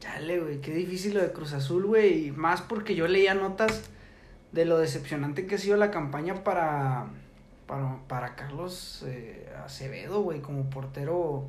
Chale, 0.00 0.40
güey, 0.40 0.60
qué 0.60 0.74
difícil 0.74 1.14
lo 1.14 1.22
de 1.22 1.30
Cruz 1.30 1.52
Azul, 1.52 1.86
güey. 1.86 2.26
y 2.26 2.30
Más 2.32 2.62
porque 2.62 2.96
yo 2.96 3.06
leía 3.06 3.34
notas 3.34 3.82
de 4.50 4.64
lo 4.64 4.78
decepcionante 4.78 5.46
que 5.46 5.54
ha 5.54 5.58
sido 5.58 5.76
la 5.76 5.92
campaña 5.92 6.42
para, 6.42 7.06
para, 7.68 7.98
para 8.08 8.34
Carlos 8.34 9.04
eh, 9.06 9.46
Acevedo, 9.64 10.20
güey, 10.22 10.40
como 10.40 10.68
portero. 10.68 11.44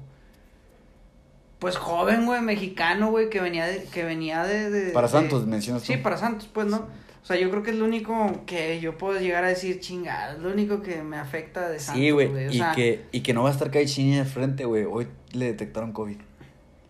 Pues 1.66 1.78
joven, 1.78 2.28
güey, 2.28 2.42
mexicano, 2.42 3.10
güey, 3.10 3.28
que 3.32 3.42
venía 3.42 3.66
de, 3.66 3.86
que 3.86 4.04
venía 4.04 4.44
de, 4.44 4.70
de- 4.70 4.92
Para 4.92 5.08
de- 5.08 5.14
Santos, 5.14 5.48
mencionas 5.48 5.82
tú. 5.82 5.94
Sí, 5.94 5.98
para 5.98 6.16
Santos, 6.16 6.48
pues, 6.54 6.68
¿no? 6.68 6.78
O 7.24 7.26
sea, 7.26 7.38
yo 7.40 7.50
creo 7.50 7.64
que 7.64 7.72
es 7.72 7.76
lo 7.78 7.86
único 7.86 8.44
que 8.46 8.80
yo 8.80 9.00
puedo 9.00 9.20
llegar 9.20 9.44
a 9.44 9.48
decir, 9.48 9.80
chingada, 9.80 10.34
es 10.34 10.40
lo 10.42 10.52
único 10.52 10.84
que 10.84 11.02
me 11.02 11.18
afecta 11.18 11.68
de 11.68 11.80
Santos, 11.80 12.00
Sí, 12.04 12.12
güey. 12.12 12.28
o 12.28 12.52
Y 12.52 12.58
sea, 12.60 12.72
que, 12.74 13.06
y 13.12 13.22
que 13.22 13.34
no 13.34 13.42
va 13.42 13.50
a 13.50 13.52
estar 13.52 13.72
Caixinha 13.72 14.20
de 14.20 14.26
frente, 14.26 14.66
güey. 14.66 14.84
Hoy 14.88 15.08
le 15.32 15.46
detectaron 15.46 15.92
COVID. 15.92 16.18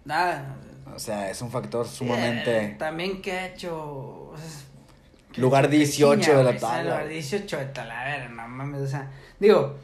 Nada. 0.04 0.58
O 0.94 1.00
sea, 1.00 1.30
es 1.32 1.42
un 1.42 1.52
factor 1.52 1.86
Eh, 1.86 1.90
sumamente. 1.90 2.76
también 2.78 3.22
que 3.22 3.32
ha 3.32 3.48
hecho... 3.48 3.78
o 3.78 4.36
sea, 4.38 4.46
que 5.32 5.40
Lugar 5.40 5.64
ha 5.64 5.68
hecho 5.68 5.78
18 5.78 6.38
de 6.38 6.44
la 6.44 6.58
tabla, 6.58 6.84
Lugar 6.84 7.02
güey. 7.04 7.14
18 7.14 7.58
de 7.60 7.66
tabla, 7.68 8.02
a 8.02 8.06
ver, 8.06 8.30
no 8.30 8.46
mames, 8.46 8.82
o 8.82 8.88
sea, 8.88 9.10
digo, 9.40 9.76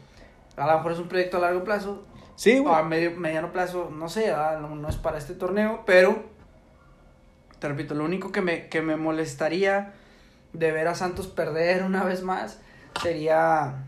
a 0.56 0.66
lo 0.66 0.76
mejor 0.76 0.92
es 0.92 0.98
un 0.98 1.08
proyecto 1.08 1.38
a 1.38 1.40
largo 1.40 1.64
plazo, 1.64 2.04
Sí, 2.36 2.58
o 2.58 2.74
a 2.74 2.82
güey. 2.82 2.90
medio, 2.90 3.10
mediano 3.12 3.52
plazo, 3.52 3.90
no 3.90 4.08
sé, 4.08 4.32
ah, 4.32 4.58
no, 4.60 4.74
no 4.74 4.88
es 4.88 4.96
para 4.96 5.18
este 5.18 5.34
torneo, 5.34 5.82
pero, 5.86 6.24
te 7.58 7.68
repito, 7.68 7.94
lo 7.94 8.04
único 8.04 8.32
que 8.32 8.40
me, 8.40 8.68
que 8.68 8.82
me 8.82 8.96
molestaría 8.96 9.94
de 10.52 10.72
ver 10.72 10.88
a 10.88 10.94
Santos 10.94 11.28
perder 11.28 11.84
una 11.84 12.04
vez 12.04 12.22
más 12.22 12.60
sería, 13.00 13.84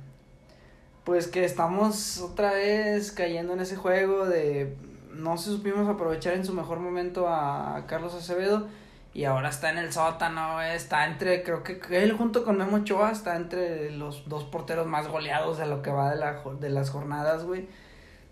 pues 1.04 1.26
que 1.26 1.44
estamos 1.44 2.20
otra 2.20 2.52
vez 2.52 3.12
cayendo 3.12 3.52
en 3.52 3.60
ese 3.60 3.76
juego 3.76 4.26
de 4.26 4.76
no 5.12 5.36
se 5.36 5.50
supimos 5.50 5.88
aprovechar 5.88 6.34
en 6.34 6.44
su 6.44 6.54
mejor 6.54 6.80
momento 6.80 7.28
a 7.28 7.84
Carlos 7.86 8.14
Acevedo 8.14 8.66
y 9.14 9.26
ahora 9.26 9.48
está 9.48 9.70
en 9.70 9.78
el 9.78 9.92
sótano, 9.92 10.54
güey, 10.54 10.74
está 10.74 11.06
entre, 11.06 11.44
creo 11.44 11.62
que 11.62 11.78
él 12.02 12.14
junto 12.14 12.44
con 12.44 12.58
Memo 12.58 12.78
Ochoa 12.78 13.12
está 13.12 13.36
entre 13.36 13.92
los 13.92 14.28
dos 14.28 14.42
porteros 14.42 14.88
más 14.88 15.06
goleados 15.06 15.56
de 15.56 15.66
lo 15.66 15.82
que 15.82 15.90
va 15.90 16.10
de, 16.10 16.16
la, 16.16 16.42
de 16.58 16.68
las 16.68 16.90
jornadas, 16.90 17.44
güey. 17.44 17.68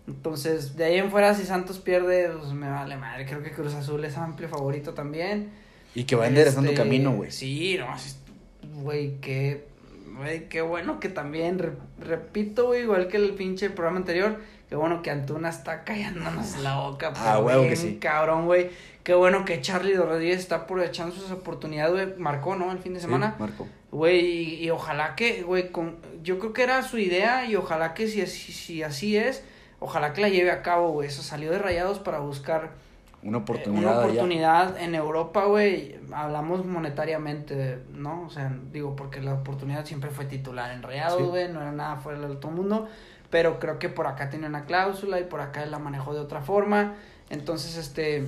Entonces, 0.07 0.75
de 0.75 0.83
ahí 0.85 0.97
en 0.97 1.09
fuera, 1.11 1.33
si 1.33 1.45
Santos 1.45 1.79
pierde, 1.79 2.29
pues 2.29 2.51
me 2.53 2.69
vale 2.69 2.97
madre. 2.97 3.25
Creo 3.25 3.41
que 3.41 3.51
Cruz 3.51 3.73
Azul 3.73 4.03
es 4.03 4.17
amplio 4.17 4.49
favorito 4.49 4.93
también. 4.93 5.51
Y 5.95 6.03
que 6.03 6.15
va 6.15 6.27
enderezando 6.27 6.71
Este, 6.71 6.81
camino, 6.83 7.11
güey. 7.13 7.31
Sí, 7.31 7.77
no, 7.79 7.87
güey, 8.81 9.19
qué, 9.21 9.65
güey, 10.17 10.49
qué 10.49 10.61
bueno 10.61 10.99
que 10.99 11.09
también, 11.09 11.59
re- 11.59 11.73
repito, 11.99 12.67
güey, 12.67 12.81
igual 12.83 13.07
que 13.07 13.17
el 13.17 13.31
pinche 13.35 13.69
programa 13.69 13.99
anterior, 13.99 14.39
qué 14.69 14.75
bueno 14.75 15.01
que 15.01 15.11
Antuna 15.11 15.49
está 15.49 15.83
callándonos 15.83 16.57
la 16.59 16.77
boca. 16.79 17.13
Ah, 17.15 17.33
pero 17.35 17.45
huevo 17.45 17.63
que 17.69 17.75
sí. 17.75 17.97
Cabrón, 18.01 18.45
güey. 18.45 18.71
Qué 19.03 19.13
bueno 19.13 19.43
que 19.45 19.61
Charlie 19.61 19.95
Rodríguez 19.95 20.39
está 20.39 20.55
aprovechando 20.55 21.13
sus 21.15 21.29
oportunidades, 21.31 21.91
güey. 21.93 22.17
Marcó, 22.19 22.55
¿no? 22.55 22.71
El 22.71 22.79
fin 22.79 22.93
de 22.93 22.99
semana. 23.01 23.31
Sí, 23.37 23.41
Marco. 23.41 23.67
Güey, 23.91 24.25
y, 24.25 24.63
y 24.65 24.69
ojalá 24.71 25.15
que, 25.15 25.43
güey, 25.43 25.71
con, 25.71 25.97
yo 26.23 26.39
creo 26.39 26.51
que 26.53 26.63
era 26.63 26.81
su 26.83 26.97
idea 26.97 27.45
y 27.45 27.55
ojalá 27.55 27.93
que 27.93 28.07
si, 28.07 28.21
así- 28.21 28.51
si 28.53 28.81
así 28.81 29.15
es, 29.17 29.43
ojalá 29.83 30.13
que 30.13 30.21
la 30.21 30.29
lleve 30.29 30.51
a 30.51 30.61
cabo, 30.61 30.89
güey. 30.91 31.07
Eso 31.09 31.21
salió 31.23 31.51
de 31.51 31.57
Rayados 31.59 31.99
para 31.99 32.19
buscar 32.19 32.71
Una 33.21 33.37
eh, 33.37 33.41
oportunidad. 33.41 33.91
una 33.91 33.99
oportunidad 34.05 34.77
en 34.81 34.95
Europa, 34.95 35.45
güey. 35.45 35.97
Hablamos 36.13 36.65
monetariamente, 36.65 37.79
¿no? 37.93 38.23
O 38.23 38.29
sea, 38.29 38.51
digo, 38.71 38.95
porque 38.95 39.21
la 39.21 39.33
oportunidad 39.33 39.85
siempre 39.85 40.09
fue 40.09 40.25
titular 40.25 40.71
en 40.71 40.83
Rayados, 40.83 41.19
Sí. 41.19 41.23
güey. 41.27 41.51
No 41.51 41.61
era 41.61 41.71
nada 41.71 41.97
fuera 41.97 42.19
del 42.19 42.31
otro 42.31 42.49
mundo. 42.51 42.87
Pero 43.29 43.59
creo 43.59 43.79
que 43.79 43.89
por 43.89 44.07
acá 44.07 44.29
tiene 44.29 44.47
una 44.47 44.65
cláusula 44.65 45.19
y 45.19 45.23
por 45.23 45.41
acá 45.41 45.63
él 45.63 45.71
la 45.71 45.79
manejó 45.79 46.13
de 46.13 46.19
otra 46.19 46.41
forma. 46.41 46.93
Entonces, 47.29 47.77
este. 47.77 48.27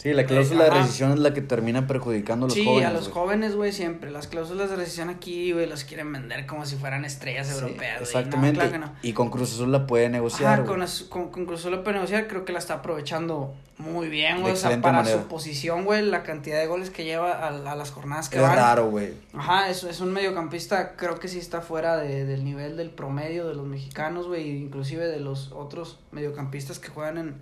Sí, 0.00 0.12
la 0.12 0.26
cláusula 0.26 0.62
de 0.64 0.70
rescisión 0.70 1.10
es 1.10 1.18
la 1.18 1.34
que 1.34 1.40
termina 1.42 1.88
perjudicando 1.88 2.46
a 2.46 2.48
los 2.48 2.54
sí, 2.54 2.64
jóvenes. 2.64 2.88
a 2.88 2.92
los 2.92 3.08
jóvenes, 3.08 3.56
güey, 3.56 3.72
siempre. 3.72 4.12
Las 4.12 4.28
cláusulas 4.28 4.70
de 4.70 4.76
rescisión 4.76 5.08
aquí, 5.08 5.50
güey, 5.50 5.66
los 5.68 5.82
quieren 5.82 6.12
vender 6.12 6.46
como 6.46 6.64
si 6.66 6.76
fueran 6.76 7.04
estrellas 7.04 7.48
Sí, 7.48 7.54
europeas. 7.54 7.96
No, 7.96 8.02
exactamente. 8.06 8.54
claro 8.60 8.70
que 8.70 8.78
no. 8.78 8.92
Y 9.02 9.12
con 9.12 9.28
Cruz 9.28 9.52
Azul 9.54 9.72
la 9.72 9.88
puede 9.88 10.08
negociar. 10.08 10.60
Ajá, 10.60 10.64
con, 10.68 10.82
as- 10.82 11.02
con, 11.02 11.30
con 11.32 11.46
Cruz 11.46 11.58
Azul 11.60 11.72
lo 11.72 11.82
puede 11.82 11.96
negociar, 11.96 12.28
creo 12.28 12.44
que 12.44 12.52
la 12.52 12.60
está 12.60 12.74
aprovechando 12.74 13.54
muy 13.78 14.06
bien, 14.08 14.40
güey. 14.40 14.52
O 14.52 14.56
sea, 14.56 14.80
para 14.80 14.98
manera. 14.98 15.16
su 15.20 15.26
posición, 15.26 15.84
güey, 15.84 16.02
la 16.04 16.22
cantidad 16.22 16.60
de 16.60 16.68
goles 16.68 16.90
que 16.90 17.02
lleva 17.04 17.32
a, 17.32 17.48
a 17.48 17.74
las 17.74 17.90
jornadas 17.90 18.28
que 18.28 18.36
Es 18.36 18.42
van. 18.42 18.54
raro, 18.54 18.90
güey. 18.90 19.14
Ajá, 19.34 19.68
es, 19.68 19.82
es 19.82 19.98
un 20.00 20.12
mediocampista, 20.12 20.94
creo 20.94 21.18
que 21.18 21.26
sí 21.26 21.40
está 21.40 21.60
fuera 21.60 21.96
de, 21.96 22.24
del 22.24 22.44
nivel 22.44 22.76
del 22.76 22.90
promedio 22.90 23.48
de 23.48 23.54
los 23.56 23.66
mexicanos, 23.66 24.28
güey, 24.28 24.48
inclusive 24.62 25.06
de 25.08 25.18
los 25.18 25.50
otros 25.50 25.98
mediocampistas 26.12 26.78
que 26.78 26.88
juegan 26.88 27.18
en, 27.18 27.34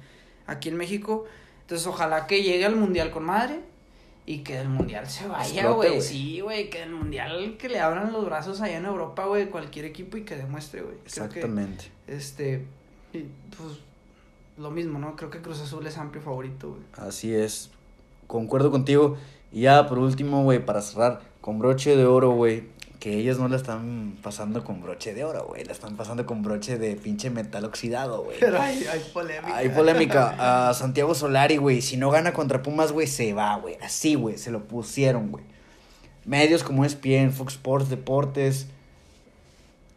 aquí 0.47 0.71
en 0.71 0.77
México. 0.79 1.27
Entonces, 1.67 1.85
ojalá 1.89 2.29
que 2.29 2.45
llegue 2.45 2.65
al 2.65 2.77
Mundial 2.77 3.11
con 3.11 3.25
madre 3.25 3.59
y 4.25 4.39
que 4.45 4.55
del 4.55 4.69
Mundial 4.69 5.09
se 5.09 5.27
vaya, 5.27 5.69
güey. 5.71 6.01
Sí, 6.01 6.39
güey, 6.39 6.71
que 6.71 6.79
del 6.79 6.93
Mundial 6.93 7.57
que 7.59 7.69
le 7.69 7.81
abran 7.81 8.13
los 8.13 8.25
brazos 8.25 8.61
allá 8.61 8.77
en 8.77 8.85
Europa, 8.85 9.27
güey, 9.27 9.51
cualquier 9.51 9.85
equipo 9.85 10.17
y 10.17 10.23
que 10.23 10.37
demuestre, 10.37 10.83
güey. 10.83 10.95
Creo 10.99 11.29
que, 11.29 11.41
Exactamente. 11.41 11.91
este, 12.07 12.65
pues, 13.11 13.81
lo 14.59 14.71
mismo, 14.71 15.01
¿no? 15.01 15.17
Creo 15.17 15.29
que 15.29 15.43
Cruz 15.43 15.61
Azul 15.61 15.85
es 15.89 15.99
amplio 15.99 16.23
favorito, 16.23 16.71
güey. 16.71 16.83
Así 17.09 17.35
es. 17.35 17.71
Concuerdo 18.29 18.71
contigo. 18.71 19.17
Y 19.51 19.63
ya, 19.63 19.89
por 19.89 19.99
último, 19.99 20.45
güey, 20.45 20.65
para 20.65 20.83
cerrar, 20.83 21.23
con 21.41 21.59
broche 21.59 21.97
de 21.97 22.07
oro, 22.07 22.31
güey. 22.31 22.69
Que 23.07 23.19
ellos 23.19 23.39
no 23.39 23.47
la 23.47 23.55
están 23.55 24.19
pasando 24.21 24.65
con 24.65 24.83
broche 24.83 25.15
de 25.15 25.23
oro, 25.23 25.47
güey. 25.47 25.63
La 25.63 25.71
están 25.71 25.97
pasando 25.97 26.27
con 26.27 26.43
broche 26.43 26.77
de 26.77 26.97
pinche 26.97 27.31
metal 27.31 27.65
oxidado, 27.65 28.25
güey. 28.25 28.37
Pero 28.41 28.61
hay, 28.61 28.85
hay 28.85 28.99
polémica. 29.15 29.57
Hay 29.57 29.69
polémica. 29.69 30.69
A 30.71 30.75
Santiago 30.75 31.15
Solari, 31.15 31.57
güey. 31.57 31.83
Si 31.83 31.97
no 31.97 32.11
gana 32.11 32.33
contra 32.33 32.65
Pumas, 32.65 32.91
güey, 32.91 33.07
se 33.07 33.33
va, 33.33 33.59
güey. 33.59 33.77
Así, 33.81 34.17
güey. 34.17 34.39
Se 34.39 34.51
lo 34.51 34.65
pusieron, 34.65 35.31
güey. 35.31 35.45
Medios 36.25 36.65
como 36.65 36.85
ESPN, 36.85 37.31
Fox 37.31 37.53
Sports, 37.53 37.91
Deportes. 37.91 38.67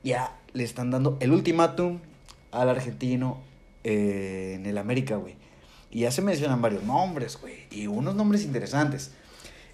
Ya 0.03 0.37
le 0.53 0.63
están 0.63 0.91
dando 0.91 1.17
el 1.19 1.31
ultimátum 1.31 2.01
al 2.51 2.69
argentino 2.69 3.41
eh, 3.83 4.53
en 4.53 4.67
el 4.67 4.77
América, 4.77 5.15
güey. 5.15 5.33
Y 5.89 6.01
ya 6.01 6.11
se 6.11 6.21
mencionan 6.21 6.61
varios 6.61 6.83
nombres, 6.83 7.39
güey. 7.41 7.55
Y 7.71 7.87
unos 7.87 8.13
nombres 8.13 8.43
interesantes. 8.43 9.13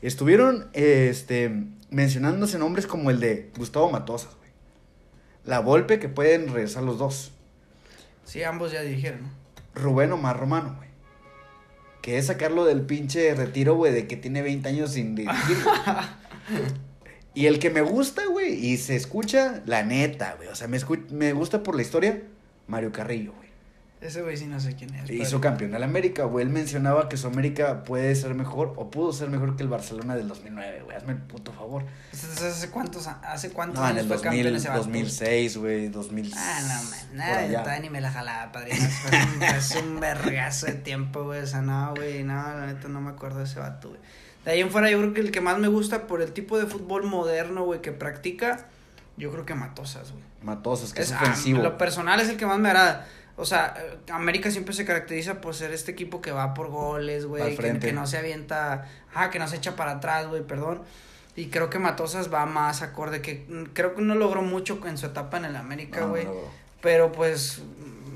Estuvieron 0.02 0.70
eh, 0.72 1.10
este, 1.12 1.66
mencionándose 1.90 2.58
nombres 2.58 2.88
como 2.88 3.10
el 3.10 3.20
de 3.20 3.52
Gustavo 3.58 3.92
Matosas, 3.92 4.36
güey. 4.38 4.50
La 5.44 5.60
Volpe, 5.60 6.00
que 6.00 6.10
pueden 6.10 6.52
regresar 6.52 6.84
los 6.84 6.98
dos. 6.98 7.32
Sí, 8.24 8.44
ambos 8.44 8.72
ya 8.72 8.82
dijeron, 8.82 9.24
¿no? 9.24 9.30
Rubén 9.76 10.12
Omar 10.12 10.40
Romano, 10.40 10.76
güey. 10.78 10.90
que 12.02 12.18
es 12.18 12.28
sacarlo 12.28 12.66
del 12.66 12.82
pinche 12.82 13.34
retiro, 13.36 13.76
güey, 13.76 13.94
de 13.94 14.08
que 14.08 14.16
tiene 14.16 14.42
20 14.42 14.70
años 14.70 14.92
sin 14.92 15.16
dirigir. 15.16 15.58
y 17.34 17.46
el 17.46 17.60
que 17.60 17.70
me 17.70 17.82
gusta, 17.82 18.26
güey, 18.26 18.54
y 18.54 18.78
se 18.78 18.96
escucha, 18.96 19.62
la 19.66 19.84
neta, 19.84 20.36
güey. 20.38 20.50
O 20.50 20.56
sea, 20.56 20.68
me, 20.68 20.80
me 21.12 21.34
gusta 21.34 21.62
por 21.62 21.76
la 21.76 21.82
historia, 21.82 22.24
Mario 22.68 22.92
Carrillo, 22.92 23.34
güey. 23.34 23.45
Ese 24.06 24.22
güey 24.22 24.38
sí 24.38 24.46
no 24.46 24.60
sé 24.60 24.76
quién 24.76 24.94
es. 24.94 25.10
Hizo 25.10 25.42
campeón 25.42 25.74
al 25.74 25.82
América, 25.82 26.26
güey. 26.26 26.46
Él 26.46 26.52
mencionaba 26.52 27.10
que 27.10 27.18
su 27.18 27.26
América 27.26 27.84
puede 27.84 28.14
ser 28.16 28.36
mejor 28.36 28.74
o 28.76 28.92
pudo 28.92 29.12
ser 29.12 29.30
mejor 29.30 29.56
que 29.56 29.64
el 29.64 29.70
Barcelona 29.70 30.16
del 30.16 30.28
2009, 30.28 30.82
güey. 30.86 30.96
Hazme 30.96 31.14
el 31.14 31.20
puto 31.20 31.52
favor. 31.52 31.84
¿Hace 32.14 32.70
cuántos, 32.70 33.08
hace 33.08 33.50
cuántos 33.50 33.80
no, 33.80 33.86
años 33.86 34.06
en 34.06 34.12
el 34.12 34.20
2000, 34.22 34.64
2006, 34.64 35.58
güey, 35.58 35.88
2006. 35.90 36.36
Ah, 36.38 36.62
no, 36.62 36.90
man. 36.90 37.00
Nada, 37.14 37.80
ni 37.80 37.90
me 37.90 38.00
la 38.00 38.12
jalaba, 38.12 38.52
padrino. 38.52 38.86
Es 39.58 39.76
un, 39.76 40.00
vergazo 40.00 40.68
de 40.68 40.74
tiempo, 40.74 41.24
güey. 41.24 41.42
O 41.42 41.48
sea, 41.48 41.62
no, 41.62 41.96
güey, 41.96 42.24
no, 42.24 42.36
la 42.36 42.68
neta 42.68 42.88
no 42.88 43.02
me 43.02 43.10
acuerdo 43.10 43.40
de 43.40 43.46
ese 43.46 43.60
vato, 43.60 43.90
güey. 43.90 44.02
De 44.46 44.52
ahí 44.52 44.62
en 44.62 44.70
fuera, 44.70 44.92
yo 44.92 45.00
creo 45.00 45.14
que 45.16 45.22
el 45.22 45.32
que 45.32 45.42
más 45.42 45.58
me 45.58 45.68
gusta 45.68 46.06
por 46.06 46.22
el 46.22 46.32
tipo 46.32 46.60
de 46.60 46.68
fútbol 46.68 47.04
moderno, 47.04 47.64
güey, 47.64 47.82
que 47.82 47.92
practica, 47.92 48.68
yo 49.18 49.32
creo 49.32 49.46
que 49.48 49.56
Matosas, 49.56 50.12
güey. 50.12 50.24
Matosas, 50.44 50.94
que 50.94 51.02
es, 51.02 51.10
es 51.10 51.16
ofensivo. 51.16 51.64
lo 51.64 51.80
personal 51.80 52.20
es 52.20 52.30
el 52.30 52.38
que 52.38 52.46
más 52.46 52.60
me 52.60 52.70
agrada. 52.70 53.08
O 53.38 53.46
sea, 53.46 53.76
América 54.10 54.50
siempre 54.50 54.74
se 54.74 54.86
caracteriza 54.86 55.42
por 55.42 55.56
ser 55.56 55.72
este 55.74 55.92
equipo 55.92 56.22
que 56.22 56.32
va 56.32 56.54
por 56.54 56.70
goles, 56.70 57.26
güey, 57.26 57.58
que, 57.58 57.92
no 57.92 58.08
se 58.08 58.18
avienta, 58.18 58.90
ah, 59.14 59.30
que 59.30 59.40
no 59.40 59.48
se 59.48 59.58
echa 59.58 59.76
para 59.76 59.92
atrás, 59.92 60.28
güey, 60.28 60.42
perdón. 60.44 60.82
Y 61.36 61.48
creo 61.48 61.70
que 61.70 61.78
Matosas 61.78 62.34
va 62.34 62.46
más 62.46 62.82
acorde, 62.82 63.22
que 63.22 63.46
mm, 63.48 63.74
creo 63.74 63.94
que 63.94 64.02
no 64.02 64.16
logró 64.16 64.42
mucho 64.42 64.80
en 64.86 64.98
su 64.98 65.08
etapa 65.08 65.38
en 65.38 65.46
el 65.46 65.58
América, 65.58 66.06
güey. 66.06 66.26
pero 66.82 67.12
pues, 67.12 67.62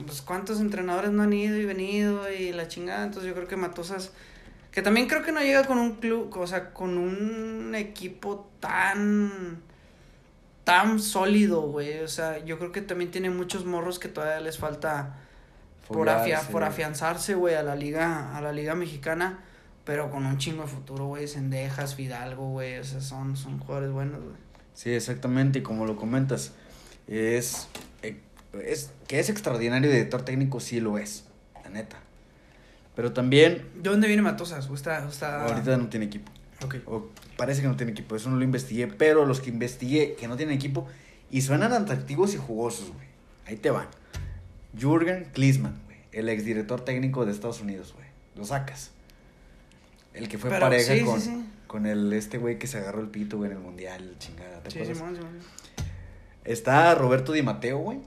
pues, 0.05 0.21
¿cuántos 0.21 0.61
entrenadores 0.61 1.11
no 1.11 1.23
han 1.23 1.33
ido 1.33 1.57
y 1.57 1.65
venido 1.65 2.31
y 2.31 2.53
la 2.53 2.69
chingada? 2.69 3.03
Entonces 3.03 3.27
yo 3.27 3.35
creo 3.35 3.47
que 3.47 3.57
Matosas, 3.57 4.13
que 4.71 4.81
también 4.81 5.07
creo 5.07 5.21
que 5.21 5.33
no 5.33 5.41
llega 5.41 5.65
con 5.65 5.79
un 5.79 5.95
club, 5.95 6.33
o 6.33 6.47
sea, 6.47 6.71
con 6.71 6.97
un 6.97 7.75
equipo 7.75 8.49
tan 8.61 9.61
tan 10.69 10.99
sólido, 10.99 11.61
güey. 11.61 11.99
O 11.99 12.07
sea, 12.07 12.43
yo 12.45 12.57
creo 12.59 12.71
que 12.71 12.81
también 12.81 13.11
tiene 13.11 13.29
muchos 13.29 13.65
morros 13.65 13.99
que 13.99 14.07
todavía 14.07 14.39
les 14.39 14.57
falta 14.57 15.17
por, 15.87 16.07
por 16.51 16.63
afianzarse, 16.63 17.33
güey, 17.35 17.55
a 17.55 17.63
la 17.63 17.75
liga, 17.75 18.37
a 18.37 18.41
la 18.41 18.51
liga 18.51 18.75
mexicana. 18.75 19.39
Pero 19.85 20.11
con 20.11 20.25
un 20.25 20.37
chingo 20.37 20.63
de 20.63 20.67
futuro, 20.67 21.07
güey. 21.07 21.27
Sendejas, 21.27 21.95
Fidalgo, 21.95 22.49
güey. 22.49 22.77
O 22.77 22.83
sea, 22.83 23.01
son, 23.01 23.35
son 23.35 23.59
jugadores 23.59 23.91
buenos, 23.91 24.21
güey. 24.21 24.35
Sí, 24.75 24.91
exactamente. 24.91 25.59
Y 25.59 25.61
como 25.63 25.85
lo 25.85 25.95
comentas, 25.95 26.53
es, 27.07 27.67
eh, 28.03 28.19
es 28.63 28.91
que 29.07 29.19
es 29.19 29.29
extraordinario 29.29 29.89
director 29.89 30.23
técnico, 30.23 30.59
sí 30.59 30.79
lo 30.79 30.99
es. 30.99 31.25
La 31.63 31.71
neta. 31.71 31.97
Pero 32.95 33.13
también. 33.13 33.67
¿De 33.75 33.89
dónde 33.89 34.07
viene 34.07 34.21
Matosas? 34.21 34.69
Está, 34.69 35.07
está... 35.07 35.45
Ahorita 35.45 35.75
no 35.77 35.87
tiene 35.87 36.05
equipo. 36.05 36.31
O 36.85 37.07
parece 37.37 37.61
que 37.61 37.67
no 37.67 37.75
tiene 37.75 37.93
equipo, 37.93 38.15
eso 38.15 38.29
no 38.29 38.37
lo 38.37 38.43
investigué, 38.43 38.87
pero 38.87 39.25
los 39.25 39.39
que 39.39 39.49
investigué 39.49 40.15
que 40.15 40.27
no 40.27 40.35
tienen 40.35 40.55
equipo 40.55 40.87
y 41.31 41.41
suenan 41.41 41.73
atractivos 41.73 42.33
y 42.33 42.37
jugosos, 42.37 42.91
güey. 42.93 43.07
Ahí 43.45 43.55
te 43.55 43.71
van. 43.71 43.87
Jürgen 44.77 45.25
Klinsmann, 45.33 45.79
güey, 45.85 45.97
el 46.11 46.29
exdirector 46.29 46.81
técnico 46.81 47.25
de 47.25 47.31
Estados 47.31 47.61
Unidos, 47.61 47.93
güey. 47.95 48.07
Lo 48.35 48.45
sacas. 48.45 48.91
El 50.13 50.27
que 50.27 50.37
fue 50.37 50.49
pareja 50.49 50.93
con, 51.05 51.47
con 51.67 51.85
el 51.85 52.11
este 52.13 52.37
güey 52.37 52.59
que 52.59 52.67
se 52.67 52.77
agarró 52.77 53.01
el 53.01 53.07
pito, 53.07 53.37
güey, 53.37 53.51
en 53.51 53.57
el 53.57 53.63
mundial, 53.63 54.15
chingada. 54.19 54.61
¿te 54.61 54.71
sí, 54.71 54.93
Está 56.43 56.95
Roberto 56.95 57.31
Di 57.31 57.41
Mateo, 57.41 57.77
güey. 57.77 57.99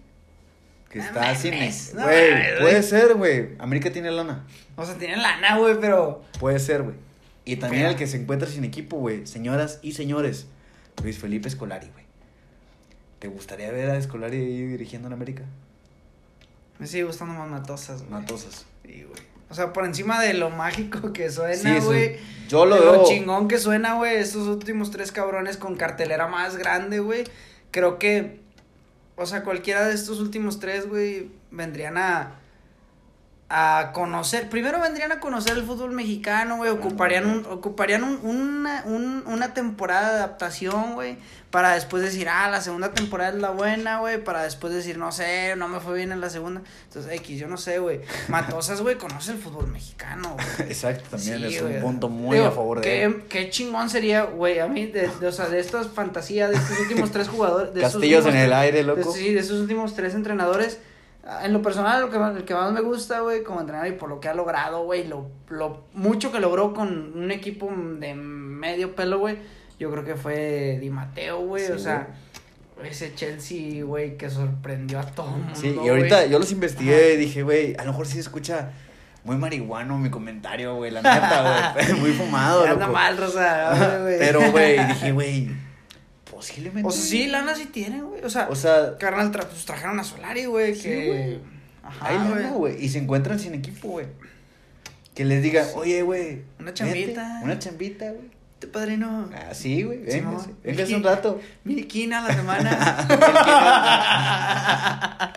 Que 0.91 0.99
está 0.99 1.31
así. 1.31 1.51
Güey, 1.51 2.61
puede 2.61 2.83
ser, 2.83 3.15
güey. 3.15 3.51
América 3.59 3.91
tiene 3.91 4.11
lana. 4.11 4.45
O 4.77 4.85
sea, 4.85 4.97
tiene 4.99 5.17
lana, 5.17 5.57
güey, 5.57 5.81
pero. 5.81 6.23
Puede 6.39 6.59
ser, 6.59 6.83
güey. 6.83 6.97
Y 7.45 7.57
también 7.57 7.87
el 7.87 7.97
que 7.97 8.07
se 8.07 8.21
encuentra 8.21 8.49
sin 8.49 8.65
equipo, 8.65 8.97
güey. 8.99 9.27
Señoras 9.27 9.81
y 9.83 9.93
señores. 9.93 10.47
Luis 11.03 11.19
Felipe 11.19 11.49
Escolari, 11.49 11.89
güey. 11.93 12.05
¿Te 13.19 13.29
gustaría 13.29 13.71
ver 13.71 13.91
a 13.91 13.97
Escolari 13.97 14.39
dirigiendo 14.39 15.09
en 15.09 15.15
América? 15.15 15.45
Me 16.79 16.87
sigue 16.87 17.05
gustando 17.05 17.35
más 17.35 17.49
Matosas, 17.49 18.01
güey. 18.03 18.13
Matosas. 18.13 18.67
Sí, 18.85 19.05
güey. 19.05 19.23
O 19.51 19.55
sea, 19.55 19.73
por 19.73 19.85
encima 19.85 20.21
de 20.21 20.35
lo 20.35 20.51
mágico 20.51 21.13
que 21.13 21.31
suena, 21.31 21.79
güey. 21.81 22.17
yo 22.49 22.65
lo 22.65 22.77
veo. 22.77 22.97
Lo 22.97 23.05
chingón 23.05 23.49
que 23.49 23.59
suena, 23.59 23.95
güey. 23.95 24.17
Estos 24.17 24.49
últimos 24.49 24.91
tres 24.91 25.13
cabrones 25.13 25.57
con 25.57 25.77
cartelera 25.77 26.27
más 26.29 26.57
grande, 26.57 27.01
güey. 27.01 27.25
Creo 27.71 27.99
que. 27.99 28.41
O 29.17 29.27
sea, 29.27 29.43
cualquiera 29.43 29.87
de 29.87 29.95
estos 29.95 30.21
últimos 30.21 30.59
tres, 30.59 30.89
güey, 30.89 31.31
vendrían 31.51 31.99
a 31.99 32.41
a 33.55 33.93
conocer, 33.93 34.49
primero 34.49 34.81
vendrían 34.81 35.13
a 35.13 35.21
conocer 35.21 35.59
el 35.59 35.65
fútbol 35.65 35.91
mexicano, 35.91 36.57
güey, 36.57 36.71
ocuparían 36.71 37.27
un, 37.27 37.45
ocuparían 37.45 38.03
un, 38.03 38.19
una, 38.23 38.83
un, 38.87 39.23
una 39.27 39.53
temporada 39.53 40.09
de 40.09 40.17
adaptación, 40.21 40.95
güey, 40.95 41.19
para 41.51 41.75
después 41.75 42.03
decir, 42.03 42.31
ah, 42.31 42.49
la 42.51 42.63
segunda 42.63 42.95
temporada 42.95 43.29
es 43.29 43.37
la 43.37 43.51
buena, 43.51 43.99
güey, 43.99 44.25
para 44.25 44.43
después 44.43 44.73
decir, 44.73 44.97
no 44.97 45.13
sé, 45.13 45.55
no 45.57 45.69
me 45.69 45.81
fue 45.81 45.97
bien 45.97 46.13
en 46.13 46.23
la 46.23 46.31
segunda, 46.31 46.63
entonces, 46.85 47.13
X, 47.13 47.39
yo 47.39 47.47
no 47.47 47.59
sé, 47.59 47.79
güey, 47.79 48.01
Matosas, 48.29 48.81
güey, 48.81 48.97
conoce 48.97 49.33
el 49.33 49.39
fútbol 49.39 49.67
mexicano, 49.67 50.35
güey. 50.35 50.71
Exacto, 50.71 51.11
también 51.11 51.45
es 51.45 51.61
un 51.61 51.79
punto 51.83 52.09
muy 52.09 52.39
a 52.39 52.51
favor 52.53 52.79
de 52.79 52.85
qué, 52.85 53.03
él. 53.05 53.25
Qué 53.29 53.51
chingón 53.51 53.91
sería, 53.91 54.23
güey, 54.23 54.61
a 54.61 54.67
mí, 54.67 54.87
de, 54.87 55.09
o 55.09 55.33
sea, 55.33 55.51
de 55.51 55.61
estas 55.61 55.89
fantasías, 55.89 56.49
de 56.49 56.57
estos 56.57 56.79
últimos 56.79 57.11
tres 57.11 57.29
jugadores, 57.29 57.75
de 57.75 57.83
Castillos 57.83 58.25
en 58.25 58.37
el 58.37 58.53
aire, 58.55 58.83
loco. 58.83 59.13
sí, 59.13 59.35
de 59.35 59.41
esos 59.41 59.61
últimos 59.61 59.95
tres 59.95 60.15
entrenadores, 60.15 60.79
en 61.45 61.53
lo 61.53 61.63
personal, 61.63 62.01
lo 62.01 62.11
que, 62.11 62.17
el 62.17 62.45
que 62.45 62.55
más 62.55 62.73
me 62.73 62.81
gusta, 62.81 63.21
güey, 63.21 63.45
como 63.45 63.61
entrenador 63.61 63.89
y 63.89 63.97
por 63.97 64.09
lo 64.09 64.21
que 64.21 64.29
ha 64.29 64.35
logrado, 64.35 64.85
güey, 64.85 65.07
lo, 65.07 65.31
lo 65.49 65.85
mucho 65.95 66.33
que 66.33 66.41
logró 66.41 66.75
con 66.75 67.13
un 67.17 67.31
equipo 67.31 67.73
de 67.99 68.15
medio 68.15 68.97
pelo, 68.97 69.21
güey, 69.21 69.39
yo 69.79 69.91
creo 69.91 70.05
que 70.05 70.17
fue 70.17 70.79
Di 70.81 70.91
Mateo, 70.91 71.41
güey, 71.41 71.71
o 71.71 71.79
sea, 71.79 72.09
ese 72.85 73.15
Chelsea, 73.15 73.85
güey, 73.85 74.17
que 74.17 74.29
sorprendió 74.29 74.99
a 74.99 75.07
todo 75.07 75.29
el 75.29 75.43
mundo. 75.43 75.55
Sí, 75.55 75.77
y 75.85 75.89
ahorita 75.89 76.27
yo 76.27 76.41
los 76.41 76.51
investigué 76.51 77.15
y 77.15 77.17
dije, 77.19 77.45
güey, 77.45 77.77
a 77.77 77.85
lo 77.85 77.93
mejor 77.93 78.07
sí 78.07 78.15
se 78.15 78.21
escucha 78.21 78.73
muy 79.23 79.37
marihuano 79.37 79.99
mi 79.99 80.11
comentario, 80.11 80.75
güey, 80.75 80.91
la 80.91 81.03
neta, 81.03 81.75
güey, 81.75 81.93
muy 82.01 82.11
fumado, 82.11 82.65
Anda 82.69 82.89
mal, 82.89 83.17
Rosa, 83.17 84.01
güey. 84.03 84.19
Pero, 84.19 84.51
güey, 84.51 84.85
dije, 84.87 85.13
güey 85.13 85.72
Posiblemente. 86.43 86.89
O 86.89 86.91
sea, 86.91 87.03
sí, 87.05 87.29
lana 87.29 87.55
sí 87.55 87.67
tienen, 87.67 88.05
güey. 88.05 88.25
O 88.25 88.31
sea, 88.31 88.49
o 88.51 88.57
sea 88.57 88.99
carnal, 88.99 89.31
pues, 89.31 89.65
trajeron 89.65 90.01
a 90.01 90.05
Solari, 90.05 90.47
güey. 90.47 90.77
que. 90.77 91.39
Ajá, 91.85 92.51
güey. 92.55 92.85
Y 92.85 92.89
se 92.89 92.99
encuentran 92.99 93.39
sin 93.39 93.55
equipo, 93.55 93.87
güey. 93.91 94.07
Que 95.15 95.25
les 95.25 95.41
diga, 95.41 95.69
oye, 95.77 96.03
güey. 96.03 96.43
Una 96.59 96.75
chambita. 96.75 97.43
una 97.45 97.61
chambita, 97.61 98.11
güey. 98.11 98.33
Te 98.59 98.67
padrino. 98.67 99.31
Ah, 99.33 99.55
sí, 99.55 99.85
güey. 99.85 99.99
Venga, 99.99 100.41
sí, 100.41 100.51
venga 100.65 100.97
un 100.97 101.05
rato. 101.05 101.41
Miliquina 101.63 102.25
a 102.25 102.29
la 102.29 102.35
semana. 102.35 103.09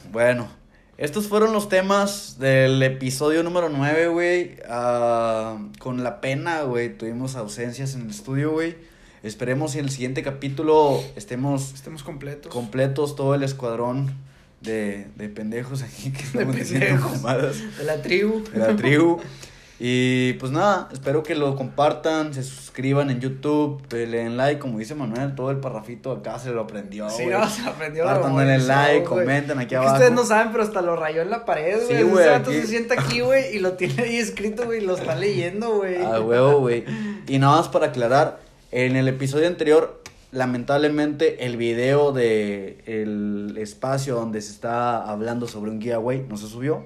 bueno. 0.12 0.59
Estos 1.01 1.28
fueron 1.28 1.55
los 1.55 1.70
temas 1.70 2.38
del 2.38 2.82
episodio 2.82 3.42
número 3.42 3.70
9, 3.70 4.09
güey. 4.09 4.57
Ah, 4.68 5.57
con 5.78 6.05
la 6.05 6.20
pena, 6.20 6.61
güey. 6.64 6.94
Tuvimos 6.94 7.36
ausencias 7.36 7.94
en 7.94 8.03
el 8.03 8.11
estudio, 8.11 8.51
güey. 8.51 8.76
Esperemos 9.22 9.74
en 9.76 9.86
el 9.86 9.90
siguiente 9.90 10.22
capítulo 10.22 11.03
estemos... 11.16 11.72
Estemos 11.72 12.03
completos. 12.03 12.53
Completos, 12.53 13.16
todo 13.16 13.34
el 13.34 13.42
escuadrón 13.44 14.14
de, 14.61 15.07
de 15.16 15.30
pendejos 15.30 15.80
aquí 15.80 16.11
que 16.11 16.22
estamos 16.22 16.55
de 16.55 16.64
pendejos. 16.64 17.22
De 17.22 17.84
la 17.84 18.03
tribu. 18.03 18.44
De 18.53 18.59
la 18.59 18.76
tribu. 18.76 19.20
Y 19.83 20.35
pues 20.35 20.53
nada, 20.53 20.91
espero 20.93 21.22
que 21.22 21.35
lo 21.35 21.57
compartan, 21.57 22.35
se 22.35 22.43
suscriban 22.43 23.09
en 23.09 23.18
YouTube, 23.18 23.83
le 23.91 24.07
den 24.07 24.37
like, 24.37 24.61
como 24.61 24.78
dice 24.78 24.95
Manuel, 24.95 25.35
todo 25.35 25.51
el 25.51 25.57
parrafito 25.57 26.12
acá 26.12 26.39
se 26.39 26.51
lo 26.51 26.61
aprendió. 26.61 27.09
Sí, 27.09 27.24
no, 27.24 27.49
se 27.49 27.66
aprendió. 27.66 28.05
el 28.43 28.68
like, 28.68 29.05
comenten 29.05 29.59
aquí 29.59 29.74
abajo. 29.74 29.95
ustedes 29.95 30.12
no 30.12 30.26
saben, 30.26 30.53
pero 30.53 30.64
hasta 30.64 30.83
lo 30.83 30.97
rayó 30.97 31.22
en 31.22 31.31
la 31.31 31.47
pared, 31.47 31.78
güey. 31.87 31.97
Sí, 31.97 32.03
güey. 32.03 32.28
Aquí... 32.28 32.53
se 32.53 32.66
sienta 32.66 32.93
aquí, 33.01 33.20
güey, 33.20 33.57
y 33.57 33.61
lo 33.61 33.72
tiene 33.72 34.03
ahí 34.03 34.18
escrito, 34.18 34.66
güey, 34.66 34.83
y 34.83 34.87
lo 34.87 34.97
está 34.97 35.14
leyendo, 35.14 35.76
güey. 35.76 35.97
Ah, 36.05 36.20
huevo, 36.20 36.61
güey. 36.61 36.85
Y 37.26 37.39
nada 37.39 37.57
más 37.57 37.68
para 37.68 37.87
aclarar, 37.87 38.39
en 38.72 38.97
el 38.97 39.09
episodio 39.09 39.47
anterior 39.47 39.99
lamentablemente 40.33 41.45
el 41.47 41.57
video 41.57 42.12
de 42.12 42.78
el 42.87 43.57
espacio 43.59 44.14
donde 44.14 44.41
se 44.41 44.53
está 44.53 45.03
hablando 45.03 45.49
sobre 45.49 45.70
un 45.70 45.81
giveaway 45.81 46.24
no 46.28 46.37
se 46.37 46.47
subió. 46.47 46.85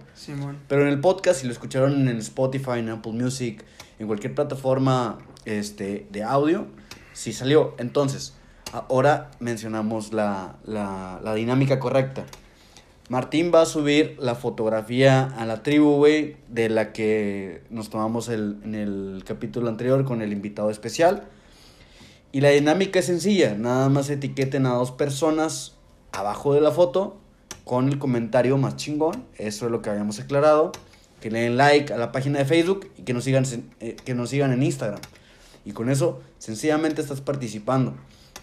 Pero 0.69 0.83
en 0.83 0.89
el 0.89 1.01
podcast, 1.01 1.41
si 1.41 1.47
lo 1.47 1.53
escucharon 1.53 2.09
en 2.09 2.17
Spotify, 2.19 2.79
en 2.79 2.89
Apple 2.89 3.13
Music, 3.13 3.65
en 3.99 4.07
cualquier 4.07 4.35
plataforma 4.35 5.19
este, 5.45 6.07
de 6.11 6.23
audio, 6.23 6.67
sí 7.13 7.33
salió. 7.33 7.75
Entonces, 7.79 8.35
ahora 8.73 9.31
mencionamos 9.41 10.13
la, 10.13 10.57
la, 10.65 11.21
la 11.23 11.35
dinámica 11.35 11.79
correcta. 11.79 12.25
Martín 13.11 13.53
va 13.55 13.61
a 13.61 13.67
subir 13.67 14.17
la 14.19 14.35
fotografía 14.35 15.27
a 15.37 15.45
la 15.45 15.63
tribu, 15.63 15.97
güey, 15.97 16.37
de 16.49 16.71
la 16.71 16.95
que 16.95 17.63
nos 17.69 17.91
tomamos 17.91 18.31
el, 18.31 18.57
en 18.65 18.75
el 18.75 19.25
capítulo 19.27 19.69
anterior 19.69 20.07
con 20.07 20.23
el 20.23 20.33
invitado 20.33 20.71
especial. 20.71 21.29
Y 22.35 22.41
la 22.41 22.49
dinámica 22.49 22.99
es 22.99 23.07
sencilla, 23.07 23.55
nada 23.55 23.89
más 23.89 24.11
etiqueten 24.11 24.67
a 24.67 24.71
dos 24.71 24.91
personas 24.91 25.77
abajo 26.11 26.53
de 26.53 26.61
la 26.61 26.73
foto 26.73 27.17
con 27.65 27.89
el 27.89 28.01
comentario 28.01 28.59
más 28.59 28.75
chingón, 28.75 29.25
eso 29.39 29.67
es 29.67 29.71
lo 29.71 29.83
que 29.83 29.91
habíamos 29.91 30.19
aclarado. 30.19 30.73
que 31.21 31.31
le 31.31 31.43
den 31.43 31.57
like 31.57 31.93
a 31.93 31.97
la 31.97 32.11
página 32.11 32.41
de 32.41 32.45
Facebook 32.45 32.91
y 32.99 33.03
que 33.03 33.15
nos 33.15 33.23
sigan, 33.23 33.45
eh, 33.79 33.95
que 34.05 34.17
nos 34.17 34.31
sigan 34.31 34.51
en 34.51 34.65
Instagram. 34.65 35.01
Y 35.65 35.71
con 35.71 35.89
eso, 35.89 36.23
sencillamente 36.39 37.01
estás 37.03 37.21
participando. 37.21 37.95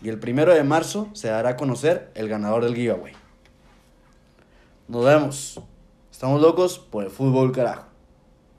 Y 0.02 0.08
el 0.08 0.20
primero 0.20 0.54
de 0.54 0.64
marzo 0.64 1.10
se 1.12 1.28
dará 1.28 1.50
a 1.50 1.58
conocer 1.58 2.12
el 2.16 2.30
ganador 2.30 2.64
del 2.64 2.76
giveaway. 2.76 3.12
Nos 4.88 5.04
vemos. 5.04 5.60
Estamos 6.10 6.42
locos 6.42 6.80
por 6.80 7.04
el 7.04 7.10
fútbol, 7.10 7.52
carajo. 7.52 7.91